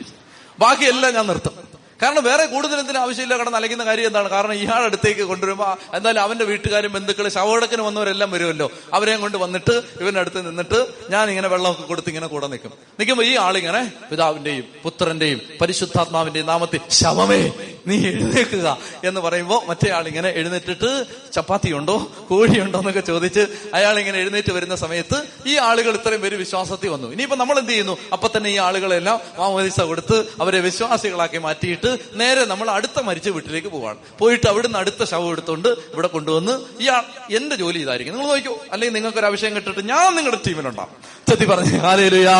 ബാക്കിയെല്ലാം 0.58 1.14
ഞാൻ 1.14 1.26
നിർത്തും. 1.26 1.73
കാരണം 2.00 2.22
വേറെ 2.24 2.46
കൂടുതൽ 2.46 2.78
എന്തിനും 2.80 3.00
ആവശ്യമില്ല 3.02 3.34
കടന്ന് 3.40 3.58
അലയ്ക്കുന്ന 3.58 3.84
കാര്യം 3.84 4.06
എന്താണ്? 4.06 4.28
കാരണം 4.28 4.54
ഇയാളുടെ 4.54 4.86
അടുത്തേക്ക് 4.86 5.22
കൊണ്ടുവരുമ്പോൾ 5.22 5.70
എന്തായാലും 5.96 6.22
അവന്റെ 6.22 6.44
വീട്ടുകാരും 6.44 6.92
ബന്ധുക്കൾ 6.92 7.28
ശവടക്കിന് 7.28 7.82
വന്നവരെല്ലാം 7.82 8.30
വരുമല്ലോ. 8.30 8.66
അവരെയും 8.94 9.20
കൊണ്ട് 9.20 9.38
വന്നിട്ട് 9.44 9.74
ഇവന്റെ 10.02 10.20
അടുത്ത് 10.20 10.40
നിന്നിട്ട് 10.46 10.78
ഞാൻ 11.10 11.30
ഇങ്ങനെ 11.30 11.48
വെള്ളമൊക്കെ 11.48 11.82
കൊടുത്ത് 11.82 12.08
ഇങ്ങനെ 12.08 12.26
കൂടെ 12.26 12.46
നിൽക്കും 12.46 12.72
നിൽക്കുമ്പോൾ 12.98 13.24
ഈ 13.24 13.34
ആളിങ്ങനെ 13.36 13.82
പിതാവിന്റെയും 14.10 14.66
പുത്രന്റെയും 14.84 15.40
പരിശുദ്ധാത്മാവിന്റെയും 15.60 16.46
നാമത്തിൽ 16.46 16.80
ശവമേ 17.00 17.40
നീ 17.88 17.96
എഴുന്നേക്കുക 18.10 18.66
എന്ന് 19.04 19.20
പറയുമ്പോൾ 19.20 19.60
മറ്റേ 19.68 19.88
ആളിങ്ങനെ 19.90 20.28
എഴുന്നേറ്റിട്ട് 20.40 20.90
ചപ്പാത്തി 21.32 21.70
ഉണ്ടോ? 21.72 21.96
കോഴിയുണ്ടോ 22.28 22.78
എന്നൊക്കെ 22.78 23.00
ചോദിച്ച് 23.00 23.42
അയാൾ 23.74 23.98
ഇങ്ങനെ 23.98 24.18
എഴുന്നേറ്റ് 24.18 24.52
വരുന്ന 24.52 24.76
സമയത്ത് 24.76 25.18
ഈ 25.46 25.56
ആളുകൾ 25.68 25.94
ഇത്രയും 25.94 26.20
പേര് 26.20 26.36
വിശ്വാസത്തിൽ 26.36 26.88
വന്നു. 26.88 27.08
ഇനിയിപ്പോ 27.12 27.36
നമ്മൾ 27.36 27.58
എന്ത് 27.58 27.70
ചെയ്യുന്നു? 27.70 27.98
അപ്പൊ 28.12 28.28
തന്നെ 28.36 28.50
ഈ 28.50 28.56
ആളുകളെല്ലാം 28.58 29.20
മാമോദിസ 29.38 29.80
കൊടുത്ത് 29.80 30.16
അവരെ 30.40 30.60
വിശ്വാസികളാക്കി 30.60 31.38
മാറ്റിയിട്ട് 31.38 31.83
നേരെ 32.12 32.44
നമ്മൾ 32.44 32.70
അടുത്ത 32.70 33.00
മരിച്ച 33.00 33.28
വീട്ടിലേക്ക് 33.28 33.68
പോവാണ്. 33.68 33.98
പോയിട്ട് 34.18 34.48
അവിടുന്ന് 34.48 34.78
അടുത്ത 34.78 35.04
ശവം 35.04 35.30
എടുത്തുകൊണ്ട് 35.30 35.68
ഇവിടെ 35.68 36.06
കൊണ്ടുവന്ന് 36.06 36.82
ഇയാൾ 36.82 37.02
എന്റെ 37.36 37.56
ജോലി 37.56 37.78
ഇതായിരിക്കും. 37.78 38.14
നിങ്ങൾ 38.14 38.28
നോക്കിയോ 38.28 38.60
അല്ലെങ്കിൽ 38.72 38.94
നിങ്ങൾക്ക് 38.94 39.18
ഒരു 39.18 39.26
അഭിഷേകം 39.26 39.56
കിട്ടിട്ട് 39.56 39.88
ഞാൻ 39.88 40.16
നിങ്ങളുടെ 40.16 40.40
ടീമിലുണ്ടാവും. 40.46 40.96
ചെത്തി 41.28 41.44
പറഞ്ഞു 41.44 41.78
ഹാലേലുയാ 41.78 42.36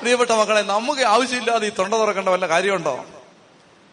പ്രിയപ്പെട്ട 0.00 0.30
മക്കളെ 0.30 0.62
നമുക്ക് 0.62 1.02
ആവശ്യമില്ലാതെ 1.02 1.66
ഈ 1.66 1.70
തൊണ്ട 1.78 1.94
തുറക്കേണ്ട 1.94 2.28
വല്ല 2.28 2.46
കാര്യമുണ്ടോ? 2.46 3.04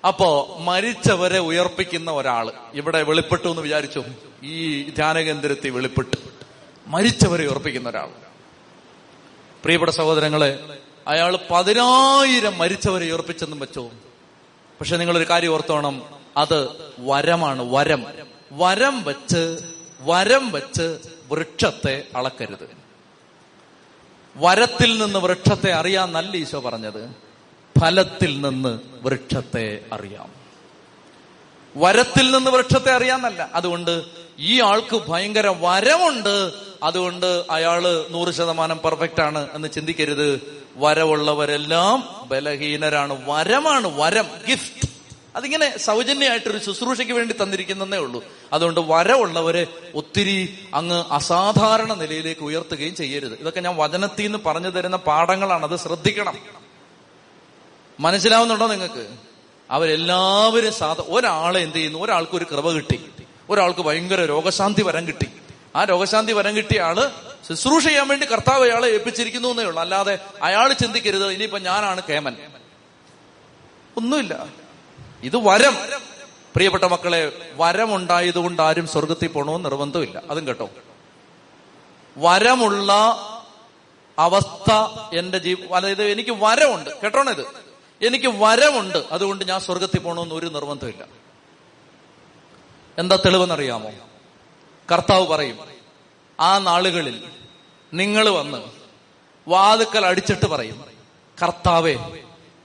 അപ്പോ 0.07 0.57
മരിച്ചവരെ 0.59 1.39
ഉയർപ്പിക്കുന്ന 1.39 2.11
ഒരാൾ 2.11 2.51
ഇവിടെ 2.73 3.03
വെളിപ്പെട്ടു 3.03 3.47
എന്ന് 3.47 3.61
വിചാരിച്ചു. 3.61 4.03
ഈ 4.43 4.89
ധ്യാനകേന്ദ്രത്തിൽ 4.89 5.69
വെളിപ്പെട്ടു 5.69 6.17
മരിച്ചവരെ 6.87 7.43
ഉയർപ്പിക്കുന്ന 7.47 7.89
ഒരാൾ 7.89 8.09
പ്രിയപ്പെട്ട 9.63 9.91
സഹോദരങ്ങളെ 9.91 10.59
അയാൾ 11.07 11.39
പതിനായിരം 11.51 12.57
മരിച്ചവരെ 12.57 13.05
ഉയർപ്പിച്ചെന്നും 13.05 13.59
വെച്ചോ? 13.59 13.91
പക്ഷെ 14.79 14.95
ഒരു 14.95 15.29
കാര്യം 15.29 15.53
ഓർത്തോണം. 15.53 16.03
അത് 16.37 16.67
വരമാണ് 16.99 17.73
വരം. 17.73 18.05
വരം 18.51 19.03
വെച്ച് 19.03 19.59
വരം 20.01 20.51
വെച്ച് 20.51 20.97
വൃക്ഷത്തെ 21.31 22.03
അളക്കരുത്. 22.15 22.69
വരത്തിൽ 24.35 25.05
നിന്ന് 25.05 25.19
വൃക്ഷത്തെ 25.19 25.71
അറിയാൻ 25.71 26.11
നല്ല 26.11 26.37
ഈശോ 26.37 26.59
പറഞ്ഞത്. 26.59 27.09
ഫലത്തിൽ 27.79 28.41
നിന്ന് 28.41 28.79
വൃക്ഷത്തെ 29.01 29.85
അറിയാം. 29.93 30.29
വരത്തിൽ 31.77 32.31
നിന്ന് 32.31 32.51
വൃക്ഷത്തെ 32.51 32.91
അറിയാന്നല്ല 32.91 33.49
അതുകൊണ്ട് 33.53 34.03
ഈ 34.39 34.61
ആൾക്ക് 34.61 35.01
ഭയങ്കര 35.07 35.47
വരമുണ്ട്. 35.47 36.51
അതുകൊണ്ട് 36.83 37.45
അയാൾ 37.49 38.05
നൂറ് 38.09 38.33
ശതമാനം 38.33 38.79
പെർഫെക്റ്റ് 38.85 39.21
ആണ് 39.21 39.47
എന്ന് 39.53 39.67
ചിന്തിക്കരുത്. 39.67 40.58
വരവുള്ളവരെല്ലാം 40.75 42.27
ബലഹീനരാണ്. 42.27 43.29
വരമാണ് 43.29 44.01
വരം 44.01 44.27
ഗിഫ്റ്റ് 44.49 44.89
അതിങ്ങനെ 45.35 45.77
സൗജന്യമായിട്ടൊരു 45.77 46.57
ശുശ്രൂഷയ്ക്ക് 46.57 47.13
വേണ്ടി 47.13 47.35
തന്നിരിക്കുന്നതേ 47.43 47.97
ഉള്ളൂ. 47.97 48.23
അതുകൊണ്ട് 48.53 48.79
വരവുള്ളവരെ 48.83 49.67
ഒത്തിരി 49.95 50.59
അങ്ങ് 50.73 51.03
അസാധാരണ 51.11 51.93
നിലയിലേക്ക് 51.93 52.41
ഉയർത്തുകയും 52.41 52.95
ചെയ്യരുത്. 52.95 53.33
ഇതൊക്കെ 53.33 53.59
ഞാൻ 53.59 53.75
വചനത്തിൽ 53.77 54.23
നിന്ന് 54.23 54.37
പറഞ്ഞു 54.45 54.69
തരുന്ന 54.69 54.95
പാഠങ്ങളാണ്. 54.95 55.63
അത് 55.63 55.79
ശ്രദ്ധിക്കണം. 55.79 56.37
മനസ്സിലാവുന്നുണ്ടോ 57.99 58.67
നിങ്ങൾക്ക്? 58.67 59.07
അവരെല്ലാവരും 59.71 60.73
സാധ 60.73 60.99
ഒരാളെ 60.99 61.59
എന്ത് 61.59 61.75
ചെയ്യുന്നു? 61.75 61.99
ഒരാൾക്ക് 61.99 62.35
ഒരു 62.35 62.45
കൃപ 62.51 62.71
കിട്ടി. 62.71 62.99
ഒരാൾക്ക് 63.49 63.79
ഭയങ്കര 63.79 64.21
രോഗശാന്തി 64.21 64.81
വരം 64.81 65.07
കിട്ടി. 65.07 65.27
ആ 65.75 65.83
രോഗശാന്തി 65.83 66.33
വരം 66.33 66.57
കിട്ടിയ 66.57 66.81
ആൾ 66.81 67.11
ശുശ്രൂഷ 67.49 67.83
ചെയ്യാൻ 67.83 68.07
വേണ്ടി 68.07 68.25
കർത്താവ് 68.25 68.69
അയാളെ 68.69 68.87
ഏൽപ്പിച്ചിരിക്കുന്നു 68.89 69.47
എന്നേ 69.47 69.63
ഉള്ളൂ. 69.63 69.81
അല്ലാതെ 69.81 70.19
അയാൾ 70.41 70.73
ചിന്തിക്കരുത്. 70.73 71.27
ഇനിയിപ്പോ 71.27 71.57
ഞാനാണ് 71.57 72.01
കേമൻ. 72.09 72.37
ഒന്നുമില്ല. 73.97 74.45
ഇത് 75.23 75.35
വരം. 75.35 75.77
പ്രിയപ്പെട്ട 76.55 76.83
മക്കളെ 76.83 77.51
വരമുണ്ടായതുകൊണ്ട് 77.53 78.61
ആരും 78.61 78.87
സ്വർഗത്തിൽ 78.87 79.27
പോകണമെന്ന് 79.27 79.65
നിർബന്ധമില്ല. 79.65 80.21
അതും 80.29 80.47
കേട്ടോ. 80.47 80.69
വരമുള്ള 82.17 82.91
അവസ്ഥ 84.19 84.73
എന്റെ 85.17 85.37
ജീവ 85.37 85.75
അതായത് 85.75 86.03
എനിക്ക് 86.03 86.31
വരമുണ്ട്. 86.31 86.89
കേട്ടോണോ 87.01 87.31
ഇത്? 87.31 87.45
എനിക്ക് 88.05 88.27
വരമുണ്ട്. 88.27 89.03
അതുകൊണ്ട് 89.11 89.45
ഞാൻ 89.45 89.59
സ്വർഗത്തിൽ 89.59 89.99
പോകണമെന്ന് 89.99 90.35
ഒരു 90.35 90.45
നിർബന്ധമില്ല. 90.45 91.05
എന്താ 92.97 93.15
തെളിവെന്നറിയാമോ? 93.15 93.91
കർത്താവ് 94.91 95.27
പറയും 95.27 95.57
ആ 96.39 96.57
നാളുകളിൽ 96.57 97.23
നിങ്ങൾ 97.93 98.29
വന്ന് 98.29 98.57
വാതുക്കൽ 99.47 100.05
അടിച്ചിട്ട് 100.05 100.45
പറയും 100.45 100.85
കർത്താവേ 101.43 101.97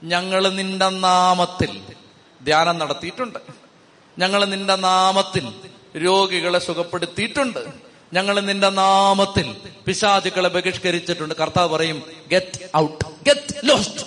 ഞങ്ങൾ 0.03 0.49
നിന്റെ 0.49 0.89
നാമത്തിൽ 0.89 1.81
ധ്യാനം 2.43 2.77
നടത്തിയിട്ടുണ്ട്. 2.77 3.39
ഞങ്ങൾ 4.19 4.45
നിന്റെ 4.45 4.75
നാമത്തിൽ 4.75 5.53
രോഗികളെ 5.97 6.59
സുഖപ്പെടുത്തിയിട്ടുണ്ട്. 6.59 7.67
ഞങ്ങൾ 8.13 8.39
നിന്റെ 8.39 8.69
നാമത്തിൽ 8.69 9.55
പിശാചുക്കളെ 9.87 10.49
ബഹിഷ്കരിച്ചിട്ടുണ്ട്. 10.49 11.33
കർത്താവ് 11.33 11.69
പറയും 11.69 12.03
get 12.31 12.77
out 12.77 13.05
get 13.05 13.67
lost 13.67 14.05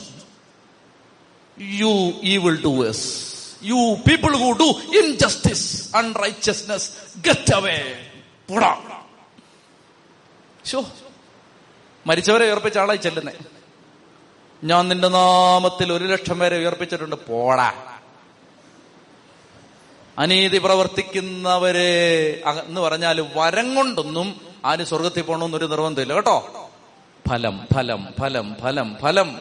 you 1.62 2.12
evil 2.23 2.62
doers 2.62 3.35
you 3.62 3.97
people 4.09 4.37
who 4.37 4.53
do 4.53 4.64
injustice 4.99 5.97
unrighteousness 5.97 6.91
get 7.16 7.55
away 7.55 8.08
പോടാ 8.51 9.03
ശോ 10.65 10.85
മരിച്ചവരെ 12.07 12.45
ഉയർപ്പിച്ച 12.45 12.79
ആളായി 12.79 12.97
ചെല്ലുന്നേ. 12.97 13.33
ഞാൻ 14.65 14.89
നിന്റെ 14.89 15.09
നാമത്തിൽ 15.09 15.93
ഒരു 15.93 16.05
ലക്ഷം 16.05 16.39
പേരെ 16.39 16.59
ഉയർപ്പിച്ചിട്ടുണ്ട്. 16.59 17.17
പോടാ. 17.17 17.73
അനീതി 20.19 20.59
പ്രവർത്തിക്കുന്നവരെ 20.59 22.01
എന്ന് 22.65 22.81
പറഞ്ഞാൽ 22.81 23.21
വരം 23.37 23.75
കൊണ്ടൊന്നും 23.75 24.41
ആര് 24.65 24.85
സ്വർഗത്തിൽ 24.85 25.23
പോകണമെന്നൊരു 25.23 25.67
നിർബന്ധമില്ല 25.67 26.15
കേട്ടോ? 26.15 26.71
ഫലം 27.29 27.67
ഫലം 27.75 28.09
ഫലം 28.21 28.57
ഫലം 28.61 28.97
ഫലം. 29.03 29.41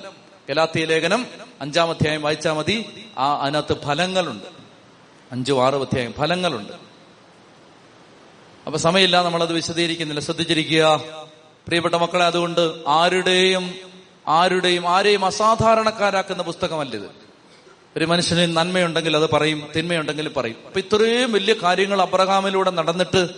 ഗലാത്തിയ 0.50 0.86
ലേഖനം 0.86 1.28
അഞ്ചാം 1.62 1.90
അധ്യായം 1.90 2.22
വായിച്ചാൽ 2.22 2.54
മതി. 2.54 3.08
ആ 3.18 3.36
അതിനകത്ത് 3.36 3.82
ഫലങ്ങളുണ്ട്. 3.82 4.46
അഞ്ചും 5.32 5.66
ആറും 5.66 5.82
അധ്യായം 5.82 6.14
ഫലങ്ങളുണ്ട്. 6.14 6.97
അപ്പൊ 8.68 8.80
സമയമില്ല 8.80 9.22
നമ്മളത് 9.24 9.54
വിശദീകരിക്കുന്നില്ല. 9.54 10.22
ശ്രദ്ധിച്ചിരിക്കുക. 10.22 11.04
പ്രിയപ്പെട്ട 11.68 11.96
മക്കളെ 11.96 12.26
അതുകൊണ്ട് 12.26 12.74
ആരുടെയും 12.88 13.74
ആരുടെയും 14.28 14.88
ആരെയും 14.88 15.26
അസാധാരണക്കാരാക്കുന്ന 15.26 16.44
പുസ്തകമല്ലിത് 16.44 17.10
ഒരു 17.98 18.06
മനുഷ്യന് 18.06 18.58
നന്മയുണ്ടെങ്കിൽ 18.58 19.18
അത് 19.18 19.30
പറയും 19.30 19.68
തിന്മയുണ്ടെങ്കിൽ 19.76 20.30
പറയും. 20.30 20.56
അപ്പൊ 20.66 20.80
ഇത്രയും 20.80 21.32
വലിയ 21.32 21.56
കാര്യങ്ങൾ 21.64 22.02
അബ്രഹാമിലൂടെ 22.02 22.70
നടന്നിട്ട് 22.70 23.30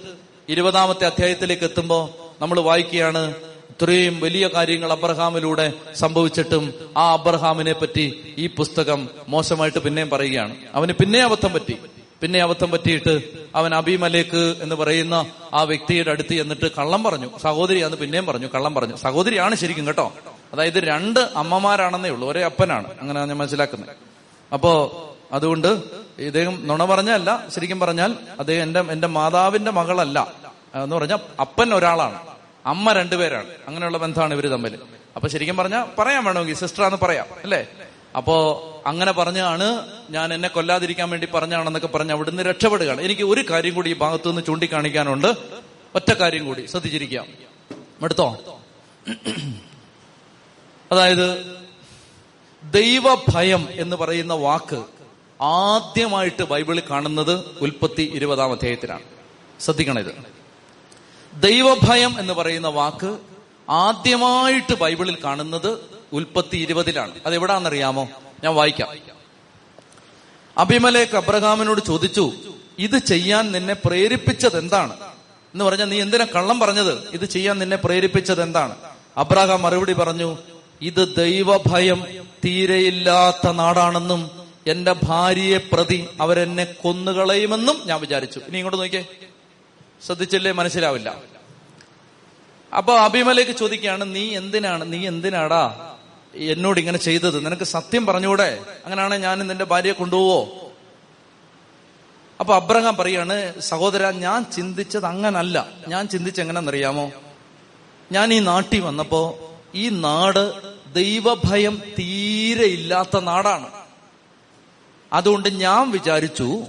ഇരുപതാമത്തെ 0.49 1.05
അധ്യായത്തിലേക്ക് 1.05 1.63
എത്തുമ്പോൾ 1.63 2.09
നമ്മൾ 2.41 2.59
വായിക്കുകയാണ് 2.59 3.35
ഇത്രയും 3.69 4.19
വലിയ 4.19 4.47
കാര്യങ്ങൾ 4.47 4.91
അബ്രഹാമിലൂടെ 4.91 5.73
സംഭവിച്ചിട്ടും 5.95 6.73
ആ 6.97 7.13
അബ്രഹാമിനെ 7.13 7.73
പറ്റി 7.73 8.35
ഈ 8.37 8.47
പുസ്തകം 8.47 9.09
മോശമായിട്ട് 9.27 9.79
പിന്നെയും 9.79 10.09
പറയുകയാണ്. 10.09 10.55
അവന് 10.73 10.91
പിന്നെ 10.91 11.19
അബദ്ധം 11.19 11.53
പറ്റി. 11.53 11.77
പിന്നെ 12.21 12.39
അബദ്ധം 12.39 12.71
പറ്റിയിട്ട് 12.71 13.21
അവൻ 13.55 13.75
അബിമലേക്ക് 13.75 14.55
എന്ന് 14.61 14.75
പറയുന്ന 14.75 15.25
ആ 15.53 15.61
വ്യക്തിയുടെ 15.61 16.11
അടുത്ത് 16.11 16.33
എന്നിട്ട് 16.33 16.71
കള്ളം 16.71 17.03
പറഞ്ഞു. 17.03 17.37
സഹോദരിയാന്ന് 17.37 17.97
പിന്നെയും 17.97 18.25
പറഞ്ഞു 18.25 18.47
കള്ളം 18.47 18.75
പറഞ്ഞു. 18.75 18.95
സഹോദരിയാണ് 18.95 19.55
ശരിക്കും 19.55 19.87
കേട്ടോ. 19.87 20.13
അതായത് 20.53 20.79
രണ്ട് 20.79 21.19
അമ്മമാരാണെന്നേ 21.19 22.09
ഉള്ളൂ 22.09 22.31
ഒരേ 22.31 22.43
അപ്പനാണ്. 22.43 22.87
അങ്ങനെ 23.01 23.25
ഞാൻ 23.25 23.37
മനസ്സിലാക്കുന്നത്. 23.37 23.95
അപ്പോ 24.53 24.95
അതുകൊണ്ട് 25.31 25.81
ഇദ്ദേഹം 26.19 26.67
നുണ 26.67 26.85
പറഞ്ഞല്ല 26.85 27.45
ശരിക്കും 27.55 27.79
പറഞ്ഞാൽ 27.79 28.15
അദ്ദേഹം 28.39 28.63
എന്റെ 28.63 28.79
എന്റെ 28.79 29.07
മാതാവിന്റെ 29.07 29.71
മകളല്ല. 29.71 30.27
എന്ന് 30.83 30.95
പറഞ്ഞാൽ 30.95 31.19
അപ്പൻ 31.39 31.73
ഒരാളാണ്. 31.73 32.19
അമ്മ 32.65 32.93
രണ്ടുപേരാണ്. 32.93 33.47
അങ്ങനെയുള്ള 33.67 33.97
ബന്ധമാണ് 33.97 34.33
ഇവർ 34.33 34.47
തമ്മിൽ 34.47 34.79
അപ്പൊ 35.15 35.27
ശരിക്കും 35.27 35.57
പറഞ്ഞാൽ 35.57 35.85
പറയാൻ 35.99 36.23
വേണമെങ്കിൽ 36.23 36.55
സിസ്റ്ററാന്ന് 36.55 36.97
പറയാം 37.01 37.25
അല്ലേ? 37.43 37.67
അപ്പോ 38.17 38.63
അങ്ങനെ 38.85 39.11
പറഞ്ഞാണ് 39.11 39.87
ഞാൻ 40.09 40.33
എന്നെ 40.33 40.49
കൊല്ലാതിരിക്കാൻ 40.49 41.09
വേണ്ടി 41.09 41.27
പറഞ്ഞാണെന്നൊക്കെ 41.33 41.87
പറഞ്ഞ് 41.87 42.11
അവിടുന്ന് 42.11 42.43
രക്ഷപ്പെടുകയാണ്. 42.43 43.01
എനിക്ക് 43.01 43.21
ഒരു 43.21 43.43
കാര്യം 43.49 43.73
കൂടി 43.73 43.89
ഈ 43.89 43.95
ഭാഗത്തു 43.95 44.29
നിന്ന് 44.29 44.41
ചൂണ്ടിക്കാണിക്കാനുണ്ട്. 44.45 45.27
ഒറ്റ 45.95 46.13
കാര്യം 46.13 46.45
കൂടി 46.45 46.65
ശ്രദ്ധിച്ചിരിക്കാം. 46.65 47.25
എടുത്തോ 48.03 48.37
അതായത് 50.91 51.57
ദൈവഭയം 52.63 53.67
എന്ന് 53.71 53.95
പറയുന്ന 53.95 54.33
വാക്ക് 54.33 54.83
ആദ്യമായിട്ട് 55.43 56.43
ബൈബിളിൽ 56.43 56.83
കാണുന്നത് 56.89 57.45
ഉൽപ്പത്തി 57.61 58.11
ഇരുപതാം 58.15 58.51
അധ്യായത്തിലാണ്. 58.51 59.03
ശ്രദ്ധിക്കണം 59.59 59.99
ഇത്. 59.99 60.15
ദൈവഭയം 61.41 62.19
എന്ന് 62.19 62.33
പറയുന്ന 62.33 62.67
വാക്ക് 62.67 63.19
ആദ്യമായിട്ട് 63.69 64.73
ബൈബിളിൽ 64.73 65.17
കാണുന്നത് 65.23 65.98
ഉൽപ്പത്തി 66.13 66.57
ഇരുപതിലാണ്. 66.57 67.11
അത് 67.25 67.35
എവിടാന്നറിയാമോ 67.35 68.09
ഞാൻ 68.43 68.55
വായിക്കാം. 68.55 68.87
അഭിമലേക്ക് 70.57 71.15
അബ്രഹാമിനോട് 71.17 71.81
ചോദിച്ചു 71.87 72.31
ഇത് 72.79 72.97
ചെയ്യാൻ 72.97 73.51
നിന്നെ 73.51 73.73
പ്രേരിപ്പിച്ചത് 73.73 74.57
എന്താണ്? 74.57 74.93
എന്ന് 75.53 75.65
പറഞ്ഞാൽ 75.65 75.85
നീ 75.85 76.01
എന്തിനാ 76.01 76.25
കള്ളം 76.35 76.59
പറഞ്ഞത്? 76.59 77.09
ഇത് 77.13 77.25
ചെയ്യാൻ 77.25 77.59
നിന്നെ 77.59 77.77
പ്രേരിപ്പിച്ചത് 77.77 78.41
എന്താണ്? 78.41 78.75
അബ്രഹാം 79.17 79.61
മറുപടി 79.61 79.93
പറഞ്ഞു 79.93 80.37
ഇത് 80.81 81.15
ദൈവഭയം 81.17 82.27
തീരെയില്ലാത്ത 82.45 83.51
നാടാണെന്നും 83.51 84.49
എന്റെ 84.67 84.95
ഭാര്യയെ 85.03 85.57
പ്രതി 85.57 86.07
അവരെന്നെ 86.21 86.63
കൊന്നുകളയുമെന്നും 86.63 87.81
ഞാൻ 87.85 88.01
വിചാരിച്ചു. 88.01 88.39
ഇനി 88.39 88.57
ഇങ്ങോട്ട് 88.57 88.81
നോക്കിയേ. 88.81 89.05
ശ്രദ്ധിച്ചില്ലേ? 90.05 90.51
മനസ്സിലാവില്ല. 90.51 91.17
അപ്പൊ 92.77 92.97
അഭിമലേക്ക് 92.97 93.51
ചോദിക്കുകയാണ് 93.51 94.15
നീ 94.15 94.37
എന്തിനാണ്? 94.37 94.93
നീ 94.93 95.07
എന്തിനാടാ 95.07 95.95
എന്നോട് 96.35 96.79
ഇങ്ങനെ 96.79 96.97
ചെയ്തത്. 96.97 97.45
നിനക്ക് 97.45 97.63
സത്യം 97.63 98.05
പറഞ്ഞൂടെ? 98.05 98.65
അങ്ങനെയാണെ 98.85 99.17
ഞാൻ 99.17 99.47
നിന്റെ 99.47 99.65
ഭാര്യയെ 99.65 99.93
കൊണ്ടുപോവോ? 99.93 100.71
അപ്പൊ 102.39 102.55
അബ്രഹാം 102.55 102.95
പറയാണ് 102.95 103.61
സഹോദര 103.61 104.09
ഞാൻ 104.09 104.45
ചിന്തിച്ചത് 104.51 105.05
അങ്ങനല്ല. 105.05 105.67
ഞാൻ 105.87 106.07
ചിന്തിച്ച 106.07 106.41
എങ്ങനെന്നറിയാമോ 106.41 107.11
ഞാൻ 108.11 108.33
ഈ 108.33 108.39
നാട്ടിൽ 108.39 108.79
വന്നപ്പോ 108.79 109.51
ഈ 109.75 109.89
നാട് 109.89 110.53
ദൈവഭയം 110.93 111.81
തീരെ 111.99 112.65
ഇല്ലാത്ത 112.65 113.19
നാടാണ്. 113.19 113.69
അതുകൊണ്ട് 115.13 115.49
ഞാൻ 115.49 115.91
വിചാരിച്ചു 115.91 116.61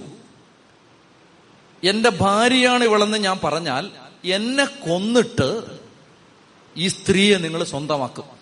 എന്റെ 1.83 2.09
ഭാര്യയാണ് 2.09 2.83
ഇവളെന്ന് 2.83 3.17
ഞാൻ 3.17 3.39
പറഞ്ഞാൽ 3.43 3.91
എന്നെ 4.25 4.65
കൊന്നിട്ട് 4.65 5.63
ഈ 6.77 6.87
സ്ത്രീയെ 6.87 7.37
നിങ്ങൾ 7.37 7.63
സ്വന്തമാക്കും. 7.63 8.40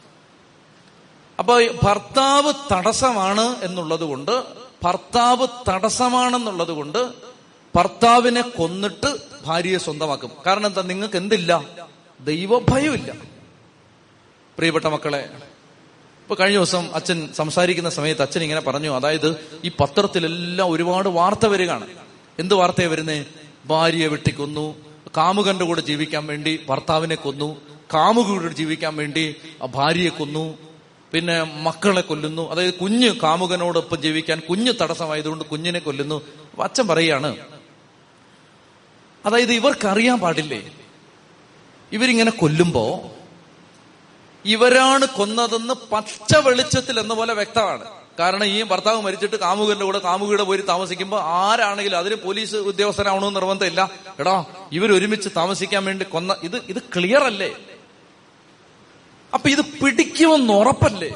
അപ്പൊ 1.40 1.62
ഭർത്താവ് 1.84 2.54
തടസ്സമാണ് 2.72 3.56
എന്നുള്ളത് 3.62 4.04
കൊണ്ട് 4.04 4.44
ഭർത്താവ് 4.84 5.48
തടസ്സമാണെന്നുള്ളത് 5.68 6.72
കൊണ്ട് 6.72 7.14
ഭർത്താവിനെ 7.76 8.42
കൊന്നിട്ട് 8.42 9.18
ഭാര്യയെ 9.46 9.78
സ്വന്തമാക്കും. 9.78 10.32
കാരണം 10.46 10.66
എന്താ? 10.66 10.82
നിങ്ങൾക്ക് 10.82 11.16
എന്തില്ല? 11.16 11.64
ദൈവഭയമില്ല. 12.20 13.14
പ്രിയപ്പെട്ട 14.58 14.86
മക്കളെ 14.86 15.30
ഇപ്പൊ 16.22 16.36
കഴിഞ്ഞ 16.36 16.58
ദിവസം 16.58 16.96
അച്ഛൻ 16.96 17.34
സംസാരിക്കുന്ന 17.34 17.90
സമയത്ത് 17.90 18.22
അച്ഛൻ 18.22 18.44
ഇങ്ങനെ 18.44 18.62
പറഞ്ഞു. 18.62 18.96
അതായത് 18.96 19.60
ഈ 19.66 19.72
പത്രത്തിലെല്ലാം 19.80 20.72
ഒരുപാട് 20.72 21.10
വാർത്ത 21.10 21.46
വരികയാണ്. 21.46 21.88
എന്ത് 22.40 22.54
വാർത്തയെ 22.54 22.88
വരുന്നേ? 22.88 23.26
ഭാര്യയെ 23.66 24.08
വെട്ടിക്കൊന്നു 24.08 24.76
കാമുകന്റെ 25.18 25.66
കൂടെ 25.66 25.82
ജീവിക്കാൻ 25.82 26.28
വേണ്ടി 26.28 26.66
ഭർത്താവിനെ 26.70 27.16
കൊന്നു 27.16 27.62
കാമുകയുടെ 27.94 28.54
ജീവിക്കാൻ 28.54 28.96
വേണ്ടി 28.96 29.36
ഭാര്യയെ 29.66 30.10
കൊന്നു 30.10 30.69
പിന്നെ 31.14 31.44
മക്കളെ 31.44 32.02
കൊല്ലുന്നു. 32.02 32.52
അതായത് 32.52 32.74
കുഞ്ഞ് 32.74 33.10
കാമുകനോടൊപ്പം 33.24 34.02
ജീവിക്കാൻ 34.02 34.40
കുഞ്ഞ് 34.40 34.74
തടസ്സമായതുകൊണ്ട് 34.82 35.46
കുഞ്ഞിനെ 35.46 35.80
കൊല്ലുന്നു. 35.80 36.22
അച്ഛൻ 36.64 36.88
പറയാണ് 36.88 37.38
അതായത് 39.26 39.54
ഇവർക്കറിയാൻ 39.54 40.20
പാടില്ലേ? 40.20 40.72
ഇവരിങ്ങനെ 41.92 42.32
കൊല്ലുമ്പോ 42.32 43.16
ഇവരാണ് 44.46 45.06
കൊന്നതെന്ന് 45.06 45.74
പച്ച 45.92 46.36
വെളിച്ചത്തിൽ 46.36 47.00
എന്ന 47.00 47.14
പോലെ 47.14 47.34
വ്യക്തമാണ്. 47.34 47.86
കാരണം 48.20 48.46
ഈ 48.46 48.64
ഭർത്താവ് 48.64 49.02
മരിച്ചിട്ട് 49.02 49.36
കാമുകന്റെ 49.36 49.86
കൂടെ 49.86 50.00
കാമുകിയുടെ 50.00 50.44
പോയി 50.44 50.62
താമസിക്കുമ്പോൾ 50.62 51.22
ആരാണെങ്കിലും 51.22 51.98
അതിന് 51.98 52.16
പോലീസ് 52.16 52.56
ഉദ്യോഗസ്ഥനാവണമെന്ന് 52.56 53.36
നിർബന്ധമില്ല. 53.36 53.90
എടാ 54.20 54.46
ഇവരൊരുമിച്ച് 54.72 55.30
താമസിക്കാൻ 55.36 55.86
വേണ്ടി 55.86 56.06
കൊന്ന 56.06 56.36
ഇത് 56.44 56.56
ഇത് 56.56 56.78
ക്ലിയർ 56.96 57.24
അല്ലേ? 57.24 57.56
അപ്പൊ 59.34 59.50
ഇത് 59.50 59.62
പിടിക്കുമെന്ന് 59.62 60.54
ഉറപ്പല്ലേ? 60.54 61.10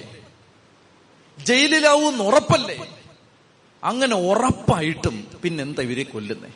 ജയിലിലാവൂന്ന് 1.46 2.24
ഉറപ്പല്ലേ? 2.24 2.78
അങ്ങനെ 3.84 4.16
ഉറപ്പായിട്ടും 4.16 5.28
പിന്നെന്താ 5.44 5.82
ഇവരെ 5.84 6.04
കൊല്ലുന്നേ? 6.04 6.50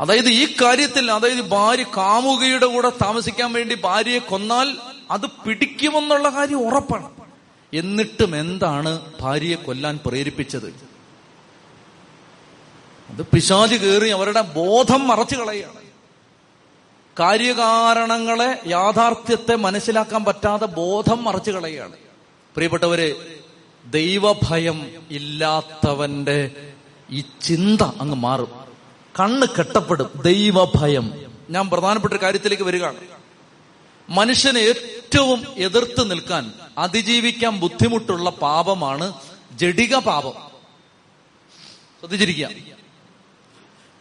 അതായത് 0.00 0.28
ഈ 0.28 0.56
കാര്യത്തിൽ 0.62 1.10
അതായത് 1.10 1.40
ഭാര്യ 1.40 1.82
കാമുകയുടെ 1.82 2.66
കൂടെ 2.66 2.90
താമസിക്കാൻ 2.90 3.52
വേണ്ടി 3.52 3.74
ഭാര്യയെ 3.74 4.18
കൊന്നാൽ 4.18 4.76
അത് 5.10 5.26
പിടിക്കുമെന്നുള്ള 5.26 6.28
കാര്യം 6.28 6.66
ഉറപ്പാണ്. 6.66 7.10
എന്നിട്ടും 7.72 8.36
എന്താണ് 8.36 9.12
ഭാര്യയെ 9.20 9.56
കൊല്ലാൻ 9.56 9.98
പ്രേരിപ്പിച്ചത്? 10.06 10.68
അത് 13.10 13.22
പിശാച് 13.22 13.74
കയറി 13.74 14.08
അവരുടെ 14.08 14.40
ബോധം 14.40 15.08
മറച്ചു 15.08 15.36
കളയുകയാണ്. 15.36 15.79
കാര്യകാരണങ്ങളെ 17.18 18.60
യാഥാർത്ഥ്യത്തെ 18.66 19.54
മനസ്സിലാക്കാൻ 19.54 20.24
പറ്റാതെ 20.24 20.66
ബോധം 20.66 21.24
മറച്ചു 21.24 21.50
കളയുകയാണ്. 21.50 21.92
പ്രിയപ്പെട്ടവര് 22.54 23.14
ദൈവഭയം 23.86 25.06
ഇല്ലാത്തവന്റെ 25.10 26.72
ഈ 27.10 27.24
ചിന്ത 27.40 27.82
അങ്ങ് 27.82 28.16
മാറും. 28.16 28.64
കണ്ണ് 29.20 29.46
കെട്ടപ്പെടും. 29.58 30.10
ദൈവഭയം. 30.24 31.34
ഞാൻ 31.50 31.70
പ്രധാനപ്പെട്ട 31.70 32.14
ഒരു 32.14 32.22
കാര്യത്തിലേക്ക് 32.22 32.62
വരികയാണ്. 32.62 32.96
മനുഷ്യനെ 34.08 34.58
ഏറ്റവും 34.58 35.44
എതിർത്ത് 35.56 36.10
നിൽക്കാൻ 36.10 36.52
അതിജീവിക്കാൻ 36.78 37.60
ബുദ്ധിമുട്ടുള്ള 37.60 38.30
പാപമാണ് 38.30 39.12
ജഡിക 39.52 39.96
പാപം. 39.96 40.34
ശ്രദ്ധിച്ചിരിക്കുക. 41.98 42.69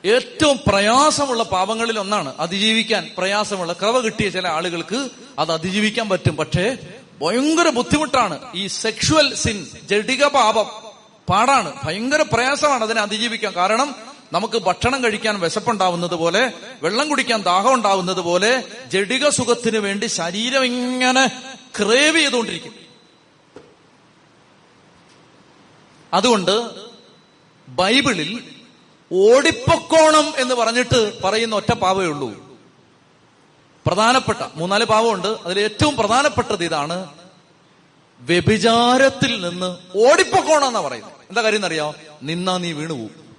ഏറ്റവും 0.05 0.59
പ്രയാസമുള്ള 0.67 1.43
പാപങ്ങളിൽ 1.43 1.99
ഒന്നാണ് 1.99 2.33
അതിജീവിക്കാൻ 2.39 3.11
പ്രയാസമുള്ള 3.17 3.73
ക്രവ 3.73 3.99
കിട്ടിയ 3.99 4.29
ചില 4.29 4.47
ആളുകൾക്ക് 4.47 5.09
അത് 5.39 5.51
അതിജീവിക്കാൻ 5.51 6.09
പറ്റും. 6.09 6.35
പക്ഷേ 6.35 6.77
ഭയങ്കര 7.21 7.69
ബുദ്ധിമുട്ടാണ്. 7.69 8.39
ഈ 8.55 8.67
സെക്ഷുവൽ 8.67 9.33
സിൻ 9.33 9.67
ജഡിക 9.89 10.25
പാപം 10.25 10.65
പാടാണ്. 11.29 11.73
ഭയങ്കര 11.83 12.21
പ്രയാസമാണ് 12.21 12.83
അതിനെ 12.83 13.01
അതിജീവിക്കാൻ. 13.01 13.53
കാരണം 13.55 13.95
നമുക്ക് 14.33 14.57
ഭക്ഷണം 14.57 15.03
കഴിക്കാൻ 15.03 15.39
വിശപ്പുണ്ടാവുന്നത് 15.39 16.15
പോലെ 16.15 16.53
വെള്ളം 16.83 17.09
കുടിക്കാൻ 17.09 17.41
ദാഹം 17.41 17.73
ഉണ്ടാവുന്നത് 17.73 18.19
പോലെ 18.19 18.63
ജഡിക 18.87 19.29
സുഖത്തിന് 19.29 19.77
വേണ്ടി 19.77 20.05
ശരീരം 20.05 20.65
ഇങ്ങനെ 20.65 21.27
ക്രേവ് 21.77 22.17
ചെയ്തുകൊണ്ടിരിക്കും. 22.17 22.73
അതുകൊണ്ട് 26.13 26.69
ബൈബിളിൽ 27.69 28.43
ഓടിപ്പൊക്കോണം 29.13 30.33
എന്ന് 30.37 30.55
പറഞ്ഞിട്ട് 30.55 31.21
പറയുന്ന 31.23 31.55
ഒറ്റ 31.55 31.73
പാവേ 31.73 32.05
ഉള്ളൂ. 32.05 32.49
പ്രധാനപ്പെട്ട 33.87 34.37
മൂന്നാൽ 34.55 34.83
പാവമുണ്ട്. 34.83 35.27
അതിൽ 35.27 35.59
ഏറ്റവും 35.59 35.95
പ്രധാനപ്പെട്ടത് 35.95 36.63
ഇതാണ് 36.63 37.07
വ്യഭിചാരത്തിൽ 38.19 39.49
നിന്ന് 39.49 39.97
ഓടിപ്പൊക്കോണം 39.97 40.67
എന്നാ 40.67 40.81
പറയുന്നത്. 40.81 41.13
എന്താ 41.29 41.41
കാര്യം 41.41 41.57
എന്നറിയാം? 41.57 41.93
നിന്നാ 42.23 42.57
നീ 42.57 42.71
വീണുപോകും 42.71 43.29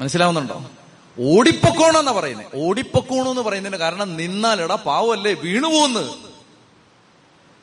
മനസ്സിലാവുന്നുണ്ടോ? 0.00 0.70
ഓടിപ്പൊക്കോണം 1.18 1.98
എന്നാ 1.98 2.12
പറയുന്നത് 2.12 2.68
ഓടിപ്പൊക്കോണം 2.68 3.30
എന്ന് 3.30 3.42
പറയുന്നതിന് 3.42 3.78
കാരണം 3.78 4.16
നിന്നാലെടാ 4.16 4.74
പാവല്ലേ 4.74 5.32
വീണുപോകുന്ന് 5.34 6.28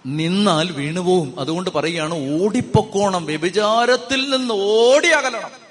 നിന്നാൽ 0.05 0.71
വീണുപോകും 0.71 1.39
അതുകൊണ്ട് 1.39 1.69
പറയുകയാണ് 1.69 2.41
ഓടിപ്പൊക്കോണം 2.41 3.26
വ്യഭിചാരത്തിൽ 3.26 4.30
നിന്ന് 4.30 4.53
ഓടി 4.53 5.07
അകലണം. 5.07 5.64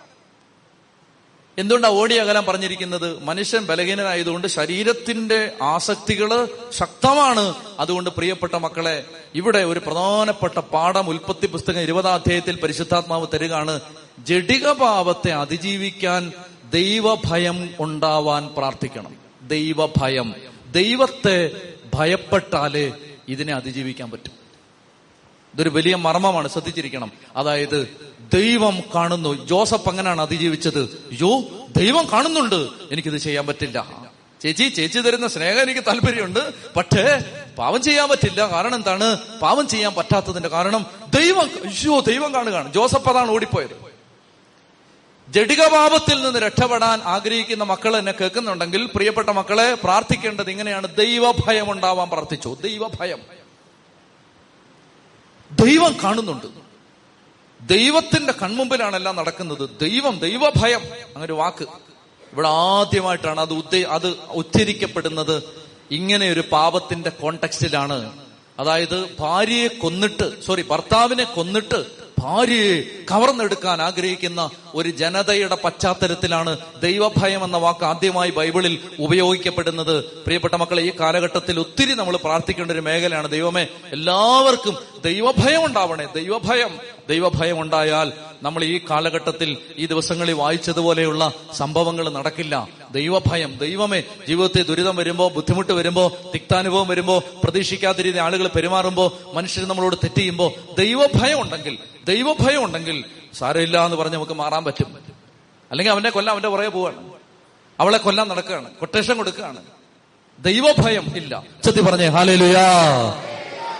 എന്തുകൊണ്ടാ 1.58 1.88
ഓടി 1.88 2.14
അകലാൻ 2.14 2.44
പറഞ്ഞിരിക്കുന്നത്? 2.44 3.22
മനുഷ്യൻ 3.22 3.66
ബലഹീനനായതുകൊണ്ട് 3.66 4.48
ശരീരത്തിന്റെ 4.48 5.52
ആസക്തികൾ 5.62 6.48
ശക്തമാണ്. 6.72 7.54
അതുകൊണ്ട് 7.78 8.10
പ്രിയപ്പെട്ട 8.10 8.54
മക്കളെ 8.54 9.04
ഇവിടെ 9.34 9.58
ഒരു 9.58 9.78
പ്രധാനപ്പെട്ട 9.78 10.58
പാഠം 10.58 11.08
ഉൽപ്പത്തി 11.08 11.46
പുസ്തകം 11.46 11.80
ഇരുപതാം 11.80 12.14
അധ്യായത്തിൽ 12.14 12.60
പരിശുദ്ധാത്മാവ് 12.60 13.26
തരികയാണ്. 13.34 13.80
ജഡിക 14.18 14.72
പാപത്തെ 14.72 15.32
അതിജീവിക്കാൻ 15.32 16.32
ദൈവഭയം 16.70 17.74
ഉണ്ടാവാൻ 17.80 18.48
പ്രാർത്ഥിക്കണം. 18.56 19.16
ദൈവഭയം. 19.42 20.34
ദൈവത്തെ 20.70 21.50
ഭയപ്പെട്ടാലേ 21.94 22.92
ഇതിനെ 23.28 23.54
അതിജീവിക്കാൻ 23.54 24.10
പറ്റും. 24.10 24.43
ഇതൊരു 25.54 25.68
വലിയ 25.68 25.94
മർമ്മമാണ് 25.94 26.48
ശ്രദ്ധിച്ചിരിക്കണം. 26.48 27.12
അതായത് 27.36 27.96
ദൈവം 28.34 28.80
കാണുന്നു. 28.94 29.46
ജോസഫ് 29.46 29.88
അങ്ങനെയാണ് 29.88 30.22
അതിജീവിച്ചത്. 30.22 31.04
യോ 31.20 31.42
ദൈവം 31.76 32.06
കാണുന്നുണ്ട്. 32.12 32.68
എനിക്കിത് 32.92 33.16
ചെയ്യാൻ 33.16 33.46
പറ്റില്ല. 33.46 33.86
ചേച്ചി 34.42 34.68
ചേച്ചി 34.68 35.00
തരുന്ന 35.00 35.28
സ്നേഹം 35.28 35.62
എനിക്ക് 35.62 35.80
താല്പര്യമുണ്ട്. 35.80 36.72
പക്ഷേ 36.74 37.18
പാവം 37.58 37.82
ചെയ്യാൻ 37.82 38.08
പറ്റില്ല. 38.08 38.52
കാരണം 38.52 38.74
എന്താണ്? 38.74 39.18
പാവം 39.40 39.68
ചെയ്യാൻ 39.68 39.94
പറ്റാത്തതിന്റെ 39.94 40.48
കാരണം 40.48 40.86
ദൈവം 41.20 41.50
അയ്യോ 41.66 42.00
ദൈവം 42.00 42.34
കാണുകയാണ്. 42.34 42.72
ജോസഫ് 42.72 43.08
അതാണ് 43.08 43.30
ഓടിപ്പോയത്. 43.30 43.94
ജഡികപാപത്തിൽ 45.28 46.22
നിന്ന് 46.22 46.38
രക്ഷപ്പെടാൻ 46.38 47.00
ആഗ്രഹിക്കുന്ന 47.04 47.64
മക്കൾ 47.64 47.96
എന്നെ 47.96 48.12
കേൾക്കുന്നുണ്ടെങ്കിൽ 48.12 48.90
പ്രിയപ്പെട്ട 48.94 49.28
മക്കളെ 49.28 49.74
പ്രാർത്ഥിക്കേണ്ടത് 49.74 50.50
ഇങ്ങനെയാണ്. 50.50 50.96
ദൈവഭയം 50.96 51.70
ഉണ്ടാവാൻ 51.70 52.08
പ്രാർത്ഥിച്ചു. 52.08 52.56
ദൈവഭയം. 52.62 53.43
ദൈവം 55.64 55.96
കാണുന്നുണ്ട്. 56.04 56.46
ദൈവത്തിന്റെ 57.68 58.32
കൺമുമ്പിലാണ് 58.32 58.96
എല്ലാം 58.96 59.16
നടക്കുന്നത്. 59.16 59.70
ദൈവം 59.80 60.18
ദൈവഭയം. 60.18 60.80
അങ്ങനെ 60.80 61.24
ഒരു 61.24 61.32
വാക്ക്. 61.32 61.66
ഇവിടെ 62.32 62.48
ആദ്യമായിട്ടാണ് 62.48 63.40
അത് 63.40 63.52
ഉദ്ദേ 63.52 63.82
അത് 63.82 64.16
ഉച്ചരിക്കപ്പെടുന്നത് 64.30 65.42
ഇങ്ങനെ 65.90 66.30
ഒരു 66.30 66.44
പാപത്തിന്റെ 66.52 67.10
കോണ്ടക്സ്റ്റിലാണ് 67.10 68.24
അതായത് 68.58 69.16
ഭാര്യയെ 69.18 69.68
കൊന്നിട്ട് 69.68 70.42
സോറി 70.42 70.62
ഭർത്താവിനെ 70.62 71.24
കൊന്നിട്ട് 71.24 72.03
ഭാര്യയെ 72.18 72.80
കവർന്നെടുക്കാൻ 73.10 73.82
ആഗ്രഹിക്കുന്ന 73.82 74.50
ഒരു 74.74 74.88
ജനതയുടെ 74.88 75.54
പശ്ചാത്തലത്തിലാണ് 75.54 76.58
ദൈവഭയം 76.82 77.44
എന്ന 77.44 77.56
വാക്ക് 77.56 77.84
ആദ്യമായി 77.84 78.30
ബൈബിളിൽ 78.30 78.78
ഉപയോഗിക്കപ്പെടുന്നത്. 79.00 80.04
പ്രിയപ്പെട്ട 80.04 80.54
മക്കളെ 80.54 80.82
ഈ 80.82 80.92
കാലഘട്ടത്തിൽ 81.00 81.60
ഒത്തിരി 81.60 81.92
നമ്മൾ 81.92 82.16
പ്രാർത്ഥിക്കേണ്ട 82.16 82.72
ഒരു 82.72 82.80
മേഖലയാണ് 82.80 83.30
ദൈവമേ. 83.30 83.66
എല്ലാവർക്കും 83.92 84.78
ദൈവഭയം 85.04 85.64
ഉണ്ടാവണേ 85.64 86.06
ദൈവഭയം. 86.14 86.93
ദൈവഭയം 87.08 87.60
ഉണ്ടായാൽ 87.60 88.12
നമ്മൾ 88.42 88.64
ഈ 88.64 88.80
കാലഘട്ടത്തിൽ 88.90 89.56
ഈ 89.76 89.86
ദിവസങ്ങളിൽ 89.86 90.32
വായിച്ചതുപോലെയുള്ള 90.32 91.32
സംഭവങ്ങൾ 91.52 92.08
നടക്കില്ല. 92.08 92.68
ദൈവഭയം 92.90 93.58
ദൈവമേ 93.58 94.02
ജീവിതത്തിൽ 94.28 94.66
ദുരിതം 94.66 94.96
വരുമ്പോ 94.96 95.28
ബുദ്ധിമുട്ട് 95.28 95.72
വരുമ്പോ 95.72 96.12
തിക്താനുഭവം 96.34 96.88
വരുമ്പോ 96.88 97.22
പ്രതീക്ഷിക്കാത്ത 97.44 97.98
രീതി 97.98 98.18
ആളുകൾ 98.18 98.48
പെരുമാറുമ്പോ 98.48 99.18
മനുഷ്യർ 99.32 99.68
നമ്മളോട് 99.68 99.96
തെറ്റ് 99.96 100.38
ദൈവഭയം 100.78 101.40
ഉണ്ടെങ്കിൽ 101.40 101.78
ദൈവഭയം 102.04 102.64
ഉണ്ടെങ്കിൽ 102.64 103.04
സാരമില്ല 103.38 103.84
എന്ന് 103.84 103.96
പറഞ്ഞ് 103.96 104.14
നമുക്ക് 104.14 104.32
മാറാൻ 104.32 104.64
പറ്റും. 104.64 104.98
അല്ലെങ്കിൽ 105.70 105.92
അവന്റെ 105.92 106.10
കൊല്ലം 106.10 106.32
അവന്റെ 106.32 106.48
പുറകെ 106.48 106.68
പോവാണ്. 106.68 107.12
അവളെ 107.80 107.98
കൊല്ലാൻ 107.98 108.28
നടക്കുകയാണ്. 108.28 108.70
കൊട്ടേഷൻ 108.70 109.16
കൊടുക്കുകയാണ്. 109.16 109.56
ദൈവഭയം 110.38 111.12
ഇല്ല. 111.16 111.42
ചെത്തി 111.64 111.80
പറഞ്ഞേ 111.80 112.06
ഹാലേലുയാ 112.06 112.62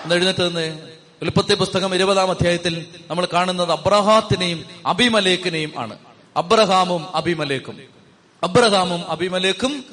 എന്ന് 0.03 0.15
എഴുന്നേറ്റ് 0.15 0.43
നിന്ന്. 0.43 0.94
ഉൽപ്പത്തി 1.23 1.55
പുസ്തകം 1.55 1.95
ഇരുപതാം 1.95 2.31
അധ്യായത്തിൽ 2.31 2.87
നമ്മൾ 3.11 3.29
കാണുന്നത് 3.33 3.73
അബ്രഹാത്തിനെയും 3.73 4.65
അബിമലേക്കിനെയും 4.87 5.73
ആണ്. 5.79 5.99
അബ്രഹാമും 6.37 7.17
അബിമലേക്കും. 7.17 7.81
അബ്രഹാമും 8.43 9.11
അബിമലേക്കും. 9.11 9.85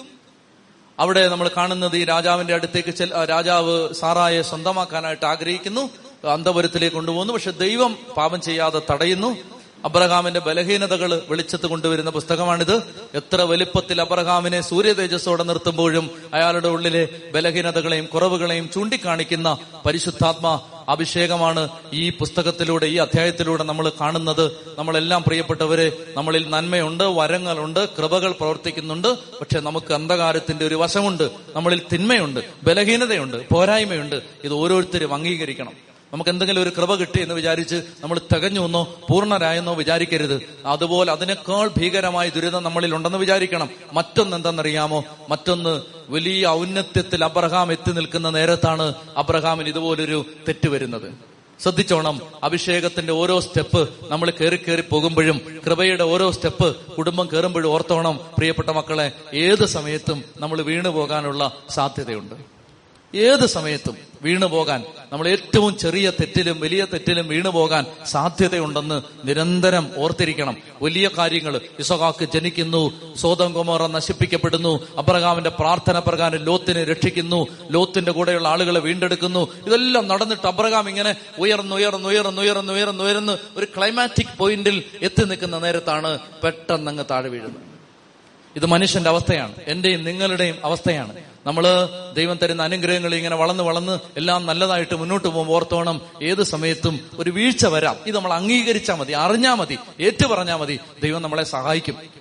അവിടെ 0.99 1.27
നമ്മൾ 1.27 1.51
കാണുന്നത് 1.57 1.97
ഈ 1.97 2.05
രാജാവിന്റെ 2.05 2.53
അടുത്തേക്ക് 2.53 3.29
രാജാവ് 3.29 3.93
സാറായെ 3.93 4.41
സ്വന്തമാക്കാനായിട്ട് 4.41 5.25
ആഗ്രഹിക്കുന്നു. 5.25 5.89
അന്തപുരത്തിലേക്ക് 6.27 6.95
കൊണ്ടുപോകുന്നു. 6.95 7.33
പക്ഷെ 7.33 7.51
ദൈവം 7.51 7.97
പാപം 8.17 8.41
ചെയ്യാതെ 8.41 8.81
തടയുന്നു. 8.91 9.37
അബ്രഹാമിന്റെ 9.85 10.39
ബലഹീനതകൾ 10.39 11.21
വെളിച്ചത്ത് 11.29 11.67
കൊണ്ടുവരുന്ന 11.67 12.09
പുസ്തകമാണിത്. 12.09 12.83
എത്ര 13.13 13.41
വലിപ്പത്തിൽ 13.41 14.01
അബ്രഹാമിനെ 14.01 14.61
സൂര്യ 14.61 14.93
തേജസ്സോടെ 14.93 15.43
നിർത്തുമ്പോഴും 15.43 16.11
അയാളുടെ 16.33 16.67
ഉള്ളിലെ 16.67 17.09
ബലഹീനതകളെയും 17.33 18.05
കുറവുകളെയും 18.05 18.69
ചൂണ്ടിക്കാണിക്കുന്ന 18.69 19.57
പരിശുദ്ധാത്മ 19.85 20.61
അഭിഷേകമാണ് 20.89 21.69
ഈ 21.93 22.09
പുസ്തകത്തിലൂടെ 22.09 22.85
ഈ 22.85 22.97
അധ്യായത്തിലൂടെ 22.97 23.63
നമ്മൾ 23.63 23.91
കാണുന്നത്. 24.01 24.51
നമ്മളെല്ലാം 24.79 25.23
പ്രിയപ്പെട്ടവരെ 25.23 25.97
നമ്മളിൽ 26.17 26.49
നന്മയുണ്ട് 26.49 27.03
വരങ്ങളുണ്ട് 27.03 27.89
കൃപകൾ 27.89 28.31
പ്രവർത്തിക്കുന്നുണ്ട്. 28.31 29.07
പക്ഷെ 29.07 29.59
നമുക്ക് 29.59 29.93
അന്ധകാരത്തിന്റെ 29.93 30.65
ഒരു 30.65 30.75
വശമുണ്ട്. 30.75 31.29
നമ്മളിൽ 31.55 31.81
തിന്മയുണ്ട് 31.93 32.39
ബലഹീനതയുണ്ട് 32.63 33.49
പോരായ്മയുണ്ട്. 33.49 34.21
ഇത് 34.43 34.53
ഓരോരുത്തരും 34.53 35.13
അംഗീകരിക്കണം. 35.13 35.90
നമുക്ക് 36.13 36.29
എന്തെങ്കിലും 36.29 36.61
ഒരു 36.61 36.71
കൃപ 36.77 36.95
കിട്ടി 36.95 37.21
എന്ന് 37.21 37.35
വിചാരിച്ച് 37.35 37.75
നമ്മൾ 37.75 38.19
തികഞ്ഞു 38.35 38.65
എന്നോ 38.65 38.95
പൂർണരായെന്നോ 39.09 39.73
വിചാരിക്കരുത്. 39.73 40.41
അതുപോലെ 40.65 41.11
അതിനേക്കാൾ 41.11 41.69
ഭീകരമായ 41.77 42.29
ദുരിതം 42.29 42.63
നമ്മളിൽ 42.63 42.95
ഉണ്ടെന്ന് 42.95 43.17
വിചാരിക്കണം. 43.17 43.69
മറ്റൊന്ന് 43.93 44.37
എന്തെന്നറിയാമോ 44.37 45.03
മറ്റൊന്ന് 45.29 45.81
വലിയ 46.09 46.47
ഔന്നത്യത്തിൽ 46.47 47.23
അബ്രഹാം 47.23 47.71
എത്തി 47.71 47.91
നിൽക്കുന്ന 47.91 48.29
നേരത്താണ് 48.29 48.93
അബ്രഹാമിന് 49.17 49.69
ഇതുപോലൊരു 49.69 50.25
തെറ്റ് 50.47 50.69
വരുന്നത്. 50.69 51.13
ശ്രദ്ധിച്ചോണം. 51.61 52.21
അഭിഷേകത്തിന്റെ 52.43 53.13
ഓരോ 53.13 53.39
സ്റ്റെപ്പ് 53.39 53.89
നമ്മൾ 54.07 54.29
കയറി 54.29 54.55
കയറി 54.55 54.83
പോകുമ്പോഴും 54.89 55.61
കൃപയുടെ 55.65 56.03
ഓരോ 56.03 56.31
സ്റ്റെപ്പ് 56.31 56.75
കുടുംബം 56.75 57.29
കയറുമ്പോഴും 57.33 57.69
ഓർത്തോണം. 57.69 58.19
പ്രിയപ്പെട്ട 58.37 58.69
മക്കളെ 58.69 59.11
ഏത് 59.33 59.65
സമയത്തും 59.65 60.23
നമ്മൾ 60.39 60.61
വീണു 60.61 60.89
പോകാനുള്ള 60.89 61.51
സാധ്യതയുണ്ട്. 61.69 62.60
ഏത് 63.15 63.45
സമയത്തും 63.45 63.97
വീണു 64.21 64.45
പോകാൻ 64.45 64.83
നമ്മൾ 65.11 65.27
ഏറ്റവും 65.27 65.77
ചെറിയ 65.77 66.09
തെറ്റിലും 66.09 66.59
വലിയ 66.59 66.87
തെറ്റിലും 66.93 67.27
വീണു 67.27 67.49
പോകാൻ 67.49 67.85
സാധ്യതയുണ്ടെന്ന് 68.05 69.01
നിരന്തരം 69.27 69.91
ഓർത്തിരിക്കണം. 69.97 70.57
വലിയ 70.81 71.09
കാര്യങ്ങൾ 71.17 71.61
ഇസഹാക്ക് 71.79 72.25
ജനിക്കുന്നു 72.25 73.15
സോതം 73.15 73.53
കുമാറ 73.53 73.87
നശിപ്പിക്കപ്പെടുന്നു 73.87 74.87
അബ്രഹാമിന്റെ 74.97 75.49
പ്രാർത്ഥന 75.49 75.99
പ്രകാരം 75.99 76.43
ലോത്തിനെ 76.43 76.83
രക്ഷിക്കുന്നു 76.83 77.47
ലോത്തിന്റെ 77.71 78.11
കൂടെയുള്ള 78.11 78.47
ആളുകളെ 78.47 78.79
വീണ്ടെടുക്കുന്നു. 78.79 79.53
ഇതെല്ലാം 79.67 80.07
നടന്നിട്ട് 80.07 80.47
അബ്രഹാം 80.47 80.89
ഇങ്ങനെ 80.89 81.15
ഉയർന്നു 81.39 81.75
ഉയർന്നു 81.75 82.09
ഉയർന്നു 82.09 82.41
ഉയർന്നു 82.41 82.73
ഉയർന്നു 82.73 83.03
ഉയർന്ന് 83.03 83.37
ഒരു 83.55 83.67
ക്ലൈമാറ്റിക് 83.77 84.37
പോയിന്റിൽ 84.37 84.83
എത്തി 85.01 85.23
നിൽക്കുന്ന 85.23 85.59
നേരത്താണ് 85.59 86.19
പെട്ടെന്ന് 86.43 86.91
അങ്ങ് 86.91 87.03
താഴെ 87.11 87.29
വീഴുന്നത്. 87.29 87.61
ഇത് 88.55 88.65
മനുഷ്യന്റെ 88.65 89.09
അവസ്ഥയാണ് 89.09 89.55
എന്റെയും 89.67 90.03
നിങ്ങളുടെയും 90.03 90.55
അവസ്ഥയാണ്. 90.63 91.30
നമ്മൾ 91.45 91.89
ദൈവം 92.15 92.39
തരുന്ന 92.43 92.63
അനുഗ്രഹങ്ങൾ 92.63 93.15
ഇങ്ങനെ 93.15 93.35
വളർന്ന് 93.35 93.63
വളർന്ന് 93.63 93.99
എല്ലാം 94.17 94.45
നല്ലതായിട്ട് 94.45 94.95
മുന്നോട്ട് 94.95 95.27
പോകുമ്പോൾ 95.27 95.53
ഓർത്തോണം 95.53 96.01
ഏത് 96.21 96.43
സമയത്തും 96.43 96.99
ഒരു 97.17 97.29
വീഴ്ച 97.29 97.65
വരാം. 97.65 97.97
ഇത് 98.07 98.15
നമ്മൾ 98.15 98.33
അംഗീകരിച്ചാൽ 98.33 98.95
മതി 98.95 99.11
അറിഞ്ഞാൽ 99.11 99.55
മതി 99.55 99.77
ഏറ്റു 100.01 100.27
പറഞ്ഞാൽ 100.27 100.55
മതി. 100.55 100.79
ദൈവം 101.03 101.21
നമ്മളെ 101.21 101.43
സഹായിക്കും. 101.43 102.20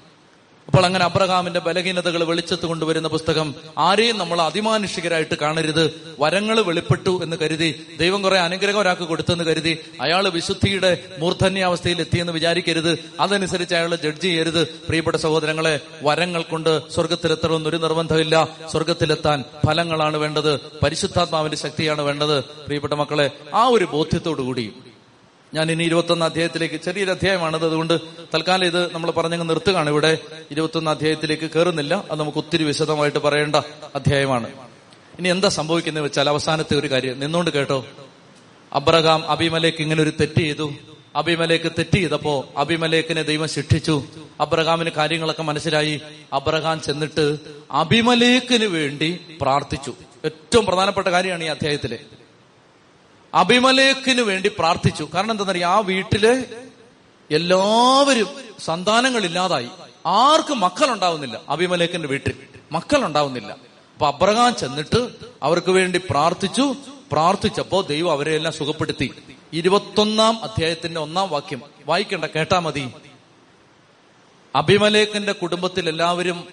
അപ്പോൾ 0.70 0.86
അങ്ങനെ 0.86 1.04
അബ്രഹാമിന്റെ 1.04 1.60
ബലഹീനതകൾ 1.60 2.24
വെളിച്ചത്ത് 2.24 2.66
കൊണ്ടുവരുന്ന 2.66 3.08
പുസ്തകം 3.08 3.54
ആരെയും 3.78 4.18
നമ്മൾ 4.18 4.40
അതിമാനുഷികരായിട്ട് 4.40 5.34
കാണരുത്. 5.34 6.14
വരങ്ങൾ 6.20 6.60
വെളിപ്പെട്ടു 6.60 7.22
എന്ന് 7.22 7.36
കരുതി 7.36 7.86
ദൈവം 8.00 8.22
കുറെ 8.22 8.38
അനുഗ്രഹം 8.38 8.78
ഒരാൾക്ക് 8.78 9.02
കൊടുത്തെന്ന് 9.02 9.44
കരുതി 9.44 9.78
അയാൾ 10.00 10.28
വിശുദ്ധിയുടെ 10.28 10.98
മൂർധന്യാവസ്ഥയിൽ 11.18 12.00
എത്തിയെന്ന് 12.00 12.32
വിചാരിക്കരുത്. 12.32 12.98
അതനുസരിച്ച് 13.20 13.74
അയാൾ 13.74 13.96
ജഡ്ജ് 13.96 14.22
ചെയ്യരുത്. 14.22 14.64
പ്രിയപ്പെട്ട 14.64 15.16
സഹോദരങ്ങളെ 15.16 15.80
വരങ്ങൾ 16.02 16.42
കൊണ്ട് 16.42 16.90
സ്വർഗത്തിലെത്തണമെന്ന് 16.90 17.68
ഒരു 17.68 17.76
നിർബന്ധമില്ല. 17.76 18.48
സ്വർഗത്തിലെത്താൻ 18.72 19.44
ഫലങ്ങളാണ് 19.66 20.16
വേണ്ടത്. 20.16 20.60
പരിശുദ്ധാത്മാവിന്റെ 20.82 21.56
ശക്തിയാണ് 21.56 22.02
വേണ്ടത്. 22.02 22.44
പ്രിയപ്പെട്ട 22.44 22.92
മക്കളെ 22.92 23.30
ആ 23.54 23.66
ഒരു 23.66 23.84
ബോധ്യത്തോടു 23.84 24.42
കൂടി 24.42 24.72
ഞാൻ 25.55 25.72
ഇനി 25.72 25.84
ഇരുപത്തൊന്ന് 25.84 26.24
അധ്യായത്തിലേക്ക് 26.26 26.80
ചെറിയൊരു 26.80 27.11
അധ്യായമാണത്. 27.11 27.64
അതുകൊണ്ട് 27.64 27.98
തൽക്കാലം 28.34 28.64
ഇത് 28.64 28.92
നമ്മൾ 28.92 29.11
പറഞ്ഞങ്ങ് 29.11 29.48
നിർത്തുകയാണ്. 29.48 29.90
ഇവിടെ 29.90 30.18
ഇരുപത്തൊന്ന് 30.51 30.90
അധ്യായത്തിലേക്ക് 30.90 31.51
കയറുന്നില്ല 31.51 32.05
അത് 32.11 32.20
നമുക്ക് 32.20 32.38
ഒത്തിരി 32.38 32.64
വിശദമായിട്ട് 32.64 33.18
പറയേണ്ട 33.18 33.57
അധ്യായമാണ്. 33.94 34.51
ഇനി 35.18 35.28
എന്താ 35.28 35.48
സംഭവിക്കുന്നത് 35.48 36.05
വെച്ചാൽ 36.05 36.28
അവസാനത്തെ 36.28 36.76
ഒരു 36.76 36.90
കാര്യം. 36.90 37.20
നിന്നോണ്ട് 37.20 37.51
കേട്ടോ. 37.51 37.86
അബ്രഹാം 38.72 39.28
അബിമലേക്ക് 39.28 39.80
ഇങ്ങനെ 39.80 40.03
ഒരു 40.03 40.12
തെറ്റ് 40.20 40.38
ചെയ്തു. 40.38 40.72
അബിമലേക്ക് 41.16 41.72
തെറ്റ് 41.72 41.96
ചെയ്തപ്പോ 41.96 42.48
അബിമലേക്കിനെ 42.57 43.22
ദൈവം 43.22 43.48
ശിക്ഷിച്ചു. 43.48 44.05
അബ്രഹാമിന് 44.40 44.90
കാര്യങ്ങളൊക്കെ 44.90 45.42
മനസ്സിലായി. 45.42 46.01
അബ്രഹാം 46.32 46.80
ചെന്നിട്ട് 46.80 47.38
അബിമലേക്കിന് 47.70 48.64
വേണ്ടി 48.64 49.20
പ്രാർത്ഥിച്ചു. 49.40 49.94
ഏറ്റവും 50.24 50.66
പ്രധാനപ്പെട്ട 50.66 51.09
കാര്യമാണ് 51.09 51.44
ഈ 51.44 51.46
അധ്യായത്തിലെ. 51.46 51.98
അഭിമലേക്കിന് 53.34 54.20
വേണ്ടി 54.20 54.50
പ്രാർത്ഥിച്ചു. 54.58 55.08
കാരണം 55.14 55.30
എന്താണെന്നറിയാം? 55.30 55.72
ആ 55.72 55.78
വീട്ടിൽ 55.78 56.44
എല്ലാവരും 57.30 58.26
സന്താനങ്ങൾ 58.58 59.24
ഇല്ലാതായി. 59.24 59.68
ആർക്കും 60.06 60.60
മക്കളുണ്ടാവുന്നില്ല 60.60 61.40
അഭിമലേക്കിന്റെ 61.48 62.08
വീട്ടിൽ. 62.08 62.32
മക്കളുണ്ടാവുന്നില്ല. 62.72 63.52
അപ്പൊ 63.92 64.06
അബ്രഹാം 64.06 64.56
ചെന്നിട്ട് 64.56 65.08
അവർക്ക് 65.42 65.70
വേണ്ടി 65.70 66.00
പ്രാർത്ഥിച്ചു. 66.10 66.74
പ്രാർത്ഥിച്ചപ്പോ 67.12 67.80
ദൈവം 67.80 68.12
അവരെ 68.12 68.36
എല്ലാം 68.36 68.54
സുഖപ്പെടുത്തി. 68.54 69.14
ഇരുപത്തൊന്നാം 69.52 70.44
അധ്യായത്തിന്റെ 70.44 71.00
ഒന്നാം 71.00 71.28
വാക്യം 71.28 71.62
വായിക്കണ്ട 71.86 72.24
കേട്ടാ 72.24 72.58
മതി. 72.58 72.90
അഭിമലേഖന്റെ 74.56 75.32
കുടുംബത്തിൽ 75.32 75.88
എല്ലാവരും 75.88 76.44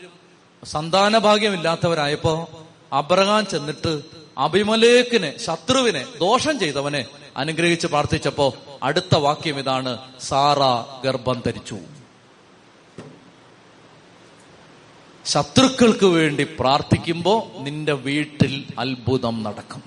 സന്താന 0.65 1.17
ഭാഗ്യമില്ലാത്തവരായപ്പോ 1.17 2.47
അബ്രഹാം 2.93 3.45
ചെന്നിട്ട് 3.45 4.16
അഭിമലേഖിനെ 4.37 5.37
ശത്രുവിനെ 5.37 6.05
ദോഷം 6.19 6.59
ചെയ്തവനെ 6.59 7.05
അനുഗ്രഹിച്ച് 7.37 7.87
പ്രാർത്ഥിച്ചപ്പോ 7.87 8.53
അടുത്ത 8.83 9.15
വാക്യം 9.15 9.59
ഇതാണ് 9.59 9.97
സാറ 10.21 10.59
ഗർഭം 11.05 11.41
ധരിച്ചു. 11.45 11.77
ശത്രുക്കൾക്ക് 15.25 16.05
വേണ്ടി 16.05 16.43
പ്രാർത്ഥിക്കുമ്പോ 16.59 17.51
നിന്റെ 17.57 17.93
വീട്ടിൽ 17.93 18.65
അത്ഭുതം 18.79 19.43
നടക്കും. 19.43 19.83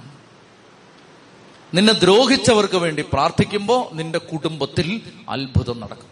നിന്നെ 1.75 1.93
ദ്രോഹിച്ചവർക്ക് 1.93 2.77
വേണ്ടി 2.77 3.05
പ്രാർത്ഥിക്കുമ്പോ 3.13 3.91
നിന്റെ 3.93 4.19
കുടുംബത്തിൽ 4.19 5.03
അത്ഭുതം 5.29 5.81
നടക്കും. 5.81 6.11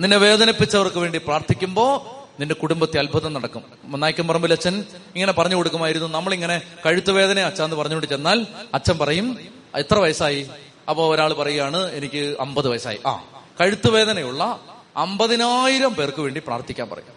നിന്നെ 0.00 0.16
വേദനിപ്പിച്ചവർക്ക് 0.16 0.98
വേണ്ടി 0.98 1.18
പ്രാർത്ഥിക്കുമ്പോ 1.18 2.15
നിന്റെ 2.40 2.54
കുടുംബത്തെ 2.54 2.98
അത്ഭുതം 2.98 3.32
നടക്കും. 3.32 3.62
നായ്ക്കം 3.86 4.28
പറമ്പിൽ 4.28 4.52
അച്ഛൻ 4.52 4.84
ഇങ്ങനെ 5.14 5.32
പറഞ്ഞു 5.32 5.56
കൊടുക്കുമായിരുന്നു. 5.56 6.08
നമ്മളിങ്ങനെ 6.08 6.62
കഴുത്തുവേദന 6.86 7.38
അച്ഛാന്ന് 7.38 7.76
പറഞ്ഞുകൊണ്ട് 7.76 8.06
ചെന്നാൽ 8.06 8.46
അച്ഛൻ 8.74 8.98
പറയും 8.98 9.38
എത്ര 9.74 9.98
വയസ്സായി? 9.98 10.50
അപ്പൊ 10.88 11.14
ഒരാൾ 11.14 11.32
പറയുകയാണ് 11.32 11.92
എനിക്ക് 11.92 12.36
അമ്പത് 12.40 12.68
വയസ്സായി. 12.68 12.98
ആ 13.06 13.24
കഴുത്തുവേദനയുള്ള 13.60 14.60
അമ്പതിനായിരം 14.96 15.94
പേർക്ക് 15.94 16.20
വേണ്ടി 16.20 16.42
പ്രാർത്ഥിക്കാൻ 16.46 16.88
പറയും. 16.88 17.16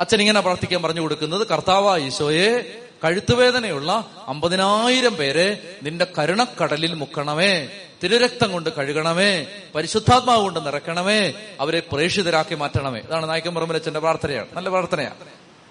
അച്ഛൻ 0.00 0.20
ഇങ്ങനെ 0.20 0.40
പ്രാർത്ഥിക്കാൻ 0.40 0.82
പറഞ്ഞു 0.82 1.00
കൊടുക്കുന്നത് 1.00 1.46
കർത്താവ 1.46 1.98
ഈശോയെ 1.98 2.78
കഴുത്തുവേദനയുള്ള 3.04 4.06
അമ്പതിനായിരം 4.26 5.16
പേരെ 5.16 5.76
നിന്റെ 5.82 6.06
കരുണക്കടലിൽ 6.18 6.94
മുക്കണമേ. 6.94 7.68
തിരുരക്തം 8.02 8.52
കൊണ്ട് 8.52 8.70
കഴുകണമേ 8.70 9.46
പരിശുദ്ധാത്മാവ് 9.74 10.42
കൊണ്ട് 10.42 10.66
നിറക്കണമേ 10.66 11.32
അവരെ 11.60 11.82
പ്രേക്ഷിതരാക്കി 11.92 12.54
മാറ്റണമേ. 12.54 13.00
ഇതാണ് 13.00 13.28
നായക്കൻ 13.28 13.54
പറമ്പലച്ചന്റെ 13.54 14.00
പ്രാർത്ഥനയാണ്. 14.00 14.46
നല്ല 14.52 14.68
പ്രാർത്ഥനയാണ്. 14.68 15.14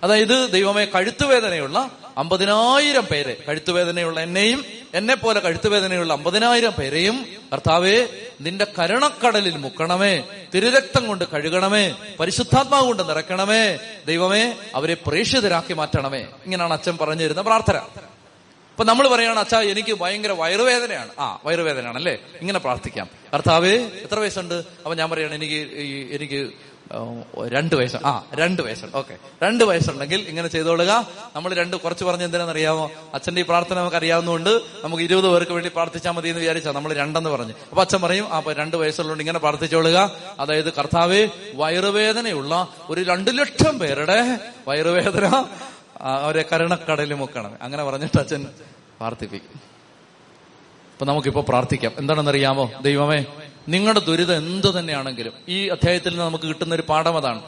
അതായത് 0.04 0.52
ദൈവമേ 0.52 0.86
കഴുത്തുവേദനയുള്ള 0.86 1.92
അമ്പതിനായിരം 2.18 3.06
പേരെ 3.06 3.38
കഴുത്തുവേദനയുള്ള 3.50 4.20
എന്നെയും 4.20 4.66
എന്നെ 4.94 5.16
പോലെ 5.16 5.40
കഴുത്തുവേദനയുള്ള 5.40 6.14
അമ്പതിനായിരം 6.14 6.72
പേരെയും 6.72 7.26
കർത്താവേ 7.54 8.08
നിന്റെ 8.42 8.68
കരുണക്കടലിൽ 8.80 9.58
മുക്കണമേ 9.58 10.24
തിരുരക്തം 10.56 11.08
കൊണ്ട് 11.08 11.26
കഴുകണമേ 11.34 11.96
പരിശുദ്ധാത്മാവ് 12.20 12.86
കൊണ്ട് 12.86 13.10
നിറക്കണമേ 13.10 13.80
ദൈവമേ 14.08 14.54
അവരെ 14.76 14.94
പ്രേക്ഷിതരാക്കി 14.94 15.74
മാറ്റണമേ. 15.74 16.20
ഇങ്ങനെയാണ് 16.20 16.74
അച്ഛൻ 16.74 16.98
പറഞ്ഞു 16.98 17.24
തരുന്ന 17.24 17.42
പ്രാർത്ഥന. 17.42 17.82
അപ്പൊ 18.78 18.86
നമ്മൾ 18.86 19.08
പറയുകയാണ് 19.08 19.40
അച്ഛാ 19.40 19.62
എനിക്ക് 19.62 19.94
ഭയങ്കര 19.94 20.32
വയറുവേദനയാണ്. 20.32 21.12
ആ 21.20 21.40
വയറുവേദനയാണ് 21.46 21.98
അല്ലേ? 21.98 22.18
ഇങ്ങനെ 22.42 22.60
പ്രാർത്ഥിക്കാം. 22.60 23.10
കർത്താവ് 23.34 23.72
എത്ര 24.04 24.20
വയസ്സുണ്ട്? 24.20 24.54
അപ്പൊ 24.54 24.96
ഞാൻ 24.96 25.10
പറയാണ് 25.10 25.36
എനിക്ക് 25.36 25.60
എനിക്ക് 26.16 26.52
രണ്ട് 27.48 27.76
വയസ്സ് 27.76 27.98
ആ 28.06 28.24
രണ്ട് 28.34 28.62
വയസ്സുണ്ട്. 28.62 28.98
ഓക്കെ. 28.98 29.16
രണ്ട് 29.44 29.64
വയസ്സുണ്ടെങ്കിൽ 29.64 30.20
ഇങ്ങനെ 30.22 30.48
ചെയ്തോളുക. 30.48 31.08
നമ്മൾ 31.36 31.54
രണ്ട് 31.54 31.78
കുറച്ച് 31.78 32.04
പറഞ്ഞ് 32.04 32.24
എന്തിനാണെന്നറിയാമോ? 32.24 32.92
അച്ഛന്റെ 33.14 33.42
ഈ 33.42 33.46
പ്രാർത്ഥന 33.46 33.80
നമുക്ക് 33.80 33.96
അറിയാവുന്നതുകൊണ്ട് 33.96 34.62
നമുക്ക് 34.84 35.04
ഇരുപത് 35.04 35.28
പേർക്ക് 35.32 35.52
വേണ്ടി 35.52 35.70
പ്രാർത്ഥിച്ചാൽ 35.70 36.12
മതി 36.12 36.30
എന്ന് 36.30 36.42
വിചാരിച്ചാൽ 36.42 36.72
നമ്മൾ 36.72 36.94
രണ്ടെന്ന് 36.94 37.30
പറഞ്ഞു. 37.30 37.54
അപ്പൊ 37.70 37.82
അച്ഛൻ 37.82 38.02
പറയും 38.02 38.34
അപ്പൊ 38.34 38.54
രണ്ട് 38.54 38.78
വയസ്സുള്ളതുകൊണ്ട് 38.78 39.24
ഇങ്ങനെ 39.24 39.40
പ്രാർത്ഥിച്ചോളുക. 39.40 40.12
അതായത് 40.40 40.74
കർത്താവ് 40.74 41.28
വയറുവേദനയുള്ള 41.54 42.68
ഒരു 42.90 43.02
രണ്ടു 43.02 43.32
ലക്ഷം 43.32 43.80
പേരുടെ 43.80 44.40
വയറുവേദന 44.68 45.46
അവരെ 46.02 46.46
കരുണക്കടലിൽ 46.54 47.14
മുക്കണം 47.14 47.56
അങ്ങനെ 47.62 47.84
പറഞ്ഞിട്ട് 47.84 48.20
അച്ഛൻ 48.20 48.46
പ്രാർത്ഥിപ്പിക്കും. 48.98 49.52
അപ്പൊ 50.94 51.06
നമുക്കിപ്പോ 51.06 51.46
പ്രാർത്ഥിക്കാം. 51.50 51.92
എന്താണെന്നറിയാമോ? 51.98 52.72
ദൈവമേ 52.82 53.26
നിങ്ങളുടെ 53.70 54.00
ദുരിതം 54.00 54.36
എന്തു 54.36 54.80
തന്നെയാണെങ്കിലും 54.80 55.34
ഈ 55.50 55.68
അധ്യായത്തിൽ 55.68 56.10
നിന്ന് 56.10 56.26
നമുക്ക് 56.26 56.46
കിട്ടുന്ന 56.46 56.76
ഒരു 56.76 56.84
പാഠം 56.90 57.18
അതാണ്. 57.18 57.42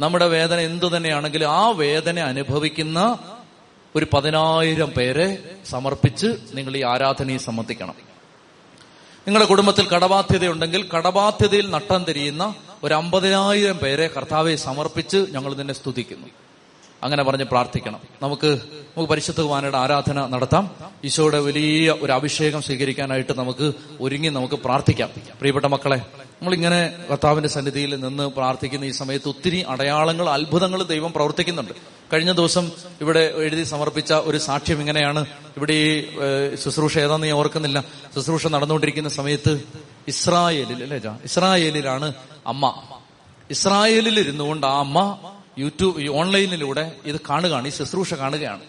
നമ്മുടെ 0.00 0.26
വേദന 0.26 0.58
എന്തു 0.58 0.96
തന്നെയാണെങ്കിലും 0.96 1.50
ആ 1.50 1.68
വേദന 1.68 2.18
അനുഭവിക്കുന്ന 2.18 3.18
ഒരു 3.96 4.06
പതിനായിരം 4.14 4.90
പേരെ 4.90 5.38
സമർപ്പിച്ച് 5.70 6.26
നിങ്ങൾ 6.52 6.76
ഈ 6.76 6.82
ആരാധനയെ 6.82 7.36
സമ്മതിക്കണം 7.36 7.94
നിങ്ങളുടെ 9.26 9.48
കുടുംബത്തിൽ 9.48 9.88
കടബാധ്യതയുണ്ടെങ്കിൽ 9.88 10.88
കടബാധ്യതയിൽ 10.96 11.70
നട്ടം 11.70 12.04
തിരിയുന്ന 12.04 12.54
ഒരു 12.84 12.94
അമ്പതിനായിരം 12.94 13.78
പേരെ 13.78 14.06
കർത്താവെ 14.06 14.56
സമർപ്പിച്ച് 14.56 15.16
ഞങ്ങൾ 15.16 15.54
നിന്നെ 15.54 15.74
സ്തുതിക്കുന്നു. 15.74 16.26
അങ്ങനെ 17.04 17.22
പറഞ്ഞ് 17.22 17.44
പ്രാർത്ഥിക്കണം. 17.44 18.00
നമുക്ക് 18.22 18.60
നമുക്ക് 18.96 19.10
പരിശുദ്ധ 19.10 19.40
കുമാരയുടെ 19.40 19.78
ആരാധന 19.78 20.26
നടത്താം. 20.26 20.70
ഈശോയുടെ 21.04 21.38
വലിയ 21.38 21.90
ഒരു 21.90 22.12
അഭിഷേകം 22.12 22.62
സ്വീകരിക്കാനായിട്ട് 22.62 23.38
നമുക്ക് 23.38 23.72
ഒരുങ്ങി 24.00 24.28
നമുക്ക് 24.28 24.54
പ്രാർത്ഥിക്കാം. 24.54 25.10
പ്രിയപ്പെട്ട 25.38 25.66
മക്കളെ 25.66 25.96
നമ്മളിങ്ങനെ 26.26 26.94
കർത്താവിന്റെ 27.10 27.48
സന്നിധിയിൽ 27.48 28.00
നിന്ന് 28.00 28.22
പ്രാർത്ഥിക്കുന്ന 28.22 28.84
ഈ 28.84 28.90
സമയത്ത് 28.90 29.28
ഒത്തിരി 29.28 29.60
അടയാളങ്ങൾ 29.68 30.28
അത്ഭുതങ്ങൾ 30.28 30.82
ദൈവം 30.82 31.12
പ്രവർത്തിക്കുന്നുണ്ട്. 31.12 31.72
കഴിഞ്ഞ 32.12 32.32
ദിവസം 32.32 32.70
ഇവിടെ 33.00 33.32
എഴുതി 33.36 33.62
സമർപ്പിച്ച 33.62 34.12
ഒരു 34.12 34.38
സാക്ഷ്യം 34.38 34.80
ഇങ്ങനെയാണ്. 34.80 35.26
ഇവിടെ 35.56 35.72
ഈ 35.72 36.04
ശുശ്രൂഷ 36.54 36.98
ഏതാന്ന് 36.98 37.26
ഞാൻ 37.26 37.36
ഓർക്കുന്നില്ല. 37.36 37.84
ശുശ്രൂഷ 38.14 38.46
നടന്നുകൊണ്ടിരിക്കുന്ന 38.46 39.08
സമയത്ത് 39.08 39.64
ഇസ്രായേലിൽ 40.08 40.82
അല്ലേ 40.82 41.00
ഇസ്രായേലിലാണ് 41.24 42.12
അമ്മ. 42.46 42.82
ഇസ്രായേലിൽ 43.50 44.20
ഇരുന്നുകൊണ്ട് 44.20 44.66
ആ 44.66 44.78
അമ്മ 44.78 45.18
യൂട്യൂബ് 45.58 46.08
ഓൺലൈനിലൂടെ 46.08 46.92
ഇത് 47.04 47.20
കാണുകയാണ് 47.30 47.68
ഈ 47.68 47.70
ശുശ്രൂഷ 47.70 48.14
കാണുകയാണ്. 48.14 48.60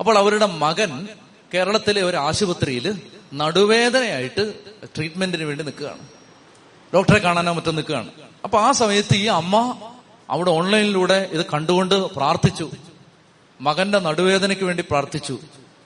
അപ്പോൾ 0.00 0.18
അവരുടെ 0.18 0.46
മകൻ 0.46 1.08
കേരളത്തിലെ 1.54 2.02
ഒരു 2.02 2.16
ആശുപത്രിയിൽ 2.16 3.02
നടുവേദനയായിട്ട് 3.34 4.54
ട്രീറ്റ്മെന്റിന് 4.96 5.44
വേണ്ടി 5.44 5.64
നിൽക്കുകയാണ്. 5.64 5.98
ഡോക്ടറെ 6.94 7.18
കാണാനോ 7.18 7.52
മറ്റോ 7.52 7.70
നിൽക്കുകയാണ്. 7.70 8.08
അപ്പൊ 8.44 8.60
ആ 8.60 8.72
സമയത്ത് 8.72 9.16
ഈ 9.16 9.26
അമ്മ 9.26 9.80
അവിടെ 10.30 10.50
ഓൺലൈനിലൂടെ 10.50 11.28
ഇത് 11.32 11.46
കണ്ടുകൊണ്ട് 11.54 11.94
പ്രാർത്ഥിച്ചു. 11.94 12.70
മകന്റെ 13.60 13.98
നടുവേദനയ്ക്ക് 13.98 14.64
വേണ്ടി 14.64 14.84
പ്രാർത്ഥിച്ചു. 14.90 15.38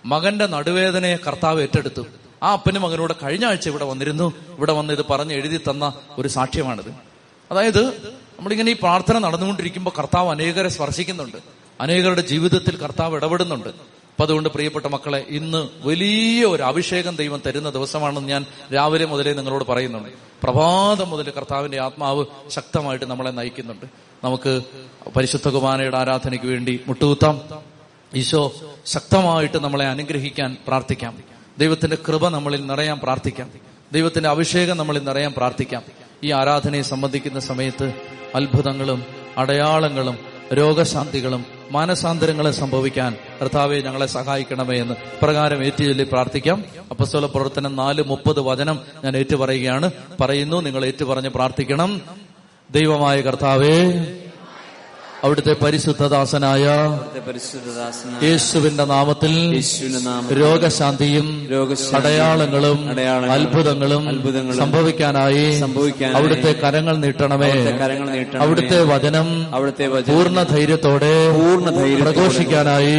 മകന്റെ 0.05 0.47
നടുവേദനയെ 0.47 1.17
കർത്താവ് 1.17 1.63
ഏറ്റെടുത്തു. 1.63 2.07
ആ 2.43 2.53
അപ്പനും 2.53 2.83
മകനോട് 2.83 3.13
കഴിഞ്ഞ 3.23 3.47
ആഴ്ച 3.47 3.69
ഇവിടെ 3.69 3.85
വന്നിരുന്നു. 3.85 4.33
ഇവിടെ 4.59 4.73
വന്ന് 4.73 4.93
ഇത് 4.93 5.05
പറഞ്ഞ് 5.11 5.33
എഴുതി 5.33 5.61
തന്ന 5.71 5.95
ഒരു 6.19 6.29
സാക്ഷ്യമാണിത്. 6.29 6.95
അതായത് 7.51 8.15
നമ്മളിങ്ങനെ 8.41 8.73
ഈ 8.73 8.75
പ്രാർത്ഥന 8.75 9.19
നടന്നുകൊണ്ടിരിക്കുമ്പോൾ 9.19 9.91
കർത്താവ് 9.99 10.31
അനേകരെ 10.31 10.69
സ്പർശിക്കുന്നുണ്ട്. 10.69 11.37
അനേകരുടെ 11.81 12.21
ജീവിതത്തിൽ 12.21 12.77
കർത്താവ് 12.77 13.17
ഇടപെടുന്നുണ്ട്. 13.17 13.69
അപ്പൊ 13.69 14.25
അതുകൊണ്ട് 14.25 14.49
പ്രിയപ്പെട്ട 14.49 14.87
മക്കളെ 14.87 15.25
ഇന്ന് 15.29 15.69
വലിയ 15.81 16.45
ഒരു 16.45 16.63
അഭിഷേകം 16.63 17.17
ദൈവം 17.17 17.43
തരുന്ന 17.47 17.71
ദിവസമാണെന്ന് 17.71 18.29
ഞാൻ 18.29 18.47
രാവിലെ 18.75 19.07
മുതലേ 19.07 19.33
നിങ്ങളോട് 19.33 19.65
പറയുന്നുണ്ട്. 19.65 20.09
പ്രഭാതം 20.43 21.11
മുതൽ 21.11 21.31
കർത്താവിന്റെ 21.31 21.81
ആത്മാവ് 21.81 22.25
ശക്തമായിട്ട് 22.49 23.05
നമ്മളെ 23.05 23.31
നയിക്കുന്നുണ്ട്. 23.31 23.87
നമുക്ക് 24.25 24.61
പരിശുദ്ധ 25.17 25.49
കുമാരയുടെ 25.49 25.99
ആരാധനയ്ക്ക് 25.99 26.47
വേണ്ടി 26.47 26.81
മുട്ടുകുത്താം. 26.89 27.41
ഈശോ 28.15 28.53
ശക്തമായിട്ട് 28.87 29.65
നമ്മളെ 29.65 29.87
അനുഗ്രഹിക്കാൻ 29.87 30.57
പ്രാർത്ഥിക്കാം. 30.69 31.19
ദൈവത്തിന്റെ 31.59 31.99
കൃപ 32.09 32.29
നമ്മളിൽ 32.29 32.67
നിറയാൻ 32.67 32.99
പ്രാർത്ഥിക്കാം. 32.99 33.51
ദൈവത്തിന്റെ 33.93 34.29
അഭിഷേകം 34.29 34.77
നമ്മളിൽ 34.77 35.05
നിറയാൻ 35.05 35.35
പ്രാർത്ഥിക്കാം. 35.37 35.83
ഈ 36.25 36.33
ആരാധനയെ 36.33 36.83
സംബന്ധിക്കുന്ന 36.83 37.41
സമയത്ത് 37.41 37.93
അത്ഭുതങ്ങളും 38.35 39.05
അടയാളങ്ങളും 39.39 40.19
രോഗശാന്തികളും 40.53 41.45
മാനസാന്തരങ്ങളും 41.71 42.55
സംഭവിക്കാൻ 42.55 43.17
കർത്താവെ 43.43 43.81
ഞങ്ങളെ 43.81 44.07
സഹായിക്കണമേ 44.07 44.81
എന്ന് 44.81 44.95
പ്രകാരം 45.23 45.65
ഏറ്റുചൊല്ലി 45.65 46.05
പ്രാർത്ഥിക്കാം. 46.05 46.65
അപ്പസ്തോല 46.91 47.27
പ്രവർത്തനം 47.27 47.77
നാല് 47.77 48.03
മുപ്പത് 48.07 48.41
വചനം 48.41 48.81
ഞാൻ 49.05 49.17
ഏറ്റുപറയുകയാണ് 49.17 49.91
പറയുന്നു 50.21 50.61
നിങ്ങൾ 50.61 50.85
ഏറ്റുപറഞ്ഞ് 50.85 51.29
പ്രാർത്ഥിക്കണം. 51.29 52.01
ദൈവമായ 52.71 53.21
കർത്താവേ 53.21 53.91
അവിടുത്തെ 55.25 55.53
പരിശുദ്ധദാസനായ 55.53 56.65
യേശുവിന്റെ 58.23 58.85
നാമത്തിൽ 58.85 59.63
രോഗശാന്തിയും 60.33 61.27
അടയാളങ്ങളും 61.95 62.79
അത്ഭുതങ്ങളും 63.33 64.03
സംഭവിക്കാനായി 64.57 65.61
അവിടുത്തെ 66.15 66.53
കരങ്ങൾ 66.53 66.97
നീട്ടണമേ. 66.97 67.53
അവിടുത്തെ 68.39 68.85
വചനം 68.85 69.55
അവിടുത്തെ 69.55 69.87
പൂർണ 69.87 70.43
ധൈര്യത്തോടെ 70.43 71.31
പൂർണ 71.31 71.71
ധൈര്യം 71.71 72.05
പ്രഘോഷിക്കാനായി 72.05 72.95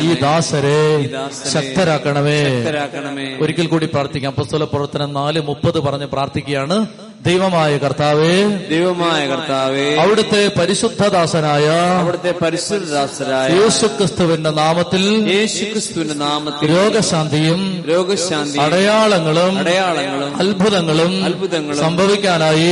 ഈ 0.00 0.20
ദാസരെ 0.20 1.10
ശക്തരാക്കണമേ. 1.52 2.64
ശക്തരാക്കണമേ. 2.64 3.36
ഒരിക്കൽ 3.40 3.66
കൂടി 3.66 3.86
പ്രാർത്ഥിക്കാം. 3.86 4.32
പുസ്തക 4.32 4.62
പ്രവർത്തനം 4.62 5.12
നാല് 5.12 5.40
മുപ്പത് 5.40 5.80
പറഞ്ഞ് 5.80 6.06
പ്രാർത്ഥിക്കുകയാണ്. 6.06 6.86
ദൈവമായ 7.26 7.70
കർത്താവേ 7.78 8.34
ദൈവമായ 8.70 9.20
കർത്താവേ 9.30 9.86
അവിടുത്തെ 10.02 10.42
പരിശുദ്ധദാസനായ 10.58 11.66
അവിടുത്തെ 12.00 12.32
പരിശുദ്ധദാസനായ 12.42 13.48
യേശുക്രിസ്തുവിന്റെ 13.58 14.50
നാമത്തിൽ 14.58 15.02
യേശുക്രിസ്തുവിന്റെ 15.32 16.16
നാമത്തിൽ 16.22 16.68
രോഗശാന്തിയും 16.74 17.60
രോഗശാന്തി 17.90 18.58
അടയാളങ്ങളും 18.66 19.54
അടയാളങ്ങളും 19.62 20.36
അത്ഭുതങ്ങളും 20.42 21.12
അത്ഭുതങ്ങളും 21.28 21.80
സംഭവിക്കാനായി 21.82 22.70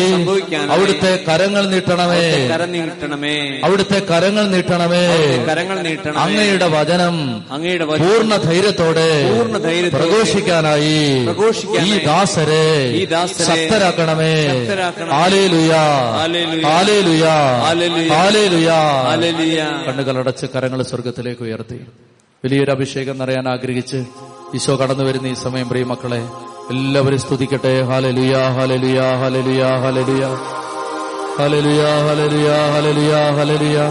അവിടുത്തെ 0.74 1.12
കരങ്ങൾ 1.28 1.64
നീട്ടണമേ. 1.72 2.22
കരം 2.53 2.70
നീട്ടണമേ. 2.76 3.34
അവിടുത്തെ 3.66 3.99
കരങ്ങൾ 4.11 4.47
നീട്ടണമേ. 4.55 5.05
കരങ്ങൾ 5.51 5.78
നീട്ടണം 5.88 6.18
അങ്ങയുടെ 6.24 6.68
വചനം 6.76 7.16
അങ്ങയുടെ 7.51 7.84
പൂർണ 8.05 8.32
ധൈര്യത്തോടെ 8.47 9.09
പൂർണ 9.32 9.57
ധൈര്യത്തോടെ 9.66 9.99
പ്രഘോഷിക്കാനായി 9.99 10.97
പ്രഘോഷിക്കാനായി 11.28 11.92
ഈ 11.92 12.07
ദാസരെ 12.09 12.64
ഈ 13.01 13.05
ദാസരെ 13.07 13.47
ശക്തരാക്കണമേ. 13.51 14.32
ശക്തരാക്കണമേ. 14.43 15.12
അടച്ച് 15.12 15.12
ഹാലേലുയാ. 15.14 15.82
Hallelujah 16.68 17.34
hallelujah. 18.14 18.78
ഹാലേലുയാ 19.09 19.66
കരങ്ങൾ 20.55 20.82
സ്വർഗത്തിലേക്ക് 20.82 21.43
ഉയർത്തി 21.43 21.78
വലിയൊരു 22.45 22.70
അഭിഷേകം 22.70 23.18
നിറയാൻ 23.18 23.49
ആഗ്രഹിച്ച് 23.49 23.99
ഈശോ 24.55 24.74
കടന്നു 24.80 25.05
വരുന്ന 25.05 25.26
ഈ 25.26 25.37
സമയം 25.45 25.68
പ്രിയ 25.68 25.84
മക്കളെ 25.84 26.20
എല്ലാവരും 26.70 27.18
സ്തുതിക്കട്ടെ 27.18 27.72
ഹാലലുയാ 27.91 28.43
ഹാലലുയാ 28.57 29.07
ഹാലലുയാ 29.22 29.68
ഹാലലുയാ 29.84 30.30
ഹാലലുയാ 31.39 31.91
ഹാലലുയാ 32.07 32.57
ഹാലലുയാ 32.74 33.20
ഹാലലുയാ 33.39 33.87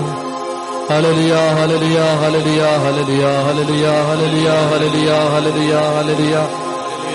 ഹല്ലേലൂയ 0.90 1.34
ഹല്ലേലൂയ 1.58 2.00
ഹല്ലേലൂയ 2.22 2.64
ഹല്ലേലൂയ 2.84 3.24
ഹല്ലേലൂയ 3.46 3.86
ഹല്ലേലൂയ 4.10 4.50
ഹല്ലേലൂയ 4.70 5.12
ഹല്ലേലൂയ 5.34 5.74
ഹല്ലേലൂയ 5.96 6.36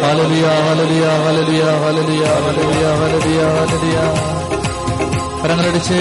ഹലലിയ 0.03 0.47
ഹലലിയ 0.67 1.05
ഹലലിയ 1.25 1.65
ഹലലിയ 1.83 2.25
ഹലലിയ 2.37 2.85
ഹലലിയ 3.01 3.41
ഹലലിയ 3.57 3.99
കരങ്ങളടിച്ചേ 5.43 6.01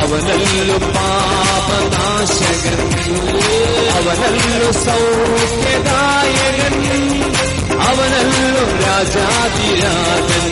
അവനല്ലോ 0.00 0.78
പാപനാശകൻ 0.78 2.78
അവനല്ലോ 3.96 4.72
സൗഖ്യദായകൻ. 4.72 6.74
അവനല്ലോ 7.80 8.82
രാജാതിരാജൻ 8.82 10.44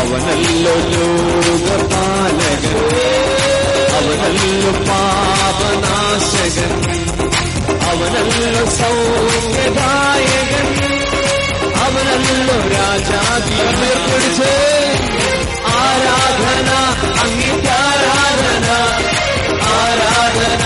അവനല്ലോ 0.00 0.74
ലോകപാലകൻ 0.92 2.76
അവനല്ലോ 3.96 4.72
പാപനാശകൻ. 4.88 6.72
അവനല്ലോ 7.88 8.64
സൗഖ്യദായകൻ. 8.64 10.66
അവനല്ലോ 11.96 12.56
രാജാതിർപ്പിടിച്ച് 12.70 14.52
ആരാധന 15.74 16.70
അങ്ങിന്റെ 17.22 17.74
ആരാധന. 17.84 18.68
അംഗീകാരാധന 19.66 20.64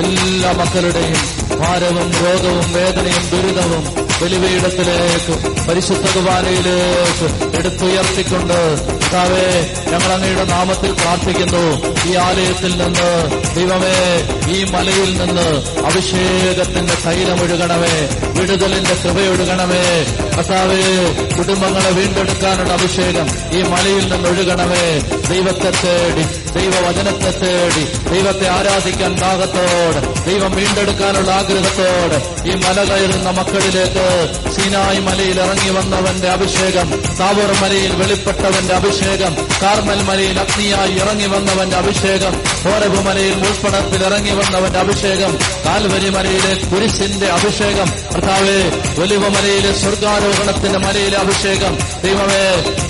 എല്ലാ 0.00 0.50
മക്കളുടെയും 0.52 1.20
ഭാരവും 1.60 2.08
രോഗവും 2.20 2.66
വേദനയും 2.72 3.24
ദുരിതവും 3.32 3.84
ബലിപീഠത്തിലേക്ക് 4.20 5.34
പരിശുദ്ധ 5.68 6.06
കുർബാനയിലേക്ക് 6.14 7.26
എടുത്തുയർത്തിക്കൊണ്ട് 7.58 8.58
കർത്താവേ 9.10 9.46
ഞങ്ങൾ 9.90 10.10
അങ്ങയുടെ 10.14 10.44
നാമത്തിൽ 10.44 10.92
പ്രാർത്ഥിക്കുന്നു. 10.92 11.62
ഈ 12.10 12.12
ആലയത്തിൽ 12.24 12.72
നിന്ന് 12.80 13.08
ദൈവമേ 13.56 13.94
ഈ 14.54 14.58
മലയിൽ 14.72 15.10
നിന്ന് 15.20 15.46
അഭിഷേകത്തിന്റെ 15.88 16.96
തൈലമൊഴുകണമേ 17.04 17.94
വിടുതലിന്റെ 18.36 18.94
കൃപയൊഴുകണമേ 19.02 19.82
കർത്താവേ 20.36 20.78
കുടുംബങ്ങളെ 21.36 21.90
വീണ്ടെടുക്കാനുള്ള 21.98 22.72
അഭിഷേകം 22.72 23.26
ഈ 23.58 23.62
മലയിൽ 23.72 24.04
നിന്ന് 24.12 24.28
ഒഴുകണമേ. 24.28 24.84
ദൈവത്തെ 25.30 25.70
തേടി 25.82 26.24
ദൈവവചനത്തെ 26.56 27.32
തേടി 27.42 27.84
ദൈവത്തെ 28.12 28.46
ആരാധിക്കാൻ 28.48 29.12
ഭാഗത്തോട് 29.22 29.98
ദൈവം 30.28 30.52
വീണ്ടെടുക്കാനുള്ള 30.58 31.30
ആഗ്രഹത്തോട് 31.40 32.16
ഈ 32.50 32.54
മല 32.64 32.78
കയറുന്ന 32.90 33.30
മക്കളിലേക്ക് 33.40 34.06
സീനായി 34.54 35.00
മലയിൽ 35.00 35.38
ഇറങ്ങി 35.44 35.70
വന്നവന്റെ 35.70 36.28
അഭിഷേകം 36.30 36.88
താവൂർ 37.18 37.52
മലയിൽ 37.62 37.92
വെളിപ്പെട്ടവന്റെ 38.00 38.74
അഭിഷേകം 38.74 39.32
കാർമൽ 39.62 40.00
മലയിൽ 40.08 40.38
അഗ്നിയായി 40.38 40.94
ഇറങ്ങി 41.02 41.28
വന്നവന്റെ 41.34 41.76
അഭിഷേകം 41.76 42.34
ഓരവ് 42.70 43.00
മലയിൽ 43.06 43.34
മുൾപ്പടത്തിൽ 43.42 44.02
ഇറങ്ങി 44.08 44.34
വന്നവന്റെ 44.40 44.80
അഭിഷേകം 44.80 45.32
കാൽവരി 45.66 46.10
മലയിലെ 46.10 46.52
കുരിശിന്റെ 46.70 47.28
അഭിഷേകം 47.30 47.88
കർത്താവേ 48.10 48.58
ഒലിവ 49.02 49.24
മലയിലെ 49.28 49.72
സ്വർഗാരോഹണത്തിന്റെ 49.80 50.78
മലയിലെ 50.78 51.18
അഭിഷേകം 51.20 51.74
ദൈവമേ 52.04 52.42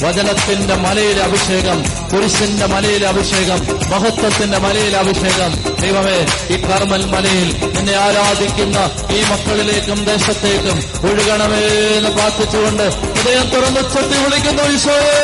വചനത്തിന്റെ 0.05 0.77
മലയിലെ 0.85 1.23
അഭിഷേകം 1.23 1.79
കുരിശിന്റെ 2.13 2.67
മലയിലെ 2.67 3.07
അഭിഷേകം 3.07 3.61
മഹത്വത്തിന്റെ 3.93 4.59
മലയിലെ 4.59 4.99
അഭിഷേകം 4.99 5.53
ദൈവമേ 5.83 6.19
ഈ 6.51 6.59
കർമ്മൽ 6.65 7.05
മലയിൽ 7.13 7.49
നിന്നെ 7.75 7.97
ആരാധിക്കുന്ന 7.99 8.79
ഈ 9.11 9.21
മക്കളിലേക്കും 9.31 9.99
ദേശത്തേക്കും 10.07 10.79
ഒഴുകണമേ 11.11 11.63
എന്ന് 11.97 12.11
പ്രാർത്ഥിച്ചുകൊണ്ട് 12.11 12.85
ഹൃദയം 13.17 13.47
തുറന്ന് 13.51 13.83
ചെത്തി 13.95 14.19
വിളിക്കുന്നു 14.25 14.65
ഈശോയേ. 14.75 15.15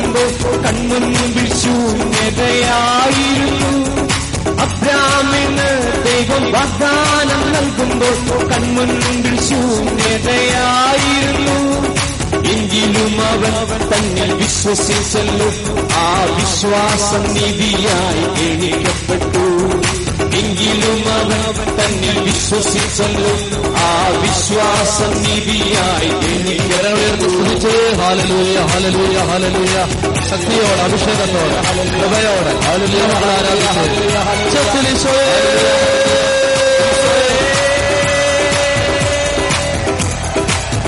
നൽകുമ്പോൾ 0.00 0.54
കൺമുൻപിൽ 0.64 1.48
ശൂന്യതയായിരുന്നു 1.62 3.70
അബ്രാമിന് 4.62 5.68
ദൈവം 6.06 6.44
വാഗ്ദാനം 6.52 7.42
നൽകുമ്പോൾ 7.52 8.16
കൺമുന്നിൽ 8.50 9.36
ശൂന്യതയായിരുന്നു 9.48 11.58
എങ്കിലും 12.52 13.14
അവൻ 13.22 13.54
തന്നിൽ 13.90 14.30
വിശ്വസിച്ചല്ലോ. 14.34 15.48
ആ 15.94 15.96
വിശ്വാസം 16.36 17.22
നിധിയായി 17.34 18.24
എണിക്കപ്പെട്ടു 18.46 19.46
എങ്കിലും 20.36 21.00
അവൻ 21.18 21.42
തന്നിൽ 21.78 22.16
വിശ്വസിച്ചല്ലോ. 22.20 23.34
ആ 23.80 23.90
വിശ്വാസം 24.22 25.12
നിധിയായി 25.22 26.08
എനിക്ക് 26.34 26.66
ഹാലലൂയ 28.00 28.56
ഹാലലൂയ 28.72 29.18
ഹാലലൂയ. 29.30 29.76
ശക്തിയോടെ 30.30 30.82
അഭിഷേകത്തോടെ 30.82 31.58
കൃപയോടെ. 31.92 32.52
ഹാലലൂയ 32.66 33.04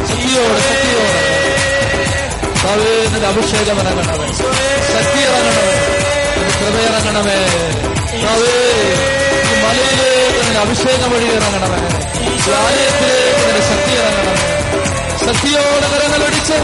ശക്തിയോടെ 0.09 0.71
അഭിഷേകം 3.31 3.79
ഇറങ്ങണമേ. 3.81 4.29
ശക്തി 4.93 5.21
ഇറങ്ങണമേ. 5.29 5.77
കൃപയിറങ്ങണമേ 6.59 7.39
മലയിലേക്ക് 9.63 10.32
നിന്റെ 10.53 10.65
അഭിഷേകം 10.65 11.11
വഴി 11.13 11.29
ഇറങ്ങണമേ 11.35 11.77
ആലയത്തിലേക്ക് 12.59 13.45
നിന്റെ 13.47 13.63
ശക്തി 13.69 13.93
ഇറങ്ങണമേ 14.01 14.35
ശക്തിയോടെ 15.23 15.87
കരങ്ങളടിച്ച് 15.93 16.57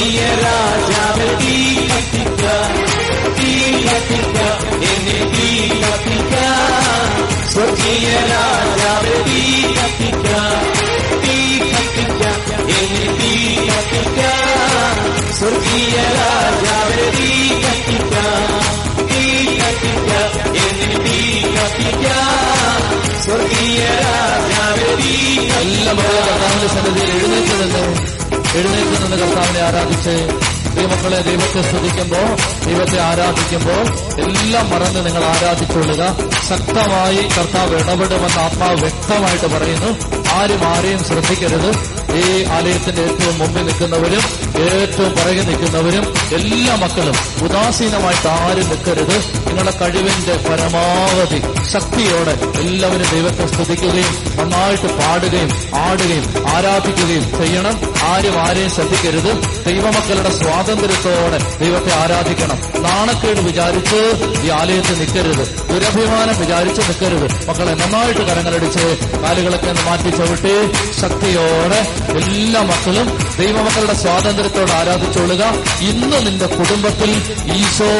സ്വർഗീയ 0.00 0.26
രാജാവ് 0.42 1.26
തീ 1.40 1.56
കത്തിക്ക 1.88 2.44
തീ 3.38 3.48
കത്തിക്ക 3.86 4.36
എന്നെ 4.90 5.18
തീ 5.32 5.48
കത്തിക്ക 5.82 6.36
സ്വർഗീയ 7.52 8.06
രാജാവ് 8.30 9.16
തീ 9.26 9.42
കത്തിക്ക 9.76 10.30
തീ 11.24 11.36
കത്തിക്ക 11.66 12.22
എന്നെ 12.76 13.04
തീ 13.20 13.34
കത്തിക്ക 13.68 14.20
സ്വർഗീയ 15.38 15.96
രാജാവ് 16.16 17.04
തീ 17.18 17.28
കത്തിക്ക 17.64 18.14
തീ 19.10 19.22
കത്തിക്ക 19.60 20.10
എന്നെ 20.64 20.90
തീ 21.06 21.18
കത്തിക്ക 21.56 22.06
സ്വർഗീയ 23.26 23.82
രാജാവ് 24.02 24.88
തീ 25.02 25.14
എല്ലാ 25.60 25.92
മക്കളും 25.92 26.24
കർത്താവിന്റെ 26.30 26.70
സന്നിധിയിൽ 26.76 27.12
എഴുന്നേറ്റ് 27.18 27.58
നിന്ന് 27.62 27.84
എഴുന്നേറ്റ് 28.54 29.02
നിന്ന് 29.02 29.16
കർത്താവിനെ 29.16 29.60
ആരാധിച്ച് 29.60 30.14
ദൈവങ്ങളെ 30.76 31.22
ദൈവത്തെ 31.22 31.62
സ്തുതിക്കുമ്പോൾ 31.62 32.36
ദൈവത്തെ 32.66 33.00
ആരാധിക്കുമ്പോൾ 33.00 33.82
എല്ലാം 34.20 34.70
മറന്ന് 34.70 35.06
നിങ്ങൾ 35.06 35.24
ആരാധിച്ചുകൊള്ളുക. 35.24 36.16
ശക്തമായി 36.48 37.16
കർത്താവ് 37.16 37.74
ഇടപെടുമെന്ന് 37.74 38.38
ആത്മാവ് 38.38 38.80
വ്യക്തമായിട്ട് 38.80 39.46
പറയുന്നു. 39.46 40.20
ആരും 40.34 40.64
ആരെയും 40.64 41.04
ശ്രദ്ധിക്കരുത്. 41.04 42.00
ഈ 42.14 42.44
ആലയത്തിന്റെ 42.44 43.02
ഏറ്റവും 43.02 43.38
മുമ്പിൽ 43.38 43.66
നിൽക്കുന്നവരും 43.66 44.22
ഏറ്റവും 44.60 45.10
പുറകെ 45.12 45.42
നിൽക്കുന്നവരും 45.42 46.14
എല്ലാ 46.34 46.74
മക്കളും 46.74 47.14
ഉദാസീനമായിട്ട് 47.42 48.28
ആരും 48.28 48.68
നിൽക്കരുത്. 48.68 49.16
നിങ്ങളുടെ 49.48 49.78
കഴിവിന്റെ 49.80 50.34
പരമാവധി 50.48 51.40
ശക്തിയോടെ 51.72 52.60
എല്ലാവരും 52.60 53.10
ദൈവത്തെ 53.10 53.46
സ്തുതിക്കുകയും 53.46 54.36
നന്നായിട്ട് 54.36 54.98
പാടുകയും 54.98 55.50
ആടുകയും 55.74 56.48
ആരാധിക്കുകയും 56.48 57.24
ചെയ്യണം. 57.38 57.80
ആരും 58.02 58.40
ആരെയും 58.48 58.70
ശ്രദ്ധിക്കരുത്. 58.70 59.30
ദൈവമക്കളുടെ 59.64 60.30
സ്വാതന്ത്ര്യത്തോടെ 60.30 61.38
ദൈവത്തെ 61.58 61.92
ആരാധിക്കണം. 61.94 62.82
നാണക്കേട് 62.82 63.40
വിചാരിച്ച് 63.40 63.98
ഈ 64.44 64.50
ആലയത്തിൽ 64.50 64.98
നിൽക്കരുത്. 64.98 65.44
ദുരഭിമാനം 65.68 66.40
വിചാരിച്ച് 66.40 66.80
നിൽക്കരുത്. 66.80 67.48
മക്കളെ 67.48 67.74
നന്നായിട്ട് 67.74 68.20
കരങ്ങളടിച്ച് 68.20 68.98
കാലുകളൊക്കെ 69.22 69.72
മാറ്റി 69.72 70.10
ചവിട്ടി 70.10 70.54
ശക്തിയോടെ 71.00 71.86
എല്ലാ 72.10 72.62
മക്കളും 72.62 73.18
ദൈവമക്കളുടെ 73.38 73.94
സ്വാതന്ത്ര്യത്തോടെ 74.50 74.72
ആരാധിച്ചോളുക. 74.72 75.44
ഇന്ന് 75.80 76.26
നിന്റെ 76.26 76.46
കുടുംബത്തിൽ 76.46 77.10
ഈശോ 77.56 77.90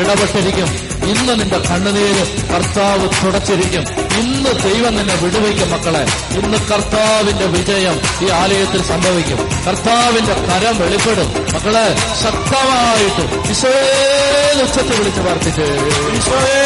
ഇടപെട്ടിരിക്കും. 0.00 0.68
ഇന്ന് 1.10 1.32
നിന്റെ 1.40 1.58
കണ്ണുനീര് 1.58 2.24
കർത്താവ് 2.48 3.08
തുടച്ചിരിക്കും. 3.24 3.84
ഇന്ന് 4.20 4.50
ദൈവം 4.64 4.96
നിന്നെ 4.96 5.14
വിടുവയ്ക്കും 5.14 5.70
മക്കളെ. 5.70 6.02
ഇന്ന് 6.38 6.58
കർത്താവിന്റെ 6.58 7.46
വിജയം 7.46 8.00
ഈ 8.22 8.30
ആലയത്തിൽ 8.30 8.82
സംഭവിക്കും. 8.82 9.38
കർത്താവിന്റെ 9.66 10.34
കരം 10.34 10.78
വെളിപ്പെടും. 10.78 11.28
മക്കളെ 11.54 11.86
ശക്തമായിട്ട് 12.22 13.50
ഈശോയെ 13.50 14.62
ഉച്ചത്തിൽ 14.62 14.98
വിളിച്ച് 14.98 15.20
പ്രാർത്ഥിച്ച്. 15.20 15.66
ഈശോയെ. 16.16 16.62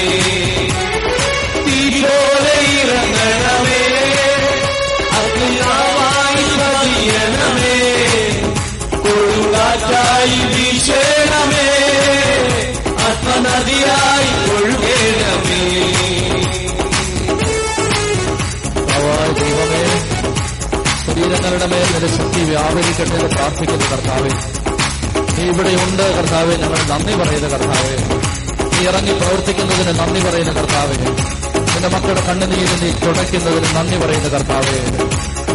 കൊടുങ്കാറ്റായി 10.18 10.38
വീശണമേ 10.52 11.66
ആത്മനദിയായി 13.06 14.30
ഒഴുകണമേ. 14.54 15.60
ശരീരങ്ങളുടെ 21.04 21.66
മേൽ 21.72 21.86
നിന്റെ 21.92 22.08
ശക്തി 22.16 22.40
വ്യാപരിക്കട്ടെ 22.50 23.16
എന്ന് 23.18 23.30
പ്രാർത്ഥിക്കുന്ന 23.34 23.84
കർത്താവേ. 23.92 24.32
നീ 25.36 25.44
ഇവിടെയുണ്ട് 25.52 26.04
കർത്താവെ 26.16 26.54
ഞങ്ങൾ 26.62 26.80
നന്ദി 26.92 27.14
പറയുന്ന 27.20 27.48
കർത്താവെ. 27.54 27.94
നീ 28.72 28.80
ഇറങ്ങി 28.88 29.14
പ്രവർത്തിക്കുന്നതിന് 29.20 29.92
നന്ദി 30.00 30.20
പറയുന്ന 30.26 30.52
കർത്താവെ. 30.58 30.96
നിന്റെ 31.72 31.88
മക്കളുടെ 31.94 32.22
കണ്ണുനീര് 32.28 32.76
നീ 32.82 32.90
തുടയ്ക്കുന്നതിന് 33.04 33.70
നന്ദി 33.76 33.98
പറയുന്ന 34.04 34.28
കർത്താവെ. 34.36 34.78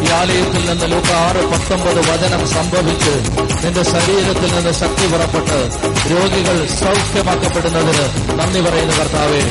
ഈ 0.03 0.39
നിന്ന് 0.67 0.87
ലോക 0.91 1.09
ആറ് 1.27 1.41
പത്തൊമ്പത് 1.51 1.99
വചനം 2.09 2.47
സംഭവിച്ച് 2.47 3.13
നിന്റെ 3.63 3.83
ശരീരത്തിൽ 3.83 4.55
നിന്ന് 4.55 4.73
ശക്തി 4.73 5.05
പുറപ്പെട്ട് 5.11 5.59
രോഗികൾ 6.11 6.57
സൗഖ്യമാക്കപ്പെടുന്നതിന് 6.79 8.05
നന്ദി 8.39 8.61
പറയുന്ന 8.61 8.93
കർത്താവെ. 8.99 9.41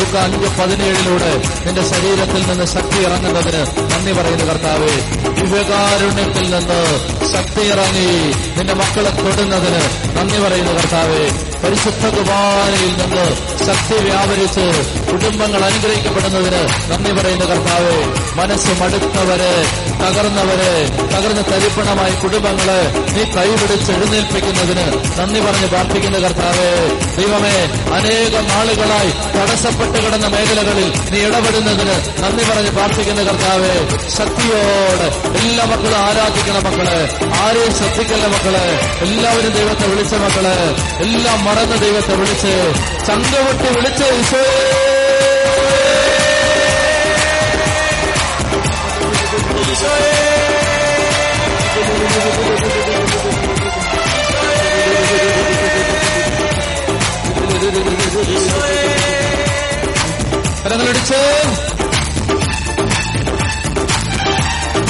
ലൂക്ക 0.00 0.16
അഞ്ച് 0.16 0.48
പതിനേഴിലൂടെ 0.60 1.30
നിന്റെ 1.64 1.82
ശരീരത്തിൽ 1.90 2.42
നിന്ന് 2.50 2.66
ശക്തി 2.74 2.98
ഇറങ്ങുന്നതിന് 3.06 3.62
നന്ദി 3.90 4.12
പറയുന്ന 4.12 4.44
കർത്താവെ. 4.44 4.92
ദിവ്യകാരുണ്യത്തിൽ 5.40 6.46
നിന്ന് 6.54 6.80
ശക്തി 7.32 7.62
ഇറങ്ങി 7.72 8.08
നിന്റെ 8.56 8.74
മക്കളെ 8.74 9.10
തൊടുന്നതിന് 9.10 9.82
നന്ദി 10.16 10.38
പറയുന്നു 10.38 10.72
കർത്താവെ. 10.72 11.22
പരിശുദ്ധ 11.64 12.04
കുമാരയിൽ 12.16 12.92
നിന്ന് 13.00 13.24
ശക്തി 13.66 13.96
വ്യാപരിച്ച് 14.04 14.64
കുടുംബങ്ങൾ 15.10 15.64
അനുഗ്രഹിക്കപ്പെടുന്നതിന് 15.64 16.62
നന്ദി 16.90 17.12
പറയുന്ന 17.12 17.44
കർത്താവെ. 17.44 17.98
മനസ്സ് 18.34 18.72
മടുത്തവരെ 18.80 19.52
തകർന്നവരെ 20.02 20.72
തകർന്ന 21.14 21.42
തരിപ്പണമായ 21.50 22.10
കുടുംബങ്ങളെ 22.22 22.80
നീ 23.16 23.24
കൈപിടിച്ച് 23.36 23.92
എഴുന്നേൽപ്പിക്കുന്നതിന് 23.92 24.86
നന്ദി 25.18 25.40
പറഞ്ഞ് 25.40 25.68
പ്രാർത്ഥിക്കുന്ന 25.68 26.18
കർത്താവേ. 26.18 26.70
ദൈവമേ 27.18 27.56
അനേകം 27.96 28.48
നാളുകളായി 28.48 29.12
തടസ്സപ്പെട്ട് 29.36 29.89
കിടന്ന 29.98 30.26
മേഖലകളിൽ 30.26 30.92
നീ 31.10 31.20
ഇടപെടുന്നതിന് 31.26 32.22
നന്ദി 32.22 32.44
പറഞ്ഞ് 32.44 32.70
പ്രാർത്ഥിക്കുന്ന 32.70 33.22
കർത്താവേ 33.22 33.74
ശക്തിയോട് 34.08 35.28
എല്ലാ 35.38 35.64
മക്കളും 35.64 35.98
ആരാധിക്കണ 35.98 36.58
മക്കൾ. 36.58 37.08
ആരെയും 37.34 37.74
ശ്രദ്ധിക്കല്ല 37.74 38.26
മക്കൾ. 38.26 38.56
എല്ലാവരും 39.02 39.50
ദൈവത്തെ 39.50 39.86
വിളിച്ച 39.86 40.14
മക്കൾ. 40.14 40.46
എല്ലാം 41.02 41.44
മറന്ന 41.44 41.76
ദൈവത്തെ 41.76 42.14
വിളിച്ച്. 42.14 42.72
ചങ്കവട്ടി 43.06 43.74
വിളിച്ച് 43.74 44.04
ഈശോയേ. 44.04 44.80
കരങ്ങളടിച്ച് 60.70 61.20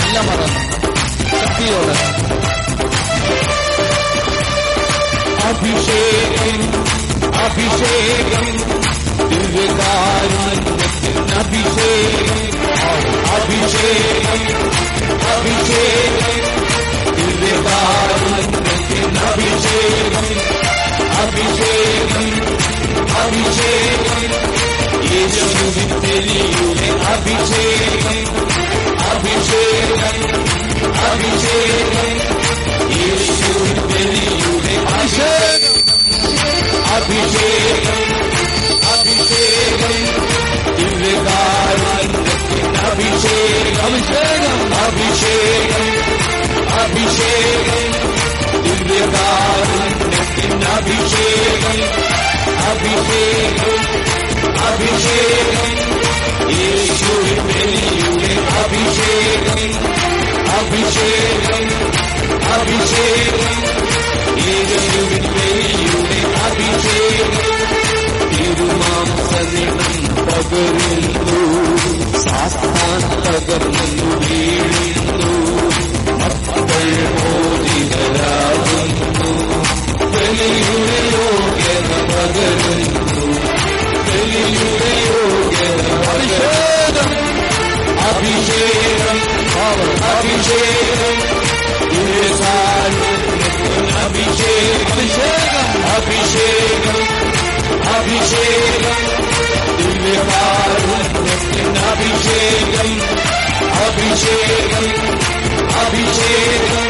എല്ലാം 0.01 0.27
മറന്നു 0.29 0.61
ശക്തിയോടെ. 1.33 1.95
അഭിഷേകം 5.49 6.61
അഭിഷേകം 7.45 8.47
ദിവ്യകാരുണ്യത്തിൻ 9.31 11.17
അഭിഷേകം 11.41 12.41
അഭിഷേകം 13.37 14.43
അഭിഷേകം 15.33 16.37
ദിവ്യകാരുണ്യത്തിൻ 17.19 19.09
അഭിഷേകം 19.31 20.29
അഭിഷേകം 21.23 22.29
അഭിഷേകം 23.23 24.33
യേശുവിൻ 25.13 25.91
തെരിയുടെ 26.03 26.89
അഭിഷേകം 27.13 28.19
അഭിഷേകം 29.11 30.19
അഭിഷേകം 31.05 32.11
യേശുവിൻ 32.95 33.79
തെരിയുടെ 33.91 34.75
അഭിഷേകം 34.93 35.77
അഭിഷേകം 36.95 38.01
അഭിഷേകം 38.93 39.97
അഭിഷേകം 42.85 43.85
അഭിഷേകം 43.85 44.61
അഭിഷേകം 44.81 45.89
അഭിഷേകം 46.81 47.85
ദിവ്യകാരുണ്യത്തിൻ 48.65 50.53
അഭിഷേകം 50.77 51.79
അഭിഷേകം 52.71 53.81
അഭിഷേകം 54.65 55.71
യേശുവിൻ 56.55 57.39
ബലിയുടെ 57.49 58.33
അഭിഷേകം 58.61 59.63
അഭിഷേകം 60.59 61.67
അഭിഷേകം 62.55 63.57
യേശുവിൻ 64.41 65.25
ബലിയുടെ 65.35 66.19
അഭിഷേകം 66.45 67.35
തിരുമാംസനിടം 68.33 69.95
പകരുന്നു 70.21 71.41
സാസ്ഥാൻ 72.25 73.03
തകർന്നു 73.27 73.87
വീഴുന്നു 74.23 75.33
മക്കൾ 76.21 76.89
മോചിതരാകുന്നു 77.17 78.91
ബലിയുടെ 80.13 80.99
യോഗ്യത 81.15 81.93
പകരുന്നു 82.11 82.60
അഭിഷേകം 88.11 89.19
അഭിഷേകം 90.09 91.17
അഭിഷേകം 94.03 95.69
അഭിഷേകം 95.95 96.99
അഭിഷേകം 97.95 99.01
ദിവ്യകാരുണ്യത്തിൻ 99.79 101.69
അഭിഷേകം 101.91 102.91
അഭിഷേകം 103.85 104.87
അഭിഷേകം 105.83 106.87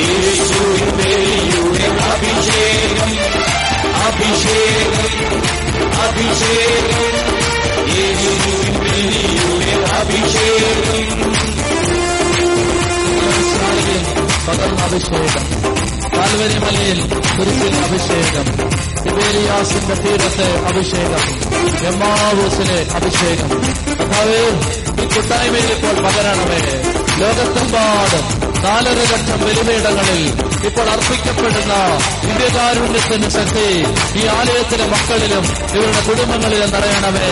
യേശുവിൻ 0.00 0.90
ബലിയുടെ 0.98 1.88
അഭിഷേകം. 4.16 5.06
അഭിഷേകം 6.02 7.14
യേശുവിൻ 7.88 9.84
അഭിഷേകം. 9.84 11.16
പകർന്ന 14.48 14.80
അഭിഷേകം. 14.80 15.44
കാൽവരിമലയിൽ 16.16 17.00
കുരിശിൽ 17.38 17.76
അഭിഷേകം 17.76 18.46
ഇബേലിയാസിന്റെ 19.10 19.94
തീരത്തെ 19.94 20.58
അഭിഷേകം 20.66 21.24
എമ്മാവൂസിലെ 21.86 22.86
അഭിഷേകം 22.94 23.50
കർത്താവേ 23.98 24.42
ഈ 25.02 25.08
കൂട്ടായ്മയിൽ 25.14 25.72
ഇപ്പോൾ 25.72 26.02
പകരണമേ 26.02 26.82
ലോകത്തെമ്പാടും 27.18 28.35
നാലര 28.66 28.98
ലക്ഷം 29.04 29.38
ബലിപീഠങ്ങളിൽ 29.40 30.22
ഇപ്പോൾ 30.66 30.86
അർപ്പിക്കപ്പെടുന്ന 30.90 31.74
ദിവ്യകാരുണ്യത്തിന് 32.22 33.28
ശക്തി 33.30 33.66
ഈ 34.20 34.26
ആലയത്തിലെ 34.36 34.86
മക്കളിലും 34.86 35.44
ഇവരുടെ 35.74 36.00
കുടുംബങ്ങളിലും 36.08 36.70
നിറയണമേ. 36.70 37.28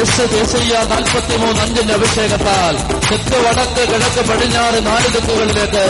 എസ് 0.00 0.24
ദേശീയ 0.32 0.74
നാൽപ്പത്തിമൂന്ന് 0.90 1.62
അഞ്ചിന്റെ 1.62 1.94
അഭിഷേകത്താൽ 1.94 2.74
തെക്ക് 3.08 3.38
വടക്ക് 3.44 3.82
കിഴക്ക് 3.90 4.22
പടിഞ്ഞാറ് 4.28 4.86
നാല് 4.86 5.08
ദിക്കുകളിലേക്ക് 5.14 5.84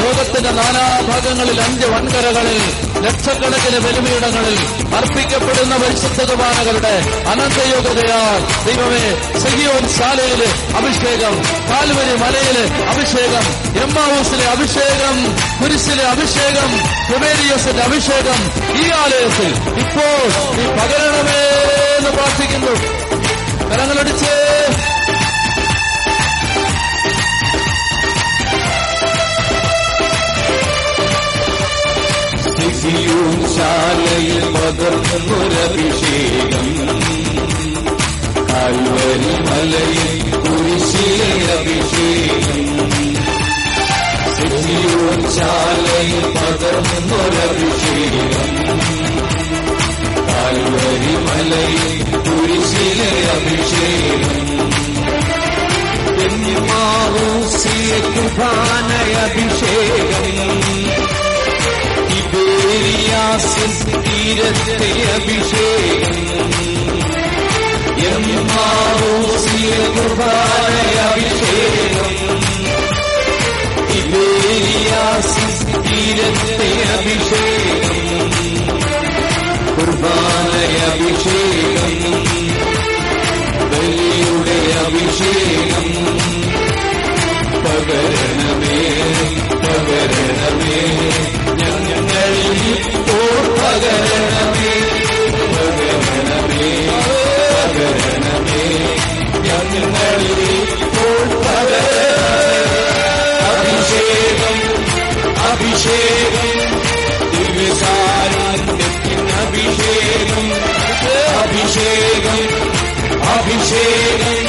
ലോകത്തിന്റെ 0.00 0.50
നാനാഭാഗങ്ങളിൽ 0.50 1.60
അഞ്ച് 1.60 1.86
വൻകരകളിൽ 1.86 2.62
ലക്ഷക്കണക്കിന് 3.04 3.78
ബലിപീഠങ്ങളിൽ 3.78 4.56
അർപ്പിക്കപ്പെടുന്ന 4.96 5.74
പരിശുദ്ധ 5.76 6.20
കുർബാനകളുടെ 6.22 6.94
അനന്തയോഗ്യതയാൽ 7.32 8.40
ദൈവമേ 8.66 9.04
സഹിയോൻ 9.42 9.84
ശാലയിലെ 9.96 10.48
അഭിഷേകം 10.78 11.34
കാൽവരി 11.70 12.14
മലയിലെ 12.22 12.64
അഭിഷേകം 12.92 13.46
എമ്മാവൂസിലെ 13.82 14.46
അഭിഷേകം 14.46 15.16
കുരിശിലെ 15.60 16.04
അഭിഷേകം 16.12 16.70
കുമേരിയസിന്റെ 17.10 17.82
അഭിഷേകം 17.82 18.40
ഈ 18.80 18.86
ആലയത്തിൽ 19.02 19.50
ഇപ്പോൾ 19.82 20.20
നീ 20.56 20.66
പകരണമേ 20.78 21.40
എന്ന് 21.96 22.10
പ്രാർത്ഥിക്കുന്നു. 22.10 22.74
കരങ്ങളടിച്ച് 23.70 24.32
സിസിയും 32.80 33.32
ശാലയിൽ 33.56 34.44
പകർന്നൊരഭിഷേകം 34.54 36.68
കൽവരി 38.50 39.34
മലയിൽ 39.48 40.12
കുരിശിലെ 40.42 41.32
അഭിഷേകം. 41.56 42.62
സിസിയും 44.36 45.20
ശാലയിൽ 45.36 46.24
പകർന്നൊരഭിഷേകം 46.36 48.30
കൽവരി 50.28 51.14
മലയിൽ 51.26 51.98
കുരിശിലെ 52.26 53.12
അഭിഷേകം. 53.34 54.38
മാവൂസിലെ 56.68 57.98
തിബേരിയാസിൻ 63.32 63.72
തീരത്തെ 64.04 64.88
അഭിഷേകം 65.10 66.16
അഭിഷേകം 71.04 72.10
തിബേരിയാസിൻ 73.90 75.50
തീരത്തെ 75.86 76.70
അഭിഷേകം 76.94 78.00
കുർബാനയ 79.70 80.76
അഭിഷേകം 80.88 81.94
ബലിയുടെ 83.70 84.58
അഭിഷേകം 84.82 85.88
പകരണമേ 87.64 88.82
പകരണമേ 89.62 90.82
ഞങ്ങളിൽ 91.60 92.48
അഭിഷേകം 113.32 114.46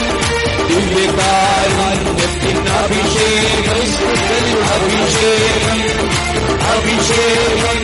ദിവ്യകാരുണ്യത്തിൻ 0.69 2.59
അഭിഷേകം 2.75 3.87
അഭിഷേകം 6.67 7.79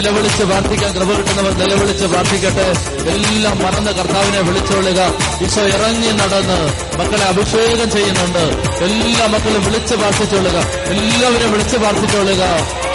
നിലവിളിച്ച് 0.00 0.42
പ്രാർത്ഥിക്കാൻ 0.42 0.92
കൃപ 0.92 1.12
കിട്ടുന്നവർ 1.12 1.52
നിലവിളിച്ച് 1.58 2.06
പ്രാർത്ഥിക്കട്ടെ. 2.06 2.66
എല്ലാം 3.10 3.62
മറന്ന് 3.62 3.92
കർത്താവിനെ 3.92 4.40
വിളിച്ചുകൊള്ളുക 4.40 5.14
ഈശോ 5.44 5.62
ഇറങ്ങി 5.62 6.08
നടന്ന് 6.08 6.58
മക്കളെ 6.98 7.24
അഭിഷേകം 7.24 7.90
ചെയ്യുന്നുണ്ട്. 7.90 8.38
എല്ലാ 8.84 9.26
മക്കളും 9.26 9.64
വിളിച്ച് 9.64 9.94
പ്രാർത്ഥിച്ചുകൊള്ളുക 9.94 10.56
എല്ലാവരും 10.86 11.52
വിളിച്ച് 11.52 11.76
പ്രാർത്ഥിച്ചുകൊള്ളുക 11.76 12.42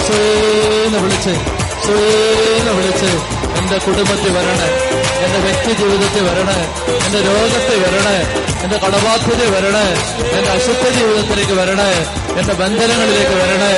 സ്വേന്ന് 0.08 1.00
വിളിച്ച് 1.00 1.34
സ്വേന്ന് 1.86 2.72
വിളിച്ച് 2.72 3.12
എന്റെ 3.60 3.78
കുടുംബത്തിൽ 3.78 4.32
വരണേ. 4.38 4.70
എന്റെ 5.26 5.40
വ്യക്തി 5.40 5.74
ജീവിതത്തിൽ 5.82 6.24
വരണേ. 6.24 6.60
എന്റെ 7.06 7.20
രോഗത്തിൽ 7.22 7.80
വരണേ. 7.80 8.18
എന്റെ 8.64 8.78
കടബാധ്യത 8.78 9.50
വരണേ. 9.50 9.88
എന്റെ 10.38 10.52
അശുദ്ധ 10.52 10.90
ജീവിതത്തിലേക്ക് 10.90 11.52
വരണേ. 11.52 12.06
എന്റെ 12.40 12.54
ബന്ധനങ്ങളിലേക്ക് 12.54 13.32
വരണേ. 13.32 13.74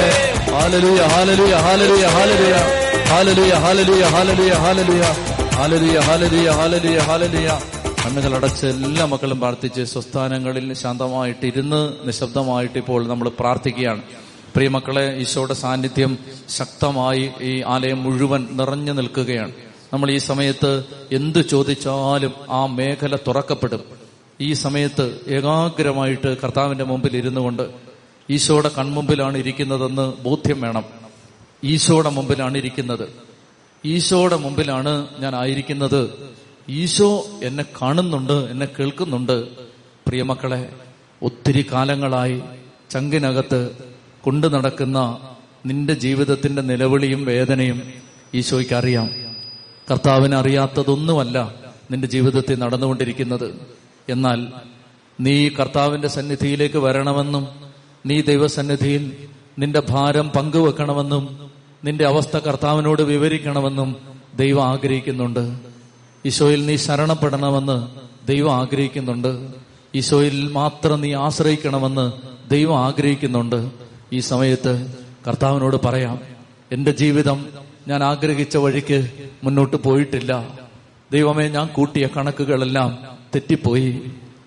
ഹാലലൂയ 0.51 1.01
ഹാലലൂയ 1.01 1.55
ഹാലലൂയ 1.55 2.05
ഹാലലൂയ. 2.05 2.86
ഹാലലൂയ 3.09 3.53
ഹാലലൂയ 3.63 4.05
ഹാലലൂയ 4.13 4.53
ഹാലലൂയ 4.63 5.03
ഹാലലൂയ 5.57 5.97
ഹാലലൂയ 6.07 6.47
ഹാലലൂയ 6.57 6.97
ഹാലലൂയ 7.09 7.49
കണ്ണുകൾ 8.01 8.33
അടച്ച് 8.37 8.65
എല്ലാ 8.65 9.05
മക്കളും 9.11 9.37
പ്രാർത്ഥിച്ച് 9.43 9.83
സ്വസ്ഥാനങ്ങളിൽ 9.91 10.67
ശാന്തമായിട്ട് 10.81 11.45
ഇരുന്ന് 11.51 11.79
നിശബ്ദമായിട്ട് 12.07 12.77
ഇപ്പോൾ 12.83 13.07
നമ്മൾ 13.11 13.27
പ്രാർത്ഥിക്കുകയാണ്. 13.39 14.01
പ്രിയമക്കളെ 14.55 15.05
ഈശോയുടെ 15.23 15.53
സാന്നിധ്യം 15.63 16.11
ശക്തമായി 16.57 17.23
ഈ 17.51 17.53
ആലയം 17.75 18.03
മുഴുവൻ 18.03 18.43
നിറഞ്ഞു 18.59 18.93
നിൽക്കുകയാണ്. 18.99 19.53
നമ്മൾ 19.93 20.11
ഈ 20.17 20.19
സമയത്ത് 20.29 20.71
എന്ത് 21.19 21.41
ചോദിച്ചാലും 21.53 22.35
ആ 22.59 22.61
മേഖല 22.77 23.15
തുറക്കപ്പെടും. 23.27 23.83
ഈ 24.47 24.51
സമയത്ത് 24.65 25.07
ഏകാഗ്രമായിട്ട് 25.39 26.37
കർത്താവിന്റെ 26.43 26.87
മുമ്പിൽ 26.93 27.15
ഇരുന്നു 27.23 27.41
കൊണ്ട് 27.41 27.65
ഈശോയുടെ 28.29 28.71
കൺമുമ്പിലാണ് 28.77 29.37
ഇരിക്കുന്നതെന്ന് 29.37 30.07
ബോധ്യം 30.23 30.61
വേണം. 30.67 31.06
ഈശോയുടെ 31.63 32.09
മുമ്പിലാണ് 32.09 32.57
ഇരിക്കുന്നത് 32.57 33.09
ഈശോയുടെ 33.85 34.35
മുമ്പിലാണ് 34.35 35.07
ഞാൻ 35.19 35.35
ആയിരിക്കുന്നത്. 35.35 36.13
ഈശോ 36.69 37.25
എന്നെ 37.43 37.65
കാണുന്നുണ്ട് 37.81 38.33
എന്നെ 38.33 38.65
കേൾക്കുന്നുണ്ട്. 38.65 39.47
പ്രിയമക്കളെ 40.07 40.69
ഒത്തിരി 41.23 41.65
കാലങ്ങളായി 41.71 42.41
ചങ്കിനകത്ത് 42.89 43.75
കൊണ്ടു 44.21 44.47
നടക്കുന്ന 44.47 45.17
നിന്റെ 45.65 45.93
ജീവിതത്തിന്റെ 45.93 46.61
നിലവിളിയും 46.61 47.25
വേദനയും 47.25 47.93
ഈശോയ്ക്ക് 48.35 48.73
അറിയാം 48.73 49.09
കർത്താവിന് 49.91 50.35
അറിയാത്തതൊന്നുമല്ല 50.35 51.53
നിന്റെ 51.91 52.07
ജീവിതത്തിൽ 52.07 52.59
നടന്നുകൊണ്ടിരിക്കുന്നത്. 52.59 53.59
എന്നാൽ 54.09 54.47
നീ 55.19 55.49
കർത്താവിന്റെ 55.49 56.07
സന്നിധിയിലേക്ക് 56.07 56.77
വരണമെന്നും 56.77 57.47
നീ 58.05 58.21
ദൈവസന്നിധിയിൽ 58.21 59.27
നിന്റെ 59.59 59.79
ഭാരം 59.79 60.29
പങ്കുവെക്കണമെന്നും 60.29 61.46
നിന്റെ 61.83 62.05
അവസ്ഥ 62.05 62.37
കർത്താവിനോട് 62.37 63.01
വിവരിക്കണമെന്നും 63.01 63.95
ദൈവം 64.35 64.63
ആഗ്രഹിക്കുന്നുണ്ട്. 64.63 65.57
ഈശോയിൽ 66.25 66.65
നീ 66.65 66.75
ശരണപ്പെടണമെന്ന് 66.75 67.87
ദൈവം 68.27 68.55
ആഗ്രഹിക്കുന്നുണ്ട്. 68.55 69.47
ഈശോയിൽ 69.95 70.51
മാത്രം 70.51 71.01
നീ 71.01 71.13
ആശ്രയിക്കണമെന്ന് 71.13 72.11
ദൈവം 72.49 72.79
ആഗ്രഹിക്കുന്നുണ്ട്. 72.79 73.71
ഈ 74.13 74.19
സമയത്ത് 74.19 74.93
കർത്താവിനോട് 75.27 75.75
പറയാം 75.85 76.19
എന്റെ 76.71 76.91
ജീവിതം 76.91 77.45
ഞാൻ 77.87 78.03
ആഗ്രഹിച്ച 78.03 78.57
വഴിക്ക് 78.57 79.11
മുന്നോട്ട് 79.43 79.75
പോയിട്ടില്ല. 79.75 80.59
ദൈവമേ 81.11 81.47
ഞാൻ 81.47 81.67
കൂട്ടിയ 81.67 82.09
കണക്കുകളെല്ലാം 82.17 82.97
തെറ്റിപ്പോയി. 83.35 84.01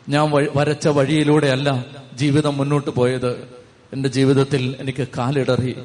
ഞാൻ 0.08 0.30
വരച്ച 0.56 0.88
വഴിയിലൂടെയല്ല 0.88 1.84
ജീവിതം 2.14 2.56
മുന്നോട്ട് 2.56 2.90
പോയത്. 2.90 3.48
എന്റെ 3.92 4.08
ജീവിതത്തിൽ 4.08 4.76
എനിക്ക് 4.80 5.08
കാലിടറി. 5.18 5.76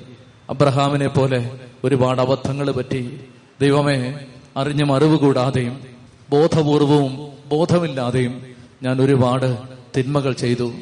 അബ്രഹാമിനെ 0.50 1.08
പോലെ 1.08 1.52
ഒരുപാട് 1.84 2.22
അബദ്ധങ്ങൾ 2.22 2.72
പറ്റി 2.72 3.20
ദൈവമേ 3.62 4.20
അറിഞ്ഞ 4.58 4.92
അറിവ് 4.92 5.20
കൂടാതെയും 5.20 5.82
ബോധപൂർവവും 6.30 7.32
ബോധമില്ലാതെയും 7.50 8.42
ഞാൻ 8.84 9.02
ഒരുപാട് 9.02 9.58
തിന്മകൾ 9.98 10.34
ചെയ്തു. 10.34 10.74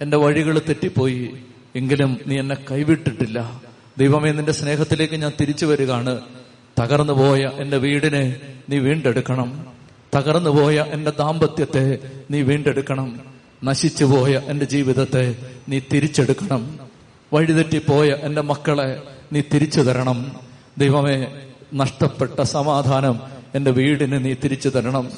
എന്റെ 0.00 0.16
വഴികൾ 0.16 0.58
തെറ്റിപ്പോയി. 0.58 1.30
എങ്കിലും 1.76 2.20
നീ 2.26 2.38
എന്നെ 2.38 2.56
കൈവിട്ടിട്ടില്ല. 2.70 3.60
ദൈവമേ 3.98 4.32
നിന്റെ 4.32 4.52
സ്നേഹത്തിലേക്ക് 4.52 5.14
ഞാൻ 5.14 5.32
തിരിച്ചു 5.40 5.66
വരികയാണ്. 5.66 6.20
തകർന്നു 6.80 7.12
പോയ 7.12 7.50
എന്റെ 7.58 7.76
വീടിനെ 7.76 8.36
നീ 8.70 8.78
വീണ്ടെടുക്കണം. 8.78 9.66
തകർന്നു 10.16 10.50
പോയ 10.50 10.84
എന്റെ 10.92 11.10
ദാമ്പത്യത്തെ 11.10 11.98
നീ 12.30 12.42
വീണ്ടെടുക്കണം. 12.42 13.20
നശിച്ചുപോയ 13.64 14.40
എന്റെ 14.48 14.66
ജീവിതത്തെ 14.66 15.36
നീ 15.68 15.80
തിരിച്ചെടുക്കണം. 15.92 16.87
വഴിതെറ്റിപ്പോയ 17.32 18.08
എന്റെ 18.08 18.42
മക്കളെ 18.42 19.02
നീ 19.32 19.40
തിരിച്ചു 19.54 19.80
തരണം. 19.80 20.32
ദൈവമേ 20.78 21.26
നഷ്ടപ്പെട്ട 21.74 22.42
സമാധാനം 22.42 23.20
എന്റെ 23.54 23.70
വീടിന് 23.70 24.24
നീ 24.24 24.34
തിരിച്ചു 24.34 24.68
തരണം. 24.68 25.10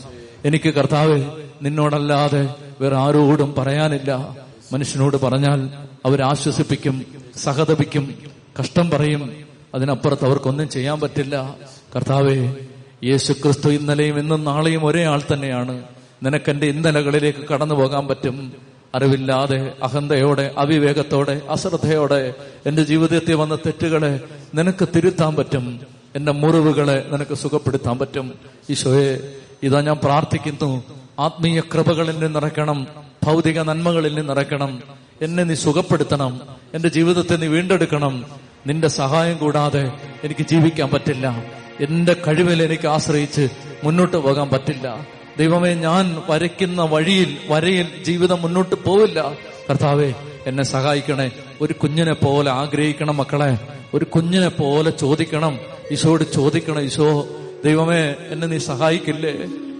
എനിക്ക് 0.44 0.74
കർത്താവ് 0.74 1.24
നിന്നോടല്ലാതെ 1.62 2.54
വേറെ 2.80 2.96
ആരോടും 2.96 3.54
പറയാനില്ല. 3.58 4.36
മനുഷ്യനോട് 4.72 5.16
പറഞ്ഞാൽ 5.16 5.68
അവരാശ്വസിപ്പിക്കും 6.06 7.04
സഹതപിക്കും 7.36 8.14
കഷ്ടം 8.60 8.90
പറയും. 8.90 9.36
അതിനപ്പുറത്ത് 9.74 10.24
അവർക്കൊന്നും 10.24 10.68
ചെയ്യാൻ 10.68 11.00
പറ്റില്ല. 11.00 11.56
കർത്താവെ 11.96 12.56
യേശു 13.04 13.32
ക്രിസ്തു 13.32 13.70
ഇന്നലെയും 13.70 14.18
ഇന്നും 14.18 14.44
നാളെയും 14.44 14.86
ഒരേ 14.86 15.04
ആൾ 15.04 15.22
തന്നെയാണ്. 15.32 15.82
നിനക്കെന്റെ 16.22 16.66
ഇന്നലകളിലേക്ക് 16.66 17.38
കടന്നു 17.38 17.74
പോകാൻ 17.74 18.08
പറ്റും. 18.08 18.52
അറിവില്ലാതെ 18.94 19.72
അഹന്തയോടെ 19.82 20.54
അവിവേകത്തോടെ 20.58 21.40
അശ്രദ്ധയോടെ 21.50 22.34
എന്റെ 22.66 22.82
ജീവിതത്തിൽ 22.82 23.34
വന്ന 23.34 23.54
തെറ്റുകളെ 23.54 24.20
നിനക്ക് 24.54 24.88
തിരുത്താൻ 24.96 25.36
പറ്റും. 25.36 25.80
എന്റെ 26.16 26.32
മുറിവുകളെ 26.32 27.06
നിനക്ക് 27.12 27.34
സുഖപ്പെടുത്താൻ 27.34 27.98
പറ്റും. 27.98 28.34
ഈശോയെ 28.70 29.18
ഇതാ 29.62 29.80
ഞാൻ 29.80 29.96
പ്രാർത്ഥിക്കുന്നു. 30.04 30.84
ആത്മീയ 31.18 31.60
കൃപകളിൽ 31.60 32.18
നിന്നിറക്കണം 32.18 32.86
ഭൗതിക 33.24 33.60
നന്മകളിൽ 33.60 34.14
നിന്നിറക്കണം 34.14 34.82
എന്നെ 35.22 35.44
നീ 35.44 35.54
സുഖപ്പെടുത്തണം. 35.54 36.40
എന്റെ 36.74 36.88
ജീവിതത്തെ 36.88 37.36
നീ 37.36 37.46
വീണ്ടെടുക്കണം. 37.46 38.24
നിന്റെ 38.66 38.88
സഹായം 38.88 39.38
കൂടാതെ 39.38 39.92
എനിക്ക് 40.24 40.46
ജീവിക്കാൻ 40.46 40.90
പറ്റില്ല. 40.90 41.44
എന്റെ 41.80 42.16
കഴിവിൽ 42.26 42.62
എനിക്ക് 42.62 42.88
ആശ്രയിച്ച് 42.88 43.48
മുന്നോട്ട് 43.84 44.16
പോകാൻ 44.16 44.48
പറ്റില്ല. 44.48 45.06
ദൈവമേ 45.38 45.74
ഞാൻ 45.74 46.22
വരയ്ക്കുന്ന 46.30 46.82
വഴിയിൽ 46.82 47.36
വരയിൽ 47.48 48.04
ജീവിതം 48.04 48.42
മുന്നോട്ട് 48.42 48.74
പോവില്ല. 48.74 49.32
കർത്താവെ 49.70 50.14
എന്നെ 50.46 50.62
സഹായിക്കണേ. 50.62 51.30
ഒരു 51.60 51.72
കുഞ്ഞിനെ 51.72 52.12
പോലെ 52.12 52.50
ആഗ്രഹിക്കണം 52.50 53.16
മക്കളെ. 53.16 53.58
ഒരു 53.94 54.04
കുഞ്ഞിനെ 54.04 54.48
പോലെ 54.48 54.90
ചോദിക്കണം. 54.90 55.58
ഈശോയോട് 55.92 56.32
ചോദിക്കണം 56.34 56.80
ഈശോ 56.80 57.28
ദൈവമേ 57.64 58.14
എന്നെ 58.30 58.46
നീ 58.46 58.58
സഹായിക്കില്ലേ? 58.58 59.34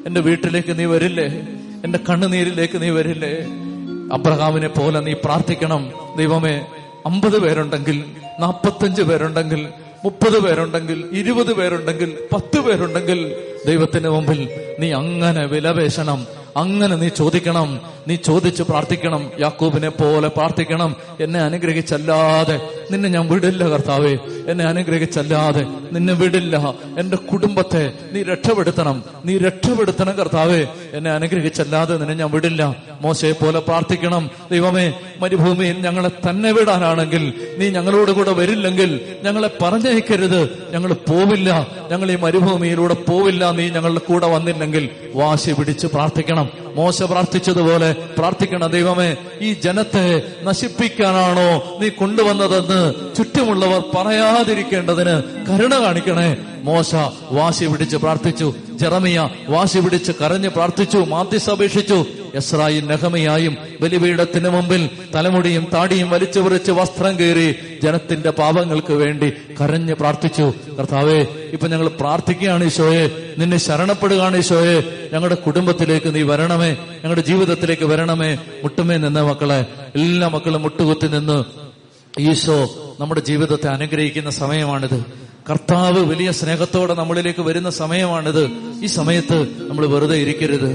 എന്റെ 0.07 0.21
വീട്ടിലേക്ക് 0.21 0.79
നീ 0.79 0.85
വരില്ലേ? 0.85 1.27
എന്റെ 1.85 1.99
കണ്ണുനീരിലേക്ക് 2.11 2.83
നീ 2.83 2.91
വരില്ലേ? 2.91 3.37
അബ്രഹാമിനെ 4.13 4.69
പോലെ 4.69 5.01
നീ 5.01 5.13
പ്രാർത്ഥിക്കണം. 5.13 5.93
ദൈവമേ 6.17 6.67
അമ്പത് 7.07 7.39
പേരുണ്ടെങ്കിൽ 7.39 8.05
നാപ്പത്തഞ്ച് 8.41 9.03
പേരുണ്ടെങ്കിൽ 9.03 9.69
മുപ്പത് 10.05 10.39
പേരുണ്ടെങ്കിൽ 10.41 11.09
ഇരുപത് 11.13 11.53
പേരുണ്ടെങ്കിൽ 11.53 12.17
പത്ത് 12.33 12.59
പേരുണ്ടെങ്കിൽ 12.61 13.19
ദൈവത്തിന് 13.67 14.09
മുമ്പിൽ 14.09 14.41
നീ 14.79 14.93
അങ്ങനെ 14.93 15.47
വിലപേശണം 15.47 16.21
അങ്ങനെ 16.57 16.97
നീ 16.97 17.09
ചോദിക്കണം 17.09 17.69
നീ 18.09 18.17
ചോദിച്ച് 18.17 18.63
പ്രാർത്ഥിക്കണം 18.63 19.23
യാക്കൂബിനെ 19.41 19.89
പോലെ 19.89 20.29
പ്രാർത്ഥിക്കണം 20.29 20.91
എന്നെ 21.21 21.41
അനുഗ്രഹിച്ചല്ലാതെ 21.41 22.57
നിന്നെ 22.91 23.09
ഞാൻ 23.09 23.29
വിടില്ല 23.29 23.69
കർത്താവേ. 23.69 24.15
എന്നെ 24.51 24.65
അനുഗ്രഹിച്ചല്ലാതെ 24.65 25.67
നിന്നെ 25.93 26.15
വിടില്ല. 26.15 26.75
എന്റെ 26.99 27.17
കുടുംബത്തെ 27.17 27.93
നീ 28.13 28.23
രക്ഷപ്പെടുത്തണം. 28.23 29.05
നീ 29.25 29.39
രക്ഷപ്പെടുത്തണം 29.39 30.13
കർത്താവേ. 30.13 30.67
എന്നെ 30.95 31.11
അനുഗ്രഹിച്ചല്ലാതെ 31.11 31.97
നിന്നെ 31.97 32.15
ഞാൻ 32.15 32.31
വിടില്ല. 32.31 32.77
മോശയെ 33.01 33.33
പോലെ 33.33 33.61
പ്രാർത്ഥിക്കണം. 33.61 34.31
ദൈവമേ 34.51 34.93
മരുഭൂമിയിൽ 35.21 35.77
ഞങ്ങളെ 35.79 36.11
തന്നെ 36.31 36.53
വിടാനാണെങ്കിൽ 36.53 37.33
നീ 37.59 37.69
ഞങ്ങളോട് 37.69 38.11
കൂടെ 38.11 38.33
വരില്ലെങ്കിൽ 38.33 39.01
ഞങ്ങളെ 39.23 39.51
പറഞ്ഞയക്കരുത്. 39.63 40.49
ഞങ്ങൾ 40.71 40.93
പോവില്ല. 40.93 41.67
ഞങ്ങൾ 41.91 42.13
ഈ 42.13 42.17
മരുഭൂമിയിലൂടെ 42.17 42.95
പോവില്ല. 42.95 43.51
നീ 43.51 43.69
ഞങ്ങളുടെ 43.69 44.01
കൂടെ 44.01 44.27
വന്നില്ലെങ്കിൽ 44.27 44.89
വാശി 45.15 45.51
പിടിച്ച് 45.51 45.87
പ്രാർത്ഥിക്കണം. 45.87 46.49
മോശ 46.75 47.03
പ്രാർത്ഥിച്ചതുപോലെ 47.03 47.89
പ്രാർത്ഥിക്കണ 48.19 48.67
ദൈവമേ 48.67 49.09
ഈ 49.41 49.53
ജനത്തെ 49.55 50.05
നശിപ്പിക്കാനാണോ 50.43 51.79
നീ 51.81 51.89
കൊണ്ടുവന്നതെന്ന് 51.89 52.81
ചുറ്റുമുള്ളവർ 53.17 53.83
പറയാതിരിക്കേണ്ടതിന് 53.97 55.15
കരുണ 55.49 55.75
കാണിക്കണേ. 55.85 56.31
മോശ 56.63 56.95
വാശി 57.31 57.65
പിടിച്ച് 57.65 57.97
പ്രാർത്ഥിച്ചു. 57.97 58.55
ജെറമിയ 58.75 59.29
വാശി 59.49 59.79
പിടിച്ച് 59.79 60.13
കരഞ്ഞ് 60.13 60.49
പ്രാർത്ഥിച്ചു. 60.49 60.99
മാധ്യസപേക്ഷിച്ചു 60.99 62.07
എസ്രായി 62.35 62.81
നഹമയായും 62.81 63.57
ബലിപീഠത്തിന് 63.81 64.49
മുമ്പിൽ 64.49 64.91
തലമുടിയും 65.15 65.67
താടിയും 65.75 66.11
വലിച്ചു 66.11 66.41
പറിച്ച് 66.41 66.71
വസ്ത്രം 66.71 67.19
കയറി 67.19 67.55
ജനത്തിന്റെ 67.83 68.31
പാപങ്ങൾക്ക് 68.31 68.93
വേണ്ടി 68.93 69.33
കരഞ്ഞ് 69.61 69.95
പ്രാർത്ഥിച്ചു. 69.95 70.55
കർത്താവേ 70.79 71.27
ഇപ്പൊ 71.53 71.69
ഞങ്ങൾ 71.69 71.89
പ്രാർത്ഥിക്കുകയാണ് 71.89 72.65
ഈശോയെ. 72.65 73.35
നിന്നെ 73.39 73.57
ശരണപ്പെടുകയാണ് 73.57 74.37
ഈശോയെ. 74.37 75.09
ഞങ്ങളുടെ 75.13 75.35
കുടുംബത്തിലേക്ക് 75.35 76.15
നീ 76.15 76.23
വരണമേ. 76.23 76.71
ഞങ്ങളുടെ 76.71 77.21
ജീവിതത്തിലേക്ക് 77.21 77.85
വരണമേ. 77.85 78.35
മുട്ടുമേ 78.35 78.97
നിന്ന 78.97 79.21
മക്കളെ. 79.21 79.61
എല്ലാ 79.97 80.29
മക്കളും 80.29 80.63
മുട്ടുകുത്തി 80.63 81.07
നിന്ന് 81.07 81.45
ഈശോ 82.21 82.71
നമ്മുടെ 83.01 83.21
ജീവിതത്തെ 83.21 83.69
അനുഗ്രഹിക്കുന്ന 83.69 84.31
സമയമാണിത്. 84.31 85.30
കർത്താവ് 85.51 85.99
വലിയ 85.99 86.33
സ്നേഹത്തോടെ 86.33 86.95
നമ്മളിലേക്ക് 86.95 87.43
വരുന്ന 87.43 87.71
സമയമാണിത്. 87.71 88.51
ഈ 88.83 88.87
സമയത്ത് 88.87 89.47
നമ്മൾ 89.59 89.87
വെറുതെ 89.87 90.17
ഇരിക്കരുത്. 90.17 90.69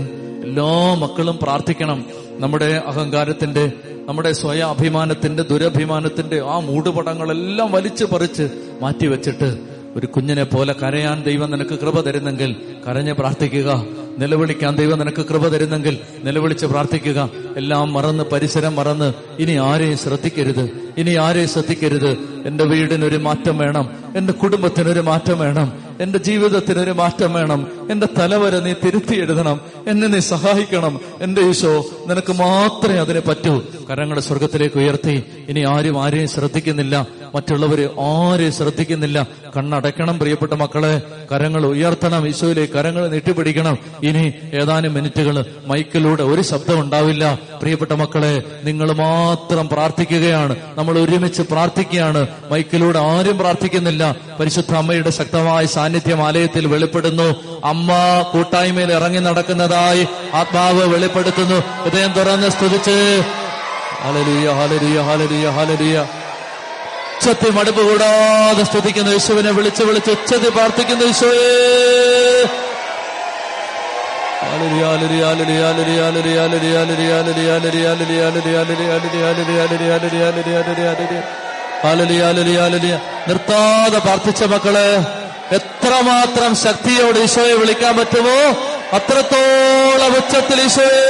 എല്ലാ 0.44 0.94
മക്കളും 0.94 1.40
പ്രാർത്ഥിക്കണം. 1.42 2.06
നമ്മുടെ 2.40 2.66
അഹങ്കാരത്തിന്റെ 2.66 3.72
നമ്മുടെ 4.08 4.32
സ്വയ 4.32 4.60
അഭിമാനത്തിന്റെ 4.62 5.44
ദുരഭിമാനത്തിന്റെ 5.44 6.42
ആ 6.42 6.60
മൂടുപടങ്ങളെല്ലാം 6.60 7.72
വലിച്ചു 7.72 8.06
പറിച്ച് 8.06 8.50
മാറ്റിവെച്ചിട്ട് 8.82 9.60
ഒരു 9.96 10.06
കുഞ്ഞിനെ 10.06 10.44
പോലെ 10.44 10.74
കരയാൻ 10.74 11.24
ദൈവം 11.24 11.52
നിനക്ക് 11.52 11.80
കൃപ 11.80 12.02
തരുന്നെങ്കിൽ 12.02 12.56
കരഞ്ഞ് 12.88 13.14
പ്രാർത്ഥിക്കുക. 13.14 13.86
നിലവിളിക്കാൻ 14.20 14.76
ദൈവം 14.76 15.00
നിനക്ക് 15.00 15.26
കൃപ 15.26 15.48
തരുന്നെങ്കിൽ 15.48 15.98
നിലവിളിച്ച് 16.24 16.66
പ്രാർത്ഥിക്കുക. 16.66 17.30
എല്ലാം 17.58 17.94
മറന്ന് 17.94 18.24
പരിസരം 18.24 18.76
മറന്ന് 18.76 19.14
ഇനി 19.40 19.52
ആരെയും 19.52 19.98
ശ്രദ്ധിക്കരുത്. 19.98 20.70
ഇനി 20.98 21.16
ആരെയും 21.16 21.48
ശ്രദ്ധിക്കരുത്. 21.48 22.18
എന്റെ 22.46 22.64
വീടിനൊരു 22.64 23.18
മാറ്റം 23.18 23.58
വേണം. 23.58 23.90
എന്റെ 24.16 24.34
കുടുംബത്തിനൊരു 24.34 25.00
മാറ്റം 25.00 25.40
വേണം. 25.40 25.86
എന്റെ 26.02 26.20
ജീവിതത്തിനൊരു 26.20 26.92
മാറ്റം 26.92 27.34
വേണം. 27.34 27.88
എന്റെ 27.92 28.08
തലവരെ 28.18 28.60
നീ 28.60 28.74
തിരുത്തി 28.74 29.16
എഴുതണം. 29.16 29.62
എന്നെ 29.88 30.08
നീ 30.08 30.20
സഹായിക്കണം. 30.20 31.00
എന്റെ 31.22 31.42
ഈശോ 31.42 31.86
നിനക്ക് 32.08 32.34
മാത്രമേ 32.34 32.96
അതിനെ 32.96 33.20
പറ്റൂ. 33.20 33.62
കരങ്ങളെ 33.90 34.22
സ്വർഗത്തിലേക്ക് 34.22 34.78
ഉയർത്തി. 34.78 35.24
ഇനി 35.50 35.60
ആരും 35.60 36.04
ആരെയും 36.04 36.28
ശ്രദ്ധിക്കുന്നില്ല. 36.28 37.08
മറ്റുള്ളവര് 37.36 37.90
ആരെയും 38.00 38.52
ശ്രദ്ധിക്കുന്നില്ല. 38.52 39.28
കണ്ണടയ്ക്കണം 39.58 40.20
പ്രിയപ്പെട്ട 40.20 40.54
മക്കളെ. 40.54 41.02
കരങ്ങൾ 41.32 41.66
ഉയർത്തണം 41.66 42.28
ഈശോയിലെ 42.28 42.66
കരങ്ങൾ 42.66 43.08
നീട്ടിപ്പിടിക്കണം. 43.08 43.78
ഇനി 44.04 44.34
ഏതാനും 44.54 44.94
മിനിറ്റുകൾ 44.94 45.46
മൈക്കിലൂടെ 45.66 46.24
ഒരു 46.24 46.42
ശബ്ദം 46.42 46.80
ഉണ്ടാവില്ല. 46.80 47.40
പ്രിയപ്പെട്ട 47.60 47.92
മക്കളെ 47.92 48.44
നിങ്ങൾ 48.64 48.92
മാത്രം 48.92 49.70
പ്രാർത്ഥിക്കുകയാണ്. 49.70 50.56
നമ്മൾ 50.76 51.00
ഒരുമിച്ച് 51.00 51.42
പ്രാർത്ഥിക്കുകയാണ്. 51.42 52.28
മൈക്കിലൂടെ 52.52 53.00
ആരും 53.00 53.38
പ്രാർത്ഥിക്കുന്നില്ല. 53.38 54.16
പരിശുദ്ധ 54.40 54.76
അമ്മയുടെ 54.76 55.10
ശക്തമായ 55.10 55.66
സാന്നിധ്യം 55.66 56.26
ആലയത്തിൽ 56.28 56.68
വെളിപ്പെടുന്നു. 56.68 57.36
അമ്മ 57.66 57.92
കൂട്ടായ്മയിൽ 58.34 58.92
ഇറങ്ങി 58.92 59.20
നടക്കുന്നതായി 59.20 60.08
ആത്മാവ് 60.34 60.94
വെളിപ്പെടുത്തുന്നു. 60.94 61.56
ഹൃദയം 61.56 62.14
തുറന്ന് 62.14 62.50
സ്തുതിച്ച്. 62.50 63.24
ഹാലലിയ 64.02 64.52
ഹാലലിയ 64.52 65.02
ഹാലലിയ 65.02 65.50
ഹാലലിയ 65.50 66.08
ഉച്ചത്തിൽ 67.16 67.52
മടുപ്പ് 67.52 67.82
കൂടാതെ 67.82 68.64
സ്തുതിക്കുന്ന 68.64 69.10
യേശുവിനെ 69.10 69.52
വിളിച്ച് 69.52 69.84
വിളിച്ച് 69.84 70.12
ഉച്ചത്തിൽ 70.12 70.50
പ്രാർത്ഥിക്കുന്ന 70.50 71.04
യേശുവേ 71.04 71.44
നിർത്താതെ 83.28 84.00
പ്രാർത്ഥിച്ച 84.00 84.44
മക്കൾ 84.46 84.76
എത്രമാത്രം 85.56 86.52
ശക്തിയോട് 86.58 87.20
ഈശോയെ 87.20 87.56
വിളിക്കാൻ 87.56 87.94
പറ്റുമോ 87.98 88.38
അത്രത്തോളം 88.94 90.14
ഉച്ചത്തിൽ 90.18 90.60
ഈശോയെ 90.62 91.04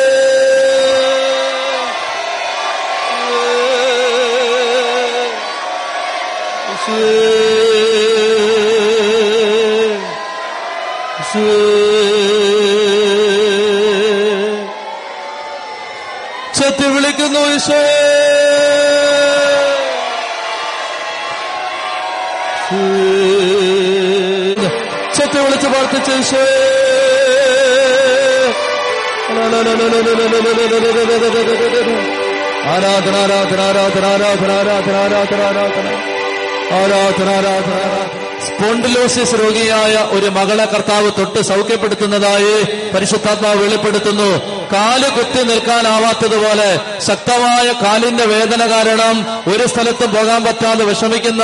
ഉച്ചത്തിൽ 16.48 16.90
വിളിക്കുന്നു 16.96 17.42
ഈശോ 17.56 17.80
ചത്തി 25.16 25.40
വിളിച്ച് 25.44 25.68
പ്രാർത്ഥിച്ച 25.68 26.10
ഈശോ 26.22 26.44
ആരാധന 32.74 33.16
ആരാധന 33.24 33.60
ആരാധന 33.70 34.06
ആരാധന 34.06 34.06
ആരാധന 34.14 34.52
ആരാധന 34.60 34.96
ആരാധന 35.06 35.42
ആരാധന. 35.50 35.88
ആരാധന 36.74 37.30
ആരാധന 37.30 37.80
സ്പോണ്ടിലോസിസ് 38.46 39.34
രോഗിയായ 39.34 40.08
ഒരു 40.10 40.26
മകളെ 40.26 40.66
കർത്താവ് 40.66 41.12
തൊട്ട് 41.18 41.42
സൗഖ്യപ്പെടുത്തുന്നതായി 41.42 42.64
പരിശുദ്ധാത്മാവ് 42.92 43.64
വെളിപ്പെടുത്തുന്നു. 43.64 44.30
കാൽ 44.74 45.10
കുത്തി 45.10 45.44
നിൽക്കാനാവാത്തതുപോലെ 45.44 46.80
ശക്തമായ 47.08 47.72
കാലിന്റെ 47.72 48.26
വേദന 48.26 48.68
കാരണം 48.72 49.44
ഒരു 49.54 49.68
സ്ഥലത്തും 49.68 50.14
പോകാൻ 50.14 50.44
പറ്റാതെ 50.44 50.84
വിഷമിക്കുന്ന 50.84 51.44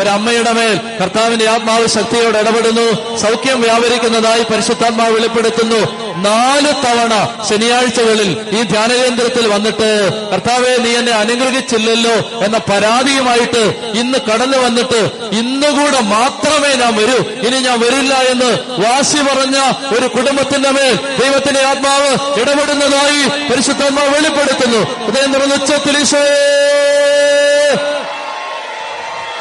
ഒരമ്മയുടെ 0.00 0.52
മേൽ 0.52 0.80
കർത്താവിന്റെ 1.00 1.48
ആത്മാവ് 1.50 1.86
ശക്തിയോട് 1.86 2.38
ഇടപെടുന്നു. 2.38 3.16
സൗഖ്യം 3.16 3.60
വ്യാപരിക്കുന്നതായി 3.60 4.42
പരിശുദ്ധാത്മാവ് 4.42 5.12
വെളിപ്പെടുത്തുന്നു. 5.12 6.11
നാല് 6.26 6.72
തവണ 6.84 7.14
ശനിയാഴ്ചകളിൽ 7.48 8.30
ഈ 8.52 8.62
ധ്യാന 8.62 8.90
കേന്ദ്രത്തിൽ 8.92 9.46
വന്നിട്ട് 9.46 9.88
കർത്താവെ 10.32 10.72
നീ 10.78 10.90
എന്നെ 10.96 11.12
അനുഗ്രഹിച്ചില്ലല്ലോ 11.12 12.14
എന്ന 12.44 12.58
പരാതിയുമായിട്ട് 12.68 13.62
ഇന്ന് 13.94 14.18
കടന്നു 14.28 14.58
വന്നിട്ട് 14.58 15.00
ഇന്നുകൂടെ 15.40 16.00
മാത്രമേ 16.12 16.70
ഞാൻ 16.74 16.92
വരൂ. 16.96 17.18
ഇനി 17.46 17.58
ഞാൻ 17.60 17.80
വരില്ല 17.80 18.14
എന്ന് 18.32 18.50
വാശി 18.82 19.20
പറഞ്ഞ 19.28 19.56
ഒരു 19.96 20.06
കുടുംബത്തിന്റെ 20.08 20.70
മേൽ 20.70 20.94
ദൈവത്തിന്റെ 21.18 21.62
ആത്മാവ് 21.64 22.10
ഇടപെടുന്നതായി 22.42 23.22
പരിശുദ്ധാത്മാവ് 23.50 24.10
വെളിപ്പെടുത്തുന്നു. 24.16 24.80
അതേ 25.08 25.24
നിറഞ്ഞ 25.26 25.54
ഉച്ചത്തിൽ 25.54 25.96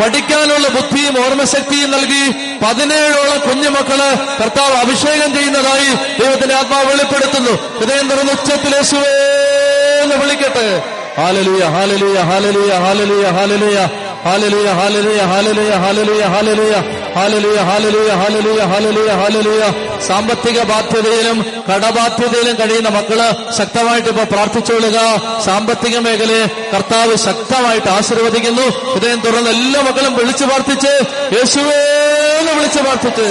പഠിക്കാനുള്ള 0.01 0.67
ബുദ്ധിയും 0.67 1.25
ഓർമ്മശക്തിയും 1.25 1.91
നൽകി 1.91 2.23
പതിനേഴോളം 2.65 3.39
കുഞ്ഞുമക്കൾ 3.39 3.99
കർത്താവ് 4.41 4.73
അഭിഷേകം 4.73 5.33
ചെയ്യുന്നതായി 5.33 6.19
ദൈവത്തിന്റെ 6.21 6.55
ആത്മാവ് 6.55 6.85
വെളിപ്പെടുത്തുന്നു. 6.85 7.79
ഹൃദയം 7.79 8.09
തുറന്ന് 8.09 8.31
ഉച്ചത്തിലേശുവേ 8.31 9.13
എന്ന് 10.03 10.15
വിളിക്കട്ടെ. 10.15 10.83
ഹാലലൂയ 11.17 11.63
ഹാലലൂയ 11.63 12.19
ഹാലലൂയ 12.19 12.73
ഹാലലൂയ 12.73 13.25
ഹാലലുയ. 13.27 13.77
ഹാലലുയ 14.25 14.69
ഹാലലുയ 14.79 15.21
ഹാലലുയ 15.31 15.71
ഹാലലുയ 15.83 16.23
ഹാലലുയ 16.33 16.75
ഹാലലുയ 17.15 17.59
ഹാലലുയ 17.69 18.11
ഹാലലുയ 18.21 18.61
ഹാലലുയ 18.71 19.11
ഹാലലുയ 19.21 19.63
സാമ്പത്തിക 20.07 20.59
ബാധ്യതയിലും 20.71 21.37
കടബാധ്യതയിലും 21.69 22.55
കഴിയുന്ന 22.61 22.89
മക്കൾ 22.97 23.19
ശക്തമായിട്ട് 23.57 24.09
ഇപ്പൊ 24.13 24.25
പ്രാർത്ഥിച്ചുകൊള്ളുക 24.33 24.99
സാമ്പത്തിക 25.47 25.97
മേഖലയെ 26.05 26.45
കർത്താവ് 26.73 27.15
ശക്തമായിട്ട് 27.27 27.89
ആശീർവദിക്കുന്നു 27.97 28.65
ഹൃദയം 28.87 29.21
തുറന്ന് 29.25 29.51
എല്ലാ 29.55 29.81
മക്കളും 29.89 30.15
വിളിച്ചു 30.19 30.47
പ്രാർത്ഥിച്ച് 30.51 30.93
യേശുവേന്ന് 31.37 32.55
വിളിച്ചു 32.57 32.81
പ്രാർത്ഥിച്ച് 32.85 33.27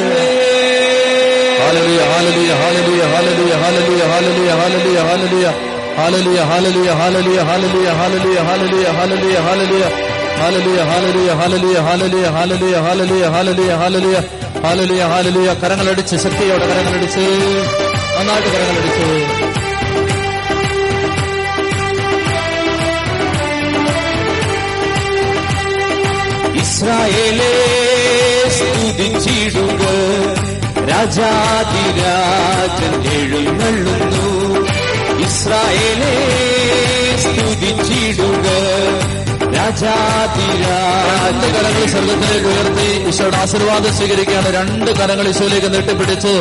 ഹാലലിയ 1.63 2.01
ഹാലലിയ 2.13 2.53
ഹാലലിയ 2.63 3.03
ഹാലലിയ 3.13 3.53
ഹാലലിയ 3.63 4.05
ഹാലലിയ 4.13 4.53
ഹാലലിയ 4.61 5.49
ഹാലലിയ 5.99 6.49
ഹാലലിയ 6.51 6.91
ഹാലലിയ 6.93 7.41
ഹാലലിയ 7.41 7.41
ഹാലലിയ 7.51 7.89
ഹാലലിയ 8.01 8.39
ഹാലലിയ 8.49 8.87
ഹാലലിയ 8.99 9.37
ഹാലലുയ 9.47 9.85
ഹാലലുയ 10.41 10.83
ഹാലലിയ 10.83 11.33
ഹാലലിയ 11.33 11.79
ഹാലലിയ 11.79 12.27
ഹാലലിയ 12.27 12.77
ഹാലലിയ 12.77 13.27
ഹാലലിയ 13.27 13.75
ഹാലലിയ 13.75 14.23
ഹാലലിയ 14.65 15.05
ഹാലലിയ 15.05 15.55
കരങ്ങളടിച്ച് 15.55 16.17
ശക്തിയോടെ 16.17 16.67
കരങ്ങളടിച്ച്. 16.67 17.27
നന്നായിട്ട് 18.19 18.49
കരങ്ങളടിച്ച്. 18.49 19.51
ഇസ്രായേലേ 26.61 28.51
സ്തുതിച്ചിടുക. 28.51 29.83
രാജാതിരാജൻ 30.89 33.13
എഴുന്നള്ളുന്നു. 33.13 34.67
ഇസ്രായേലേ 35.27 36.15
സ്തുതിച്ചിടുക. 37.19 38.47
രണ്ട് 39.61 41.47
കരങ്ങൾ 41.55 41.85
സ്വർഗത്തിലേക്ക് 41.93 42.49
ഉയർത്തി 42.53 42.87
ഈശോയുടെ 43.11 43.39
ആശീർവാദം 43.43 43.93
സ്വീകരിക്കുകയാണ്. 43.99 44.49
രണ്ട് 44.59 44.91
കരങ്ങൾ 44.99 45.27
ഈശോയിലേക്ക് 45.33 45.69
നീട്ടിപ്പിടിച്ച്. 45.75 46.33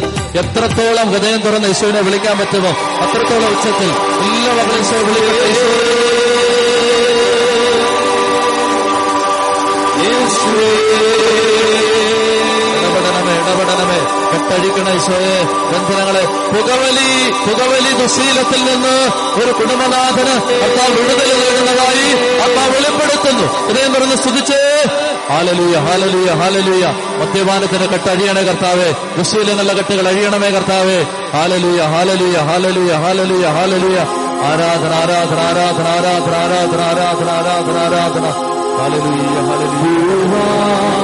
എത്രത്തോളം 0.41 1.08
ഹൃദയം 1.14 1.41
തുറന്ന് 1.46 1.70
ഈശോനെ 1.74 2.02
വിളിക്കാൻ 2.08 2.36
പറ്റുമോ 2.41 2.72
അത്രത്തോളം 3.06 3.50
ഉച്ചത്തിൽ 3.56 3.91
എല്ലാ 4.28 4.52
മക്കളും 4.60 4.80
ഈശോ 4.84 5.00
വിളിക്കട്ടെ 5.10 5.50
കെട്ടഴിക്കണ 14.50 14.90
ഈശോയെ 14.90 15.44
ബന്ധനങ്ങളെ 15.44 16.26
പുകവലി 16.26 17.32
പുകവലി 17.32 18.02
ദുശീലത്തിൽ 18.02 18.66
നിന്ന് 18.66 19.10
ഒരു 19.44 19.52
കുടുംബനാഥന് 19.52 20.34
അപ്പ 20.34 21.00
വിടുതൽ 21.00 21.30
നേടുന്നതായി 21.40 22.40
അപ്പ 22.42 22.76
വെളിപ്പെടുത്തുന്നു. 22.76 23.68
ഹൃദയം 23.68 23.94
തുറന്ന് 23.94 24.16
സ്തുതിച്ചേ. 24.16 24.86
ഹാലലൂയ 25.30 25.76
ഹാലലൂയ 25.76 26.30
ഹാലലൂയ. 26.30 26.86
മദ്യപാനത്തിന് 27.18 27.88
കെട്ടഴിയണേ 27.88 28.44
കർത്താവേ. 28.44 28.94
ദുശീലങ്ങളുടെ 29.18 29.74
കെട്ടുകൾ 29.74 30.08
അഴിയണമേ 30.08 30.50
കർത്താവേ. 30.50 31.06
ഹാലലൂയ 31.34 31.82
ഹാലലൂയ 31.82 32.38
ഹാലലൂയ 32.38 32.94
ഹാലലൂയ 32.94 33.46
ഹാലലൂയ. 33.48 33.98
ആരാധന 34.50 34.94
ആരാധന 34.94 35.40
ആരാധന 35.40 35.88
ആരാധന 35.88 36.34
ആരാധന 36.42 36.82
ആരാധന 36.82 37.30
ആരാധന 37.30 37.78
ആരാധന. 37.86 38.26
ഹാലലൂയ 38.80 39.50
ഹാലലൂയ. 39.50 40.99